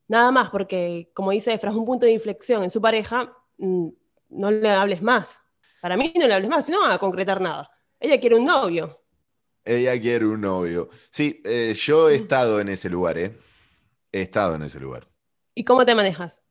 nada 0.09 0.31
más, 0.31 0.51
porque 0.51 1.11
como 1.15 1.33
dice 1.33 1.53
Efra, 1.53 1.71
es 1.71 1.77
un 1.77 1.85
punto 1.85 2.07
de 2.07 2.13
inflexión 2.13 2.63
en 2.63 2.71
su 2.71 2.81
pareja, 2.81 3.37
mm, 3.59 3.89
no 4.31 4.51
le 4.51 4.71
hables 4.71 5.03
más. 5.03 5.43
Para 5.83 5.97
mí 5.97 6.13
no 6.17 6.27
le 6.27 6.35
hables 6.35 6.51
más, 6.51 6.65
si 6.65 6.73
no 6.73 6.81
van 6.81 6.93
a 6.93 6.99
concretar 6.99 7.41
nada. 7.41 7.71
Ella 7.99 8.21
quiere 8.21 8.37
un 8.37 8.45
novio. 8.47 9.00
Ella 9.65 10.01
quiere 10.01 10.27
un 10.27 10.41
novio. 10.41 10.89
Sí, 11.11 11.41
eh, 11.45 11.75
yo 11.75 12.09
he 12.09 12.15
estado 12.17 12.61
en 12.61 12.69
ese 12.71 12.89
lugar, 12.89 13.19
¿eh? 13.19 13.39
He 14.13 14.23
estado 14.23 14.55
en 14.55 14.63
ese 14.63 14.81
lugar. 14.81 15.09
¿Y 15.55 15.65
cómo 15.65 15.85
te 15.85 15.95
manejas? 15.95 16.43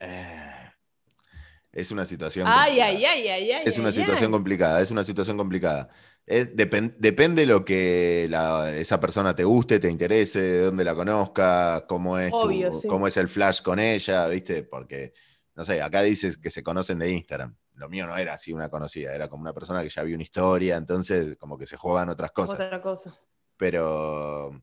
Eh, 0.00 0.70
es 1.72 1.90
una 1.90 2.04
situación. 2.04 2.46
Ay, 2.48 2.78
complicada. 2.78 2.88
ay, 2.90 3.04
ay, 3.04 3.28
ay, 3.28 3.52
ay. 3.52 3.62
Es 3.66 3.78
una 3.78 3.88
ay, 3.88 3.94
situación 3.94 4.26
ay. 4.28 4.32
complicada, 4.32 4.80
es 4.80 4.90
una 4.90 5.04
situación 5.04 5.36
complicada. 5.36 5.88
Es- 6.26 6.54
depen- 6.54 6.94
depende 6.98 7.46
lo 7.46 7.64
que 7.64 8.26
la- 8.30 8.74
esa 8.76 9.00
persona 9.00 9.34
te 9.34 9.44
guste, 9.44 9.78
te 9.80 9.88
interese, 9.90 10.40
de 10.40 10.60
dónde 10.66 10.84
la 10.84 10.94
conozca, 10.94 11.84
cómo 11.88 12.18
es, 12.18 12.30
tu- 12.30 12.36
Obvio, 12.36 12.72
sí. 12.72 12.86
cómo 12.88 13.06
es 13.06 13.16
el 13.16 13.28
flash 13.28 13.62
con 13.62 13.78
ella, 13.78 14.26
¿viste? 14.28 14.62
Porque, 14.62 15.12
no 15.54 15.64
sé, 15.64 15.82
acá 15.82 16.02
dices 16.02 16.36
que 16.38 16.50
se 16.50 16.62
conocen 16.62 16.98
de 16.98 17.10
Instagram. 17.10 17.56
Lo 17.78 17.88
mío 17.88 18.06
no 18.06 18.16
era 18.16 18.34
así 18.34 18.52
una 18.52 18.68
conocida, 18.68 19.14
era 19.14 19.28
como 19.28 19.42
una 19.42 19.52
persona 19.54 19.82
que 19.82 19.88
ya 19.88 20.02
vio 20.02 20.16
una 20.16 20.24
historia, 20.24 20.76
entonces 20.76 21.36
como 21.36 21.56
que 21.56 21.64
se 21.64 21.76
juegan 21.76 22.08
otras 22.08 22.32
cosas. 22.32 22.56
Otra 22.58 22.82
cosa. 22.82 23.16
Pero 23.56 24.62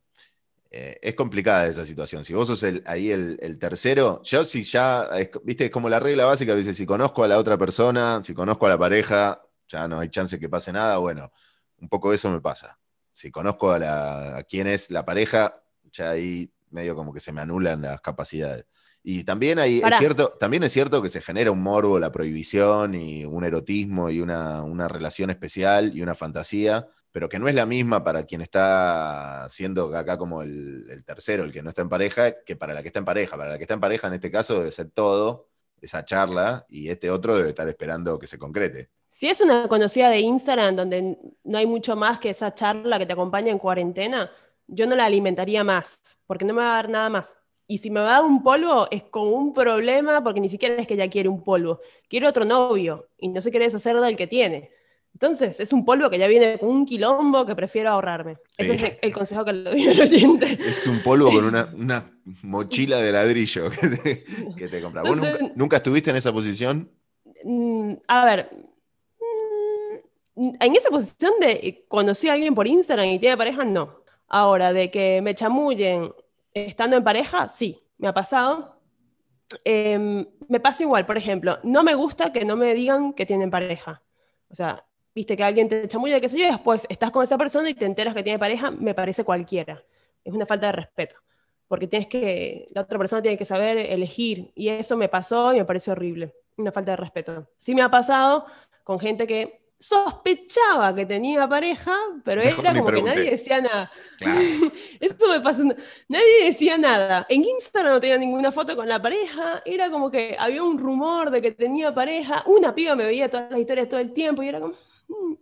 eh, 0.72 1.00
es 1.02 1.16
complicada 1.16 1.68
esa 1.68 1.86
situación. 1.86 2.24
Si 2.26 2.34
vos 2.34 2.48
sos 2.48 2.64
el- 2.64 2.84
ahí 2.86 3.12
el, 3.12 3.38
el 3.42 3.58
tercero, 3.58 4.22
yo 4.24 4.44
si 4.44 4.64
ya, 4.64 5.06
es, 5.18 5.30
viste, 5.44 5.66
es 5.66 5.72
como 5.72 5.90
la 5.90 6.00
regla 6.00 6.26
básica, 6.26 6.52
a 6.52 6.56
veces 6.56 6.76
si 6.76 6.86
conozco 6.86 7.24
a 7.24 7.28
la 7.28 7.38
otra 7.38 7.58
persona, 7.58 8.22
si 8.24 8.34
conozco 8.34 8.66
a 8.66 8.70
la 8.70 8.78
pareja, 8.78 9.42
ya 9.68 9.88
no 9.88 10.00
hay 10.00 10.10
chance 10.10 10.40
que 10.40 10.50
pase 10.50 10.74
nada, 10.74 10.98
bueno, 10.98 11.32
un 11.80 11.90
poco 11.90 12.14
eso 12.14 12.30
me 12.30 12.42
pasa. 12.42 12.78
Si 13.14 13.32
conozco 13.32 13.72
a, 13.72 13.80
la, 13.80 14.38
a 14.38 14.44
quién 14.44 14.68
es 14.68 14.92
la 14.92 15.06
pareja, 15.06 15.64
ya 15.92 16.12
ahí 16.12 16.52
medio 16.72 16.96
como 16.96 17.14
que 17.14 17.22
se 17.22 17.32
me 17.32 17.42
anulan 17.42 17.82
las 17.82 18.02
capacidades. 18.02 18.66
Y 19.08 19.24
también 19.24 19.60
ahí 19.60 19.84
es 19.86 19.98
cierto, 20.00 20.30
también 20.40 20.64
es 20.64 20.74
cierto 20.74 21.00
que 21.00 21.10
se 21.10 21.22
genera 21.22 21.52
un 21.52 21.62
morbo, 21.62 22.00
la 22.00 22.12
prohibición 22.12 22.96
y 22.96 23.24
un 23.24 23.46
erotismo 23.46 24.10
y 24.10 24.20
una, 24.20 24.64
una 24.64 24.88
relación 24.88 25.30
especial 25.30 25.96
y 25.96 26.02
una 26.02 26.16
fantasía, 26.16 26.88
pero 27.12 27.30
que 27.30 27.38
no 27.38 27.48
es 27.48 27.54
la 27.54 27.68
misma 27.68 28.04
para 28.04 28.24
quien 28.24 28.42
está 28.42 29.46
siendo 29.52 29.96
acá 29.96 30.18
como 30.18 30.42
el, 30.42 30.88
el 30.90 31.06
tercero, 31.06 31.44
el 31.44 31.52
que 31.52 31.62
no 31.62 31.70
está 31.70 31.84
en 31.84 31.90
pareja, 31.90 32.42
que 32.44 32.56
para 32.56 32.74
la 32.74 32.82
que 32.82 32.88
está 32.88 32.98
en 32.98 33.06
pareja. 33.06 33.38
Para 33.38 33.52
la 33.52 33.58
que 33.58 33.66
está 33.66 33.76
en 33.76 33.80
pareja, 33.80 34.08
en 34.08 34.16
este 34.16 34.32
caso, 34.32 34.58
debe 34.58 34.72
ser 34.72 34.90
todo, 34.90 35.50
esa 35.80 36.04
charla, 36.04 36.66
y 36.68 36.90
este 36.90 37.12
otro 37.12 37.38
debe 37.38 37.50
estar 37.50 37.70
esperando 37.70 38.18
que 38.18 38.26
se 38.26 38.40
concrete. 38.40 38.90
Si 39.12 39.28
es 39.28 39.40
una 39.40 39.68
conocida 39.68 40.10
de 40.10 40.22
Instagram 40.22 40.76
donde 40.76 41.20
no 41.44 41.58
hay 41.60 41.68
mucho 41.68 41.96
más 41.96 42.18
que 42.18 42.32
esa 42.32 42.56
charla 42.56 42.98
que 42.98 43.06
te 43.06 43.14
acompaña 43.14 43.52
en 43.52 43.60
cuarentena, 43.60 44.32
yo 44.66 44.88
no 44.88 44.96
la 44.96 45.06
alimentaría 45.06 45.64
más, 45.64 46.18
porque 46.26 46.44
no 46.44 46.56
me 46.56 46.64
va 46.64 46.72
a 46.72 46.76
dar 46.78 46.90
nada 46.90 47.10
más. 47.12 47.38
Y 47.68 47.80
si 47.80 47.90
me 47.90 48.00
va 48.00 48.10
a 48.10 48.22
dar 48.22 48.24
un 48.30 48.44
polvo, 48.44 48.88
es 48.92 49.04
como 49.04 49.32
un 49.32 49.54
problema, 49.54 50.24
porque 50.24 50.40
ni 50.40 50.50
siquiera 50.50 50.76
es 50.76 50.88
que 50.88 50.94
ella 50.94 51.10
quiere 51.10 51.30
un 51.30 51.44
polvo, 51.44 51.80
quiere 52.08 52.28
otro 52.28 52.46
novio 52.46 53.08
y 53.18 53.28
no 53.30 53.42
se 53.42 53.50
quiere 53.52 53.66
deshacer 53.66 54.00
del 54.00 54.16
que 54.16 54.28
tiene. 54.28 54.70
Entonces, 55.14 55.60
es 55.62 55.72
un 55.74 55.86
polvo 55.86 56.10
que 56.10 56.18
ya 56.20 56.28
viene 56.28 56.60
con 56.60 56.70
un 56.70 56.86
quilombo 56.86 57.46
que 57.46 57.56
prefiero 57.56 57.90
ahorrarme. 57.90 58.38
Ese 58.58 58.78
Sí. 58.78 58.86
es 58.86 58.98
el 59.02 59.14
consejo 59.14 59.46
que 59.46 59.54
le 59.54 59.70
doy 59.70 59.88
al 59.88 60.02
oyente. 60.02 60.60
Es 60.68 60.86
un 60.88 61.02
polvo 61.02 61.32
con 61.32 61.46
una, 61.46 61.70
una 61.74 62.12
mochila 62.44 62.98
de 62.98 63.12
ladrillo 63.14 63.70
que 63.72 63.88
te, 63.88 64.24
que 64.58 64.68
te 64.68 64.82
compras. 64.82 65.06
¿Vos 65.06 65.16
nunca, 65.16 65.40
nunca 65.56 65.78
estuviste 65.78 66.10
en 66.12 66.18
esa 66.18 66.34
posición? 66.34 66.92
Mm, 67.46 67.94
a 68.08 68.26
ver, 68.26 68.50
mm, 70.36 70.50
en 70.60 70.76
esa 70.76 70.90
posición 70.90 71.34
de 71.40 71.52
eh, 71.52 71.86
conocí 71.88 72.28
a 72.28 72.34
alguien 72.34 72.54
por 72.54 72.68
Instagram 72.68 73.08
y 73.08 73.20
tiene 73.20 73.38
pareja, 73.38 73.64
no. 73.66 74.02
Ahora, 74.28 74.74
de 74.74 74.92
que 74.92 75.22
me 75.22 75.36
chamullen 75.36 76.12
estando 76.56 76.96
en 76.96 77.04
pareja, 77.04 77.50
sí, 77.50 77.84
me 77.98 78.08
ha 78.08 78.14
pasado. 78.14 78.80
Em, 79.64 80.26
me 80.48 80.60
pasa 80.60 80.84
igual, 80.84 81.06
por 81.06 81.18
ejemplo, 81.18 81.60
no 81.64 81.84
me 81.84 81.94
gusta 81.94 82.32
que 82.34 82.46
no 82.46 82.56
me 82.56 82.74
digan 82.74 83.14
que 83.14 83.26
tienen 83.26 83.52
pareja. 83.52 84.02
O 84.50 84.56
sea, 84.56 84.86
viste 85.14 85.36
que 85.36 85.44
alguien 85.44 85.70
te 85.70 85.88
chamulla, 85.88 86.20
qué 86.20 86.30
sé 86.30 86.40
yo, 86.40 86.46
y 86.46 86.52
después 86.52 86.88
estás 86.90 87.12
con 87.12 87.24
esa 87.24 87.38
persona 87.38 87.70
y 87.70 87.74
te 87.76 87.86
enteras 87.86 88.14
que 88.14 88.24
tiene 88.24 88.40
pareja, 88.40 88.72
me 88.72 88.94
parece 88.96 89.24
cualquiera. 89.24 89.84
Es 90.24 90.34
una 90.34 90.46
falta 90.46 90.68
de 90.68 90.72
respeto. 90.74 91.18
Porque 91.68 91.88
tienes 91.88 92.08
que, 92.08 92.68
la 92.72 92.82
otra 92.82 92.98
persona 92.98 93.22
tiene 93.22 93.38
que 93.38 93.46
saber 93.46 93.78
elegir. 93.78 94.52
Y 94.56 94.70
eso 94.70 94.98
me 94.98 95.10
pasó 95.10 95.54
y 95.54 95.58
me 95.58 95.66
parece 95.66 95.92
horrible. 95.92 96.34
Una 96.58 96.72
falta 96.72 96.92
de 96.92 96.98
respeto. 96.98 97.50
Sí 97.60 97.76
me 97.76 97.82
ha 97.82 97.90
pasado 97.90 98.46
con 98.84 99.00
gente 99.00 99.28
que 99.28 99.65
sospechaba 99.88 100.96
que 100.96 101.06
tenía 101.06 101.48
pareja, 101.48 101.96
pero 102.24 102.42
Mejor 102.42 102.66
era 102.66 102.76
como 102.76 102.92
que 102.92 103.02
nadie 103.04 103.32
decía 103.32 103.62
nada. 103.62 103.92
Claro. 104.18 104.40
Eso 105.00 105.28
me 105.30 105.42
pasó. 105.42 105.64
Nadie 106.08 106.46
decía 106.46 106.78
nada. 106.78 107.26
En 107.30 107.44
Instagram 107.44 107.94
no 107.94 108.02
tenía 108.02 108.18
ninguna 108.18 108.52
foto 108.52 108.76
con 108.76 108.88
la 108.88 109.02
pareja. 109.02 109.62
Era 109.66 109.90
como 109.92 110.10
que 110.10 110.36
había 110.40 110.64
un 110.64 110.80
rumor 110.80 111.30
de 111.30 111.42
que 111.42 111.52
tenía 111.52 111.94
pareja. 111.94 112.44
Una 112.48 112.74
piba 112.74 112.96
me 112.96 113.06
veía 113.06 113.30
todas 113.30 113.52
las 113.52 113.60
historias 113.60 113.88
todo 113.88 114.00
el 114.00 114.12
tiempo 114.12 114.42
y 114.42 114.50
era 114.50 114.60
como. 114.60 114.74
"Mm". 115.08 115.34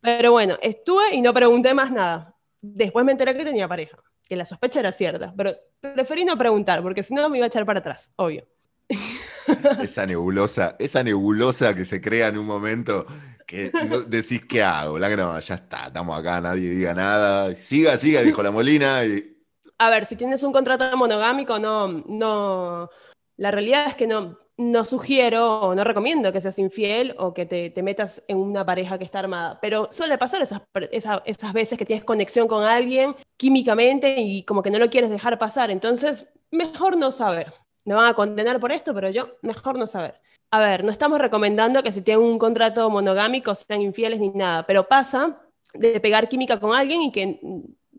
Pero 0.00 0.32
bueno, 0.32 0.56
estuve 0.62 1.14
y 1.14 1.20
no 1.20 1.34
pregunté 1.34 1.74
más 1.74 1.90
nada. 1.90 2.36
Después 2.60 3.04
me 3.04 3.12
enteré 3.12 3.36
que 3.36 3.44
tenía 3.44 3.66
pareja, 3.66 3.98
que 4.24 4.36
la 4.36 4.44
sospecha 4.46 4.80
era 4.80 4.92
cierta, 4.92 5.34
pero 5.36 5.54
preferí 5.80 6.24
no 6.24 6.36
preguntar 6.38 6.82
porque 6.82 7.02
si 7.02 7.14
no 7.14 7.28
me 7.28 7.38
iba 7.38 7.46
a 7.46 7.48
echar 7.48 7.66
para 7.66 7.80
atrás, 7.80 8.12
obvio. 8.16 8.46
Esa 9.82 10.06
nebulosa, 10.06 10.76
esa 10.78 11.02
nebulosa 11.02 11.74
que 11.74 11.84
se 11.84 12.00
crea 12.00 12.28
en 12.28 12.38
un 12.38 12.46
momento 12.46 13.06
decís, 14.08 14.44
¿qué 14.46 14.62
hago? 14.62 14.98
La 14.98 15.08
ya 15.40 15.54
está, 15.54 15.86
estamos 15.86 16.18
acá, 16.18 16.40
nadie 16.40 16.68
diga 16.70 16.94
nada. 16.94 17.54
Siga, 17.54 17.96
siga, 17.98 18.22
dijo 18.22 18.42
la 18.42 18.50
Molina. 18.50 19.02
A 19.78 19.90
ver, 19.90 20.06
si 20.06 20.16
tienes 20.16 20.42
un 20.42 20.52
contrato 20.52 20.96
monogámico, 20.96 21.58
no, 21.58 21.88
no. 22.06 22.90
La 23.36 23.50
realidad 23.52 23.86
es 23.88 23.94
que 23.94 24.06
no, 24.08 24.38
no 24.56 24.84
sugiero 24.84 25.60
o 25.60 25.74
no 25.74 25.84
recomiendo 25.84 26.32
que 26.32 26.40
seas 26.40 26.58
infiel 26.58 27.14
o 27.18 27.32
que 27.32 27.46
te, 27.46 27.70
te 27.70 27.82
metas 27.84 28.22
en 28.26 28.38
una 28.38 28.66
pareja 28.66 28.98
que 28.98 29.04
está 29.04 29.20
armada. 29.20 29.60
Pero 29.60 29.88
suele 29.92 30.18
pasar 30.18 30.42
esas, 30.42 30.60
per- 30.72 30.88
esa- 30.92 31.22
esas 31.24 31.52
veces 31.52 31.78
que 31.78 31.84
tienes 31.86 32.04
conexión 32.04 32.48
con 32.48 32.64
alguien 32.64 33.14
químicamente 33.36 34.16
y 34.20 34.42
como 34.44 34.62
que 34.62 34.70
no 34.70 34.78
lo 34.80 34.90
quieres 34.90 35.10
dejar 35.10 35.38
pasar. 35.38 35.70
Entonces, 35.70 36.26
mejor 36.50 36.96
no 36.96 37.12
saber. 37.12 37.54
Me 37.84 37.94
van 37.94 38.06
a 38.06 38.14
condenar 38.14 38.58
por 38.60 38.72
esto, 38.72 38.92
pero 38.94 39.08
yo 39.10 39.36
mejor 39.42 39.78
no 39.78 39.86
saber. 39.86 40.20
A 40.50 40.60
ver, 40.60 40.82
no 40.82 40.90
estamos 40.90 41.18
recomendando 41.18 41.82
que 41.82 41.92
si 41.92 42.00
tienen 42.00 42.24
un 42.24 42.38
contrato 42.38 42.88
monogámico 42.88 43.54
sean 43.54 43.82
infieles 43.82 44.18
ni 44.18 44.30
nada, 44.30 44.66
pero 44.66 44.88
pasa 44.88 45.38
de 45.74 46.00
pegar 46.00 46.28
química 46.28 46.58
con 46.58 46.74
alguien 46.74 47.02
y 47.02 47.12
que 47.12 47.40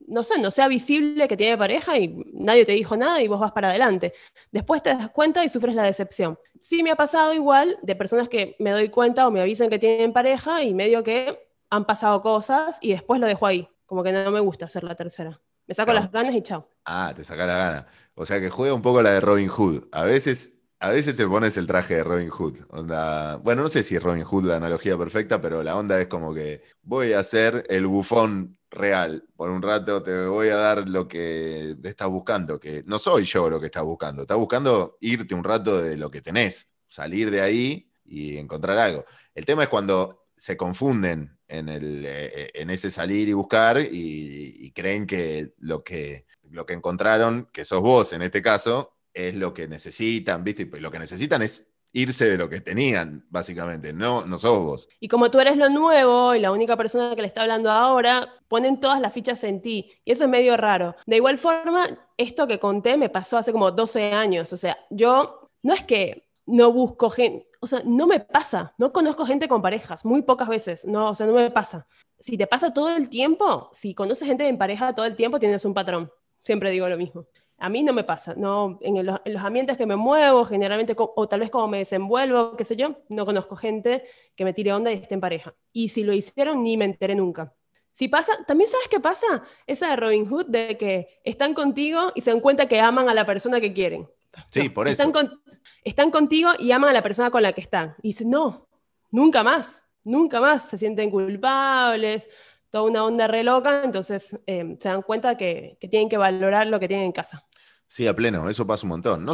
no 0.07 0.23
sé, 0.23 0.39
no 0.39 0.49
sea 0.49 0.67
visible 0.67 1.27
que 1.27 1.37
tiene 1.37 1.57
pareja 1.57 1.97
y 1.97 2.07
nadie 2.33 2.65
te 2.65 2.71
dijo 2.71 2.97
nada 2.97 3.21
y 3.21 3.27
vos 3.27 3.39
vas 3.39 3.51
para 3.51 3.69
adelante. 3.69 4.13
Después 4.51 4.81
te 4.81 4.89
das 4.89 5.09
cuenta 5.11 5.45
y 5.45 5.49
sufres 5.49 5.75
la 5.75 5.83
decepción. 5.83 6.39
Sí 6.59 6.81
me 6.81 6.89
ha 6.91 6.95
pasado 6.95 7.33
igual 7.33 7.77
de 7.83 7.95
personas 7.95 8.27
que 8.27 8.55
me 8.59 8.71
doy 8.71 8.89
cuenta 8.89 9.27
o 9.27 9.31
me 9.31 9.41
avisan 9.41 9.69
que 9.69 9.77
tienen 9.77 10.11
pareja 10.11 10.63
y 10.63 10.73
medio 10.73 11.03
que 11.03 11.47
han 11.69 11.85
pasado 11.85 12.21
cosas 12.21 12.79
y 12.81 12.91
después 12.91 13.21
lo 13.21 13.27
dejo 13.27 13.45
ahí. 13.45 13.69
Como 13.85 14.03
que 14.03 14.11
no 14.11 14.31
me 14.31 14.39
gusta 14.39 14.65
hacer 14.65 14.83
la 14.83 14.95
tercera. 14.95 15.39
Me 15.67 15.75
saco 15.75 15.93
las 15.93 16.11
ganas 16.11 16.33
y 16.33 16.41
chao. 16.41 16.67
Ah, 16.85 17.13
te 17.15 17.23
saca 17.23 17.45
la 17.45 17.57
gana. 17.57 17.87
O 18.15 18.25
sea 18.25 18.39
que 18.39 18.49
juega 18.49 18.73
un 18.73 18.81
poco 18.81 19.03
la 19.03 19.11
de 19.11 19.21
Robin 19.21 19.47
Hood. 19.47 19.83
A 19.91 20.03
veces 20.03 20.58
a 20.79 20.89
veces 20.89 21.15
te 21.15 21.27
pones 21.27 21.57
el 21.57 21.67
traje 21.67 21.95
de 21.95 22.03
Robin 22.03 22.29
Hood. 22.29 22.57
Onda, 22.69 23.35
bueno, 23.37 23.63
no 23.63 23.69
sé 23.69 23.83
si 23.83 23.95
es 23.95 24.03
Robin 24.03 24.23
Hood 24.23 24.45
la 24.45 24.55
analogía 24.57 24.97
perfecta, 24.97 25.41
pero 25.41 25.61
la 25.61 25.75
onda 25.75 25.99
es 25.99 26.07
como 26.07 26.33
que 26.33 26.63
voy 26.83 27.13
a 27.13 27.23
ser 27.23 27.65
el 27.69 27.85
bufón 27.85 28.57
real. 28.71 29.25
Por 29.35 29.49
un 29.49 29.61
rato 29.61 30.01
te 30.01 30.25
voy 30.25 30.49
a 30.49 30.55
dar 30.55 30.87
lo 30.87 31.07
que 31.07 31.75
estás 31.83 32.07
buscando, 32.07 32.59
que 32.59 32.83
no 32.85 32.97
soy 32.97 33.25
yo 33.25 33.49
lo 33.49 33.59
que 33.59 33.65
estás 33.65 33.83
buscando. 33.83 34.21
Estás 34.21 34.37
buscando 34.37 34.97
irte 35.01 35.35
un 35.35 35.43
rato 35.43 35.81
de 35.81 35.97
lo 35.97 36.09
que 36.09 36.21
tenés, 36.21 36.69
salir 36.87 37.29
de 37.29 37.41
ahí 37.41 37.91
y 38.05 38.37
encontrar 38.37 38.77
algo. 38.77 39.05
El 39.35 39.45
tema 39.45 39.63
es 39.63 39.69
cuando 39.69 40.27
se 40.37 40.55
confunden 40.55 41.37
en, 41.49 41.67
el, 41.67 42.05
eh, 42.05 42.51
en 42.53 42.69
ese 42.69 42.89
salir 42.89 43.27
y 43.27 43.33
buscar 43.33 43.79
y, 43.79 44.71
creen 44.73 45.05
que 45.05 45.53
lo, 45.57 45.83
que 45.83 46.25
lo 46.51 46.65
que 46.65 46.73
encontraron, 46.73 47.49
que 47.51 47.65
sos 47.65 47.81
vos 47.81 48.13
en 48.13 48.21
este 48.21 48.41
caso, 48.41 48.93
es 49.13 49.35
lo 49.35 49.53
que 49.53 49.67
necesitan, 49.67 50.43
¿viste? 50.43 50.69
Y 50.71 50.79
lo 50.79 50.91
que 50.91 50.99
necesitan 50.99 51.41
es 51.41 51.67
irse 51.91 52.25
de 52.25 52.37
lo 52.37 52.49
que 52.49 52.61
tenían, 52.61 53.25
básicamente, 53.29 53.93
no, 53.93 54.25
no 54.25 54.37
sos 54.37 54.59
vos. 54.59 54.89
Y 54.99 55.07
como 55.07 55.31
tú 55.31 55.39
eres 55.39 55.57
lo 55.57 55.69
nuevo 55.69 56.35
y 56.35 56.39
la 56.39 56.51
única 56.51 56.77
persona 56.77 57.15
que 57.15 57.21
le 57.21 57.27
está 57.27 57.41
hablando 57.41 57.71
ahora, 57.71 58.27
ponen 58.47 58.79
todas 58.79 59.01
las 59.01 59.13
fichas 59.13 59.43
en 59.43 59.61
ti. 59.61 59.91
Y 60.05 60.11
eso 60.11 60.25
es 60.25 60.29
medio 60.29 60.55
raro. 60.57 60.95
De 61.05 61.15
igual 61.15 61.37
forma, 61.37 62.09
esto 62.17 62.47
que 62.47 62.59
conté 62.59 62.97
me 62.97 63.09
pasó 63.09 63.37
hace 63.37 63.51
como 63.51 63.71
12 63.71 64.13
años. 64.13 64.53
O 64.53 64.57
sea, 64.57 64.77
yo 64.89 65.49
no 65.63 65.73
es 65.73 65.83
que 65.83 66.29
no 66.45 66.71
busco 66.71 67.09
gente, 67.09 67.47
o 67.59 67.67
sea, 67.67 67.81
no 67.85 68.07
me 68.07 68.19
pasa. 68.19 68.73
No 68.77 68.91
conozco 68.91 69.25
gente 69.25 69.47
con 69.47 69.61
parejas, 69.61 70.05
muy 70.05 70.21
pocas 70.21 70.47
veces. 70.47 70.85
No, 70.85 71.09
o 71.11 71.15
sea, 71.15 71.25
no 71.25 71.33
me 71.33 71.51
pasa. 71.51 71.87
Si 72.19 72.37
te 72.37 72.47
pasa 72.47 72.73
todo 72.73 72.95
el 72.95 73.09
tiempo, 73.09 73.69
si 73.73 73.93
conoces 73.93 74.27
gente 74.27 74.47
en 74.47 74.57
pareja 74.57 74.93
todo 74.93 75.05
el 75.05 75.15
tiempo, 75.15 75.39
tienes 75.39 75.65
un 75.65 75.73
patrón. 75.73 76.11
Siempre 76.43 76.71
digo 76.71 76.87
lo 76.87 76.97
mismo. 76.97 77.27
A 77.59 77.69
mí 77.69 77.83
no 77.83 77.93
me 77.93 78.03
pasa, 78.03 78.35
no, 78.35 78.79
en, 78.81 79.05
los, 79.05 79.19
ambientes 79.43 79.75
que 79.75 79.85
me 79.85 79.95
muevo, 79.95 80.45
generalmente, 80.45 80.95
o 80.97 81.27
tal 81.27 81.41
vez 81.41 81.49
como 81.49 81.67
me 81.67 81.79
desenvuelvo, 81.79 82.55
qué 82.55 82.63
sé 82.63 82.75
yo, 82.75 82.95
no 83.09 83.25
conozco 83.25 83.55
gente 83.55 84.05
que 84.35 84.45
me 84.45 84.53
tire 84.53 84.71
onda 84.71 84.91
y 84.91 84.95
esté 84.95 85.15
en 85.15 85.21
pareja. 85.21 85.53
Y 85.73 85.89
si 85.89 86.03
lo 86.03 86.13
hicieron, 86.13 86.63
ni 86.63 86.77
me 86.77 86.85
enteré 86.85 87.15
nunca. 87.15 87.53
Si 87.91 88.07
pasa, 88.07 88.31
también 88.47 88.69
sabes 88.69 88.87
qué 88.89 89.01
pasa, 89.01 89.43
esa 89.67 89.89
de 89.89 89.95
Robin 89.97 90.25
Hood, 90.25 90.45
de 90.45 90.77
que 90.77 91.19
están 91.23 91.53
contigo 91.53 92.13
y 92.15 92.21
se 92.21 92.31
dan 92.31 92.39
cuenta 92.39 92.65
que 92.65 92.79
aman 92.79 93.09
a 93.09 93.13
la 93.13 93.25
persona 93.25 93.59
que 93.59 93.73
quieren. 93.73 94.09
Sí, 94.49 94.69
por 94.69 94.87
eso. 94.87 95.03
Están, 95.03 95.41
están 95.83 96.11
contigo 96.11 96.51
y 96.57 96.71
aman 96.71 96.91
a 96.91 96.93
la 96.93 97.03
persona 97.03 97.29
con 97.29 97.41
la 97.41 97.51
que 97.51 97.59
están. 97.59 97.95
Y 98.01 98.09
dicen, 98.09 98.29
no, 98.29 98.69
nunca 99.11 99.43
más, 99.43 99.83
nunca 100.03 100.39
más, 100.39 100.69
se 100.69 100.77
sienten 100.77 101.11
culpables, 101.11 102.27
toda 102.69 102.85
una 102.85 103.03
onda 103.03 103.27
re 103.27 103.43
loca, 103.43 103.81
entonces 103.83 104.39
eh, 104.45 104.77
se 104.79 104.89
dan 104.89 105.01
cuenta 105.01 105.35
que, 105.35 105.77
que, 105.79 105.87
tienen 105.87 106.07
que 106.07 106.17
valorar 106.17 106.67
lo 106.67 106.79
que 106.79 106.87
tienen 106.87 107.07
en 107.07 107.11
casa. 107.11 107.47
Sí, 107.89 108.05
a 108.07 108.15
pleno, 108.15 108.49
eso 108.49 108.67
pasa 108.67 108.85
un 108.85 108.89
montón. 108.89 109.25
No, 109.25 109.33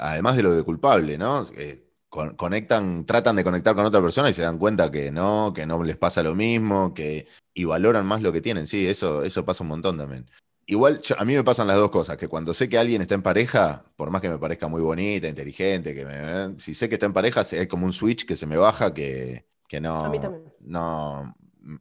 además 0.00 0.36
de 0.36 0.42
lo 0.42 0.52
de 0.52 0.62
culpable, 0.64 1.16
¿no? 1.16 1.46
conectan, 2.08 3.04
tratan 3.04 3.36
de 3.36 3.44
conectar 3.44 3.74
con 3.74 3.84
otra 3.84 4.00
persona 4.00 4.30
y 4.30 4.34
se 4.34 4.42
dan 4.42 4.58
cuenta 4.58 4.90
que 4.90 5.10
no, 5.10 5.52
que 5.54 5.66
no 5.66 5.82
les 5.84 5.96
pasa 5.96 6.22
lo 6.22 6.34
mismo, 6.34 6.92
que, 6.94 7.28
y 7.54 7.64
valoran 7.64 8.06
más 8.06 8.22
lo 8.22 8.32
que 8.32 8.40
tienen. 8.40 8.66
Sí, 8.66 8.86
eso, 8.86 9.22
eso 9.22 9.44
pasa 9.44 9.62
un 9.62 9.68
montón 9.68 9.96
también. 9.96 10.28
Igual 10.66 11.00
a 11.16 11.24
mí 11.24 11.34
me 11.34 11.44
pasan 11.44 11.66
las 11.66 11.76
dos 11.76 11.90
cosas, 11.90 12.16
que 12.16 12.28
cuando 12.28 12.52
sé 12.52 12.68
que 12.68 12.78
alguien 12.78 13.00
está 13.00 13.14
en 13.14 13.22
pareja, 13.22 13.84
por 13.96 14.10
más 14.10 14.20
que 14.20 14.28
me 14.28 14.38
parezca 14.38 14.68
muy 14.68 14.82
bonita, 14.82 15.28
inteligente, 15.28 15.94
que 15.94 16.04
me, 16.04 16.60
si 16.60 16.74
sé 16.74 16.88
que 16.88 16.96
está 16.96 17.06
en 17.06 17.12
pareja, 17.12 17.42
hay 17.52 17.68
como 17.68 17.86
un 17.86 17.92
switch 17.92 18.26
que 18.26 18.36
se 18.36 18.46
me 18.46 18.56
baja 18.56 18.92
que, 18.92 19.46
que 19.66 19.80
no, 19.80 20.12
no 20.60 21.34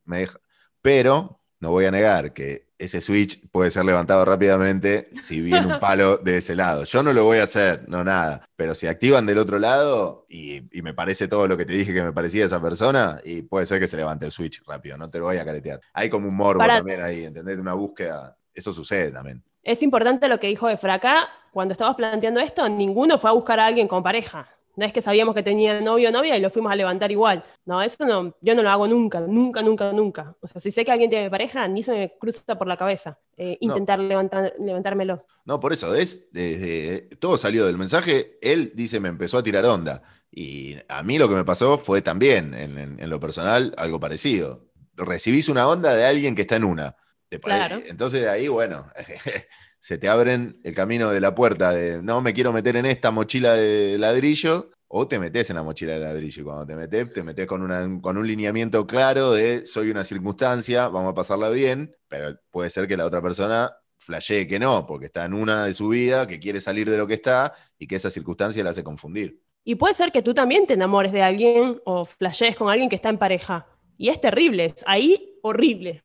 me 0.06 0.20
deja. 0.20 0.40
Pero 0.82 1.42
no 1.60 1.72
voy 1.72 1.86
a 1.86 1.92
negar 1.92 2.34
que 2.34 2.68
ese 2.78 3.02
switch 3.02 3.42
puede 3.52 3.72
ser 3.72 3.86
levantado 3.86 4.24
rápidamente 4.24 5.10
si 5.20 5.42
viene 5.42 5.66
un 5.66 5.80
palo 5.80 6.18
de 6.18 6.38
ese 6.38 6.56
lado. 6.56 6.84
Yo 6.84 7.02
no 7.02 7.14
lo 7.14 7.24
voy 7.24 7.40
a 7.40 7.44
hacer, 7.44 7.86
no 7.88 8.04
nada. 8.04 8.48
Pero 8.56 8.76
si 8.76 8.88
activan 8.88 9.26
del 9.26 9.40
otro 9.40 9.58
lado 9.58 10.26
y, 10.30 10.62
me 10.84 10.94
parece 10.94 11.28
todo 11.28 11.48
lo 11.48 11.58
que 11.58 11.66
te 11.66 11.74
dije 11.74 11.94
que 11.94 12.04
me 12.04 12.14
parecía 12.14 12.46
esa 12.46 12.62
persona, 12.62 13.20
y 13.24 13.42
puede 13.42 13.66
ser 13.66 13.80
que 13.80 13.88
se 13.88 13.98
levante 13.98 14.26
el 14.26 14.32
switch 14.32 14.64
rápido, 14.66 14.98
no 14.98 15.10
te 15.10 15.20
lo 15.20 15.26
voy 15.26 15.38
a 15.38 15.46
caretear. 15.46 15.82
Hay 15.94 16.10
como 16.10 16.28
un 16.28 16.36
morbo 16.36 16.66
también 16.66 17.02
ahí, 17.02 17.26
¿entendés? 17.26 17.58
Una 17.58 17.74
búsqueda. 17.74 18.38
Eso 18.54 18.72
sucede 18.72 19.12
también. 19.12 19.44
Es 19.64 19.84
importante 19.84 20.28
lo 20.28 20.40
que 20.40 20.48
dijo 20.48 20.70
Efraca. 20.70 21.28
Cuando 21.52 21.72
estabas 21.72 21.96
planteando 21.96 22.40
esto, 22.40 22.70
ninguno 22.70 23.18
fue 23.18 23.32
a 23.32 23.34
buscar 23.34 23.60
a 23.60 23.66
alguien 23.66 23.88
con 23.88 24.04
pareja. 24.04 24.48
No 24.78 24.86
es 24.86 24.94
que 24.94 25.02
sabíamos 25.02 25.34
que 25.34 25.42
tenía 25.42 25.82
novio 25.82 26.10
o 26.10 26.12
novia 26.12 26.38
y 26.38 26.40
lo 26.40 26.52
fuimos 26.52 26.72
a 26.72 26.76
levantar 26.76 27.12
igual. 27.12 27.44
No, 27.66 27.82
eso 27.82 28.06
no, 28.06 28.38
yo 28.42 28.54
no 28.54 28.62
lo 28.62 28.70
hago 28.70 28.88
nunca, 28.88 29.20
nunca, 29.22 29.64
nunca, 29.64 29.92
nunca. 29.92 30.36
O 30.40 30.48
sea, 30.48 30.62
si 30.62 30.72
sé 30.72 30.86
que 30.86 30.92
alguien 30.92 31.10
tiene 31.10 31.32
pareja, 31.32 31.68
ni 31.68 31.82
se 31.82 31.92
me 31.92 32.18
cruza 32.18 32.56
por 32.56 32.68
la 32.68 32.78
cabeza 32.78 33.20
eh, 33.38 33.58
intentar 33.60 33.98
levantar, 33.98 34.54
levantármelo. 34.60 35.26
No, 35.46 35.60
por 35.60 35.74
eso, 35.74 35.96
es, 35.96 36.32
desde, 36.32 37.16
todo 37.18 37.40
salió 37.40 37.66
del 37.66 37.78
mensaje. 37.78 38.38
Él 38.40 38.72
dice, 38.76 39.00
me 39.00 39.10
empezó 39.10 39.40
a 39.40 39.44
tirar 39.44 39.66
onda. 39.66 40.04
Y 40.32 40.76
a 40.88 41.02
mí 41.02 41.18
lo 41.18 41.28
que 41.28 41.34
me 41.34 41.44
pasó 41.44 41.80
fue 41.80 42.04
también, 42.04 42.54
en, 42.54 43.10
lo 43.10 43.20
personal, 43.20 43.74
algo 43.78 44.00
parecido. 44.00 44.68
Recibís 44.96 45.50
una 45.50 45.68
onda 45.68 45.96
de 45.96 46.06
alguien 46.06 46.36
que 46.36 46.44
está 46.44 46.56
en 46.56 46.66
una. 46.66 46.96
Claro. 47.42 47.82
Entonces 47.86 48.22
de 48.22 48.30
ahí, 48.30 48.48
bueno, 48.48 48.86
se 49.80 49.98
te 49.98 50.10
abren 50.10 50.60
el 50.64 50.74
camino 50.74 51.10
de 51.10 51.22
la 51.22 51.36
puerta 51.36 51.72
de 51.72 52.02
no 52.02 52.22
me 52.22 52.34
quiero 52.34 52.52
meter 52.54 52.76
en 52.76 52.86
esta 52.86 53.12
mochila 53.12 53.54
de 53.54 53.98
ladrillo, 53.98 54.72
o 54.90 55.08
te 55.08 55.20
metes 55.20 55.50
en 55.50 55.58
la 55.58 55.64
mochila 55.64 55.94
de 55.94 56.00
ladrillo. 56.00 56.42
Y 56.42 56.46
cuando 56.46 56.66
te 56.66 56.76
metes, 56.76 57.14
te 57.14 57.24
metes 57.24 57.48
con, 57.48 58.00
con 58.02 58.18
un 58.18 58.28
lineamiento 58.28 58.88
claro 58.88 59.32
de 59.32 59.66
soy 59.66 59.92
una 59.92 60.04
circunstancia, 60.04 60.88
vamos 60.88 61.12
a 61.12 61.16
pasarla 61.16 61.50
bien, 61.50 61.96
pero 62.08 62.38
puede 62.52 62.70
ser 62.70 62.88
que 62.88 62.98
la 62.98 63.06
otra 63.06 63.22
persona 63.22 63.72
flashee 63.98 64.48
que 64.48 64.60
no, 64.60 64.86
porque 64.86 65.08
está 65.08 65.26
en 65.26 65.34
una 65.34 65.66
de 65.66 65.74
su 65.74 65.90
vida, 65.90 66.28
que 66.28 66.40
quiere 66.40 66.62
salir 66.62 66.90
de 66.90 66.98
lo 66.98 67.08
que 67.08 67.16
está 67.16 67.54
y 67.78 67.88
que 67.88 67.98
esa 67.98 68.10
circunstancia 68.10 68.64
la 68.64 68.70
hace 68.70 68.84
confundir. 68.84 69.42
Y 69.64 69.76
puede 69.76 69.94
ser 69.94 70.12
que 70.12 70.22
tú 70.22 70.34
también 70.34 70.66
te 70.66 70.76
enamores 70.76 71.12
de 71.12 71.22
alguien 71.22 71.82
o 71.84 72.06
flashees 72.06 72.56
con 72.56 72.70
alguien 72.70 72.90
que 72.90 72.96
está 72.96 73.10
en 73.10 73.18
pareja. 73.18 73.68
Y 73.98 74.10
es 74.10 74.22
terrible, 74.22 74.74
ahí 74.86 75.38
horrible. 75.42 76.04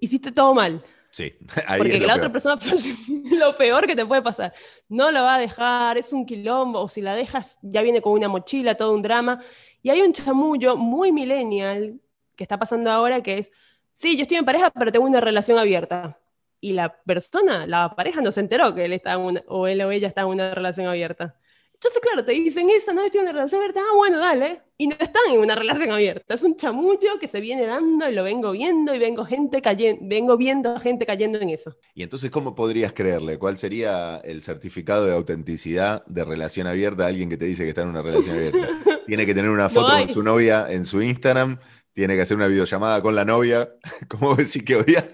Hiciste 0.00 0.32
todo 0.32 0.54
mal. 0.54 0.82
Sí, 1.14 1.32
ahí 1.68 1.78
Porque 1.78 2.00
la 2.00 2.16
otra 2.16 2.32
persona 2.32 2.60
lo 3.38 3.56
peor 3.56 3.86
que 3.86 3.94
te 3.94 4.04
puede 4.04 4.20
pasar. 4.20 4.52
No 4.88 5.12
lo 5.12 5.22
va 5.22 5.36
a 5.36 5.38
dejar, 5.38 5.96
es 5.96 6.12
un 6.12 6.26
quilombo, 6.26 6.80
o 6.80 6.88
si 6.88 7.02
la 7.02 7.14
dejas, 7.14 7.56
ya 7.62 7.82
viene 7.82 8.02
con 8.02 8.14
una 8.14 8.26
mochila, 8.26 8.74
todo 8.74 8.92
un 8.92 9.02
drama. 9.02 9.40
Y 9.80 9.90
hay 9.90 10.02
un 10.02 10.12
chamullo 10.12 10.76
muy 10.76 11.12
millennial 11.12 12.00
que 12.34 12.42
está 12.42 12.58
pasando 12.58 12.90
ahora 12.90 13.22
que 13.22 13.38
es, 13.38 13.52
sí, 13.92 14.16
yo 14.16 14.22
estoy 14.22 14.38
en 14.38 14.44
pareja, 14.44 14.72
pero 14.72 14.90
tengo 14.90 15.06
una 15.06 15.20
relación 15.20 15.56
abierta. 15.56 16.18
Y 16.60 16.72
la 16.72 16.96
persona, 17.04 17.64
la 17.68 17.94
pareja 17.94 18.20
no 18.20 18.32
se 18.32 18.40
enteró 18.40 18.74
que 18.74 18.84
él 18.84 18.92
está 18.92 19.16
o 19.16 19.66
él 19.68 19.82
o 19.82 19.92
ella 19.92 20.08
está 20.08 20.22
en 20.22 20.28
una 20.28 20.52
relación 20.52 20.88
abierta. 20.88 21.36
Entonces, 21.84 22.00
claro, 22.00 22.24
te 22.24 22.32
dicen 22.32 22.70
eso, 22.70 22.94
no 22.94 23.04
estoy 23.04 23.18
en 23.18 23.26
una 23.26 23.32
relación 23.32 23.60
abierta, 23.60 23.80
ah, 23.82 23.94
bueno, 23.94 24.18
dale. 24.18 24.62
Y 24.78 24.86
no 24.86 24.96
están 24.98 25.22
en 25.30 25.38
una 25.38 25.54
relación 25.54 25.90
abierta, 25.90 26.34
es 26.34 26.42
un 26.42 26.56
chamullo 26.56 27.18
que 27.20 27.28
se 27.28 27.40
viene 27.40 27.66
dando 27.66 28.08
y 28.08 28.14
lo 28.14 28.22
vengo 28.22 28.52
viendo 28.52 28.94
y 28.94 28.98
vengo, 28.98 29.26
gente 29.26 29.60
cayendo, 29.60 30.00
vengo 30.06 30.38
viendo 30.38 30.80
gente 30.80 31.04
cayendo 31.04 31.38
en 31.40 31.50
eso. 31.50 31.76
Y 31.94 32.02
entonces, 32.02 32.30
¿cómo 32.30 32.54
podrías 32.54 32.94
creerle? 32.94 33.38
¿Cuál 33.38 33.58
sería 33.58 34.16
el 34.24 34.40
certificado 34.40 35.04
de 35.04 35.12
autenticidad 35.12 36.06
de 36.06 36.24
relación 36.24 36.68
abierta 36.68 37.04
a 37.04 37.08
alguien 37.08 37.28
que 37.28 37.36
te 37.36 37.44
dice 37.44 37.64
que 37.64 37.68
está 37.68 37.82
en 37.82 37.88
una 37.88 38.00
relación 38.00 38.34
abierta? 38.34 38.66
Tiene 39.06 39.26
que 39.26 39.34
tener 39.34 39.50
una 39.50 39.68
foto 39.68 39.92
con 39.92 40.08
su 40.08 40.22
novia 40.22 40.66
en 40.70 40.86
su 40.86 41.02
Instagram, 41.02 41.58
tiene 41.92 42.16
que 42.16 42.22
hacer 42.22 42.38
una 42.38 42.46
videollamada 42.46 43.02
con 43.02 43.14
la 43.14 43.26
novia. 43.26 43.74
¿Cómo 44.08 44.34
decir 44.36 44.64
que 44.64 44.76
odia? 44.76 45.12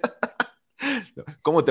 ¿Cómo, 1.42 1.64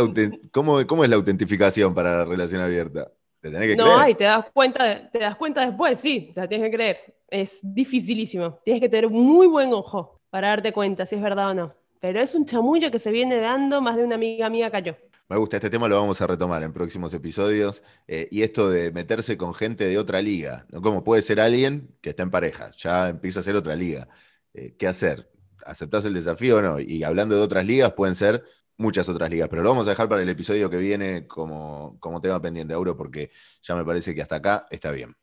cómo, 0.51 0.85
¿Cómo 0.85 1.03
es 1.05 1.09
la 1.09 1.15
autentificación 1.15 1.95
para 1.95 2.17
la 2.17 2.25
relación 2.25 2.61
abierta? 2.61 3.09
No, 3.41 4.09
y 4.09 4.15
te 4.15 4.25
das 4.25 4.45
cuenta, 4.53 5.09
te 5.09 5.19
das 5.19 5.35
cuenta 5.35 5.65
después, 5.65 5.99
sí, 5.99 6.31
te 6.35 6.47
tienes 6.47 6.69
que 6.69 6.75
creer. 6.75 7.15
Es 7.27 7.59
dificilísimo. 7.61 8.59
Tienes 8.63 8.81
que 8.81 8.89
tener 8.89 9.09
muy 9.09 9.47
buen 9.47 9.71
ojo 9.73 10.19
para 10.29 10.49
darte 10.49 10.73
cuenta 10.73 11.05
si 11.05 11.15
es 11.15 11.21
verdad 11.21 11.51
o 11.51 11.53
no. 11.53 11.75
Pero 11.99 12.19
es 12.19 12.33
un 12.33 12.45
chamullo 12.45 12.91
que 12.91 12.99
se 12.99 13.11
viene 13.11 13.37
dando, 13.37 13.81
más 13.81 13.97
de 13.97 14.03
una 14.03 14.15
amiga 14.15 14.49
mía 14.49 14.71
cayó. 14.71 14.95
Me 15.27 15.37
gusta, 15.37 15.57
este 15.57 15.69
tema 15.69 15.87
lo 15.87 15.95
vamos 15.95 16.19
a 16.21 16.27
retomar 16.27 16.63
en 16.63 16.73
próximos 16.73 17.13
episodios. 17.13 17.83
Eh, 18.07 18.27
y 18.31 18.41
esto 18.41 18.69
de 18.69 18.91
meterse 18.91 19.37
con 19.37 19.53
gente 19.53 19.85
de 19.85 19.97
otra 19.99 20.21
liga, 20.21 20.65
¿no? 20.69 20.81
Como 20.81 21.03
puede 21.03 21.21
ser 21.21 21.39
alguien 21.39 21.95
que 22.01 22.11
está 22.11 22.23
en 22.23 22.31
pareja, 22.31 22.71
ya 22.77 23.09
empieza 23.09 23.41
a 23.41 23.43
ser 23.43 23.55
otra 23.55 23.75
liga. 23.75 24.07
Eh, 24.53 24.75
¿Qué 24.77 24.87
hacer? 24.87 25.29
¿Aceptás 25.65 26.05
el 26.05 26.13
desafío 26.15 26.57
o 26.57 26.61
no? 26.61 26.79
Y 26.79 27.03
hablando 27.03 27.35
de 27.35 27.41
otras 27.41 27.65
ligas, 27.65 27.93
pueden 27.93 28.15
ser 28.15 28.43
muchas 28.79 29.07
otras 29.07 29.29
ligas, 29.29 29.49
pero 29.49 29.61
lo 29.61 29.69
vamos 29.69 29.87
a 29.87 29.91
dejar 29.91 30.09
para 30.09 30.23
el 30.23 30.29
episodio 30.29 30.69
que 30.69 30.77
viene 30.77 31.27
como, 31.27 31.97
como 31.99 32.19
tema 32.19 32.41
pendiente, 32.41 32.73
Auro, 32.73 32.97
porque 32.97 33.29
ya 33.61 33.75
me 33.75 33.85
parece 33.85 34.15
que 34.15 34.21
hasta 34.21 34.37
acá 34.37 34.65
está 34.71 34.89
bien. 34.91 35.15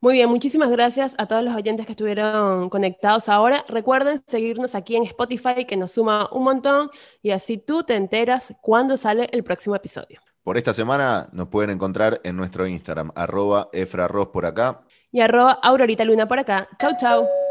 Muy 0.00 0.14
bien, 0.14 0.28
muchísimas 0.28 0.70
gracias 0.70 1.14
a 1.16 1.26
todos 1.26 1.42
los 1.42 1.54
oyentes 1.54 1.86
que 1.86 1.92
estuvieron 1.92 2.68
conectados 2.68 3.30
ahora. 3.30 3.64
Recuerden 3.68 4.20
seguirnos 4.26 4.74
aquí 4.74 4.96
en 4.96 5.04
Spotify, 5.04 5.64
que 5.66 5.78
nos 5.78 5.92
suma 5.92 6.28
un 6.30 6.44
montón, 6.44 6.90
y 7.22 7.30
así 7.30 7.56
tú 7.56 7.84
te 7.84 7.94
enteras 7.94 8.52
cuando 8.60 8.98
sale 8.98 9.28
el 9.32 9.42
próximo 9.44 9.74
episodio. 9.74 10.20
Por 10.42 10.58
esta 10.58 10.74
semana 10.74 11.30
nos 11.32 11.48
pueden 11.48 11.70
encontrar 11.70 12.20
en 12.22 12.36
nuestro 12.36 12.66
Instagram, 12.66 13.12
arroba 13.14 13.70
efraros 13.72 14.28
por 14.28 14.44
acá. 14.44 14.82
Y 15.10 15.20
arroba 15.20 15.52
aurorita 15.52 16.04
luna 16.04 16.28
por 16.28 16.38
acá. 16.38 16.68
Chau, 16.78 16.92
chau. 16.98 17.43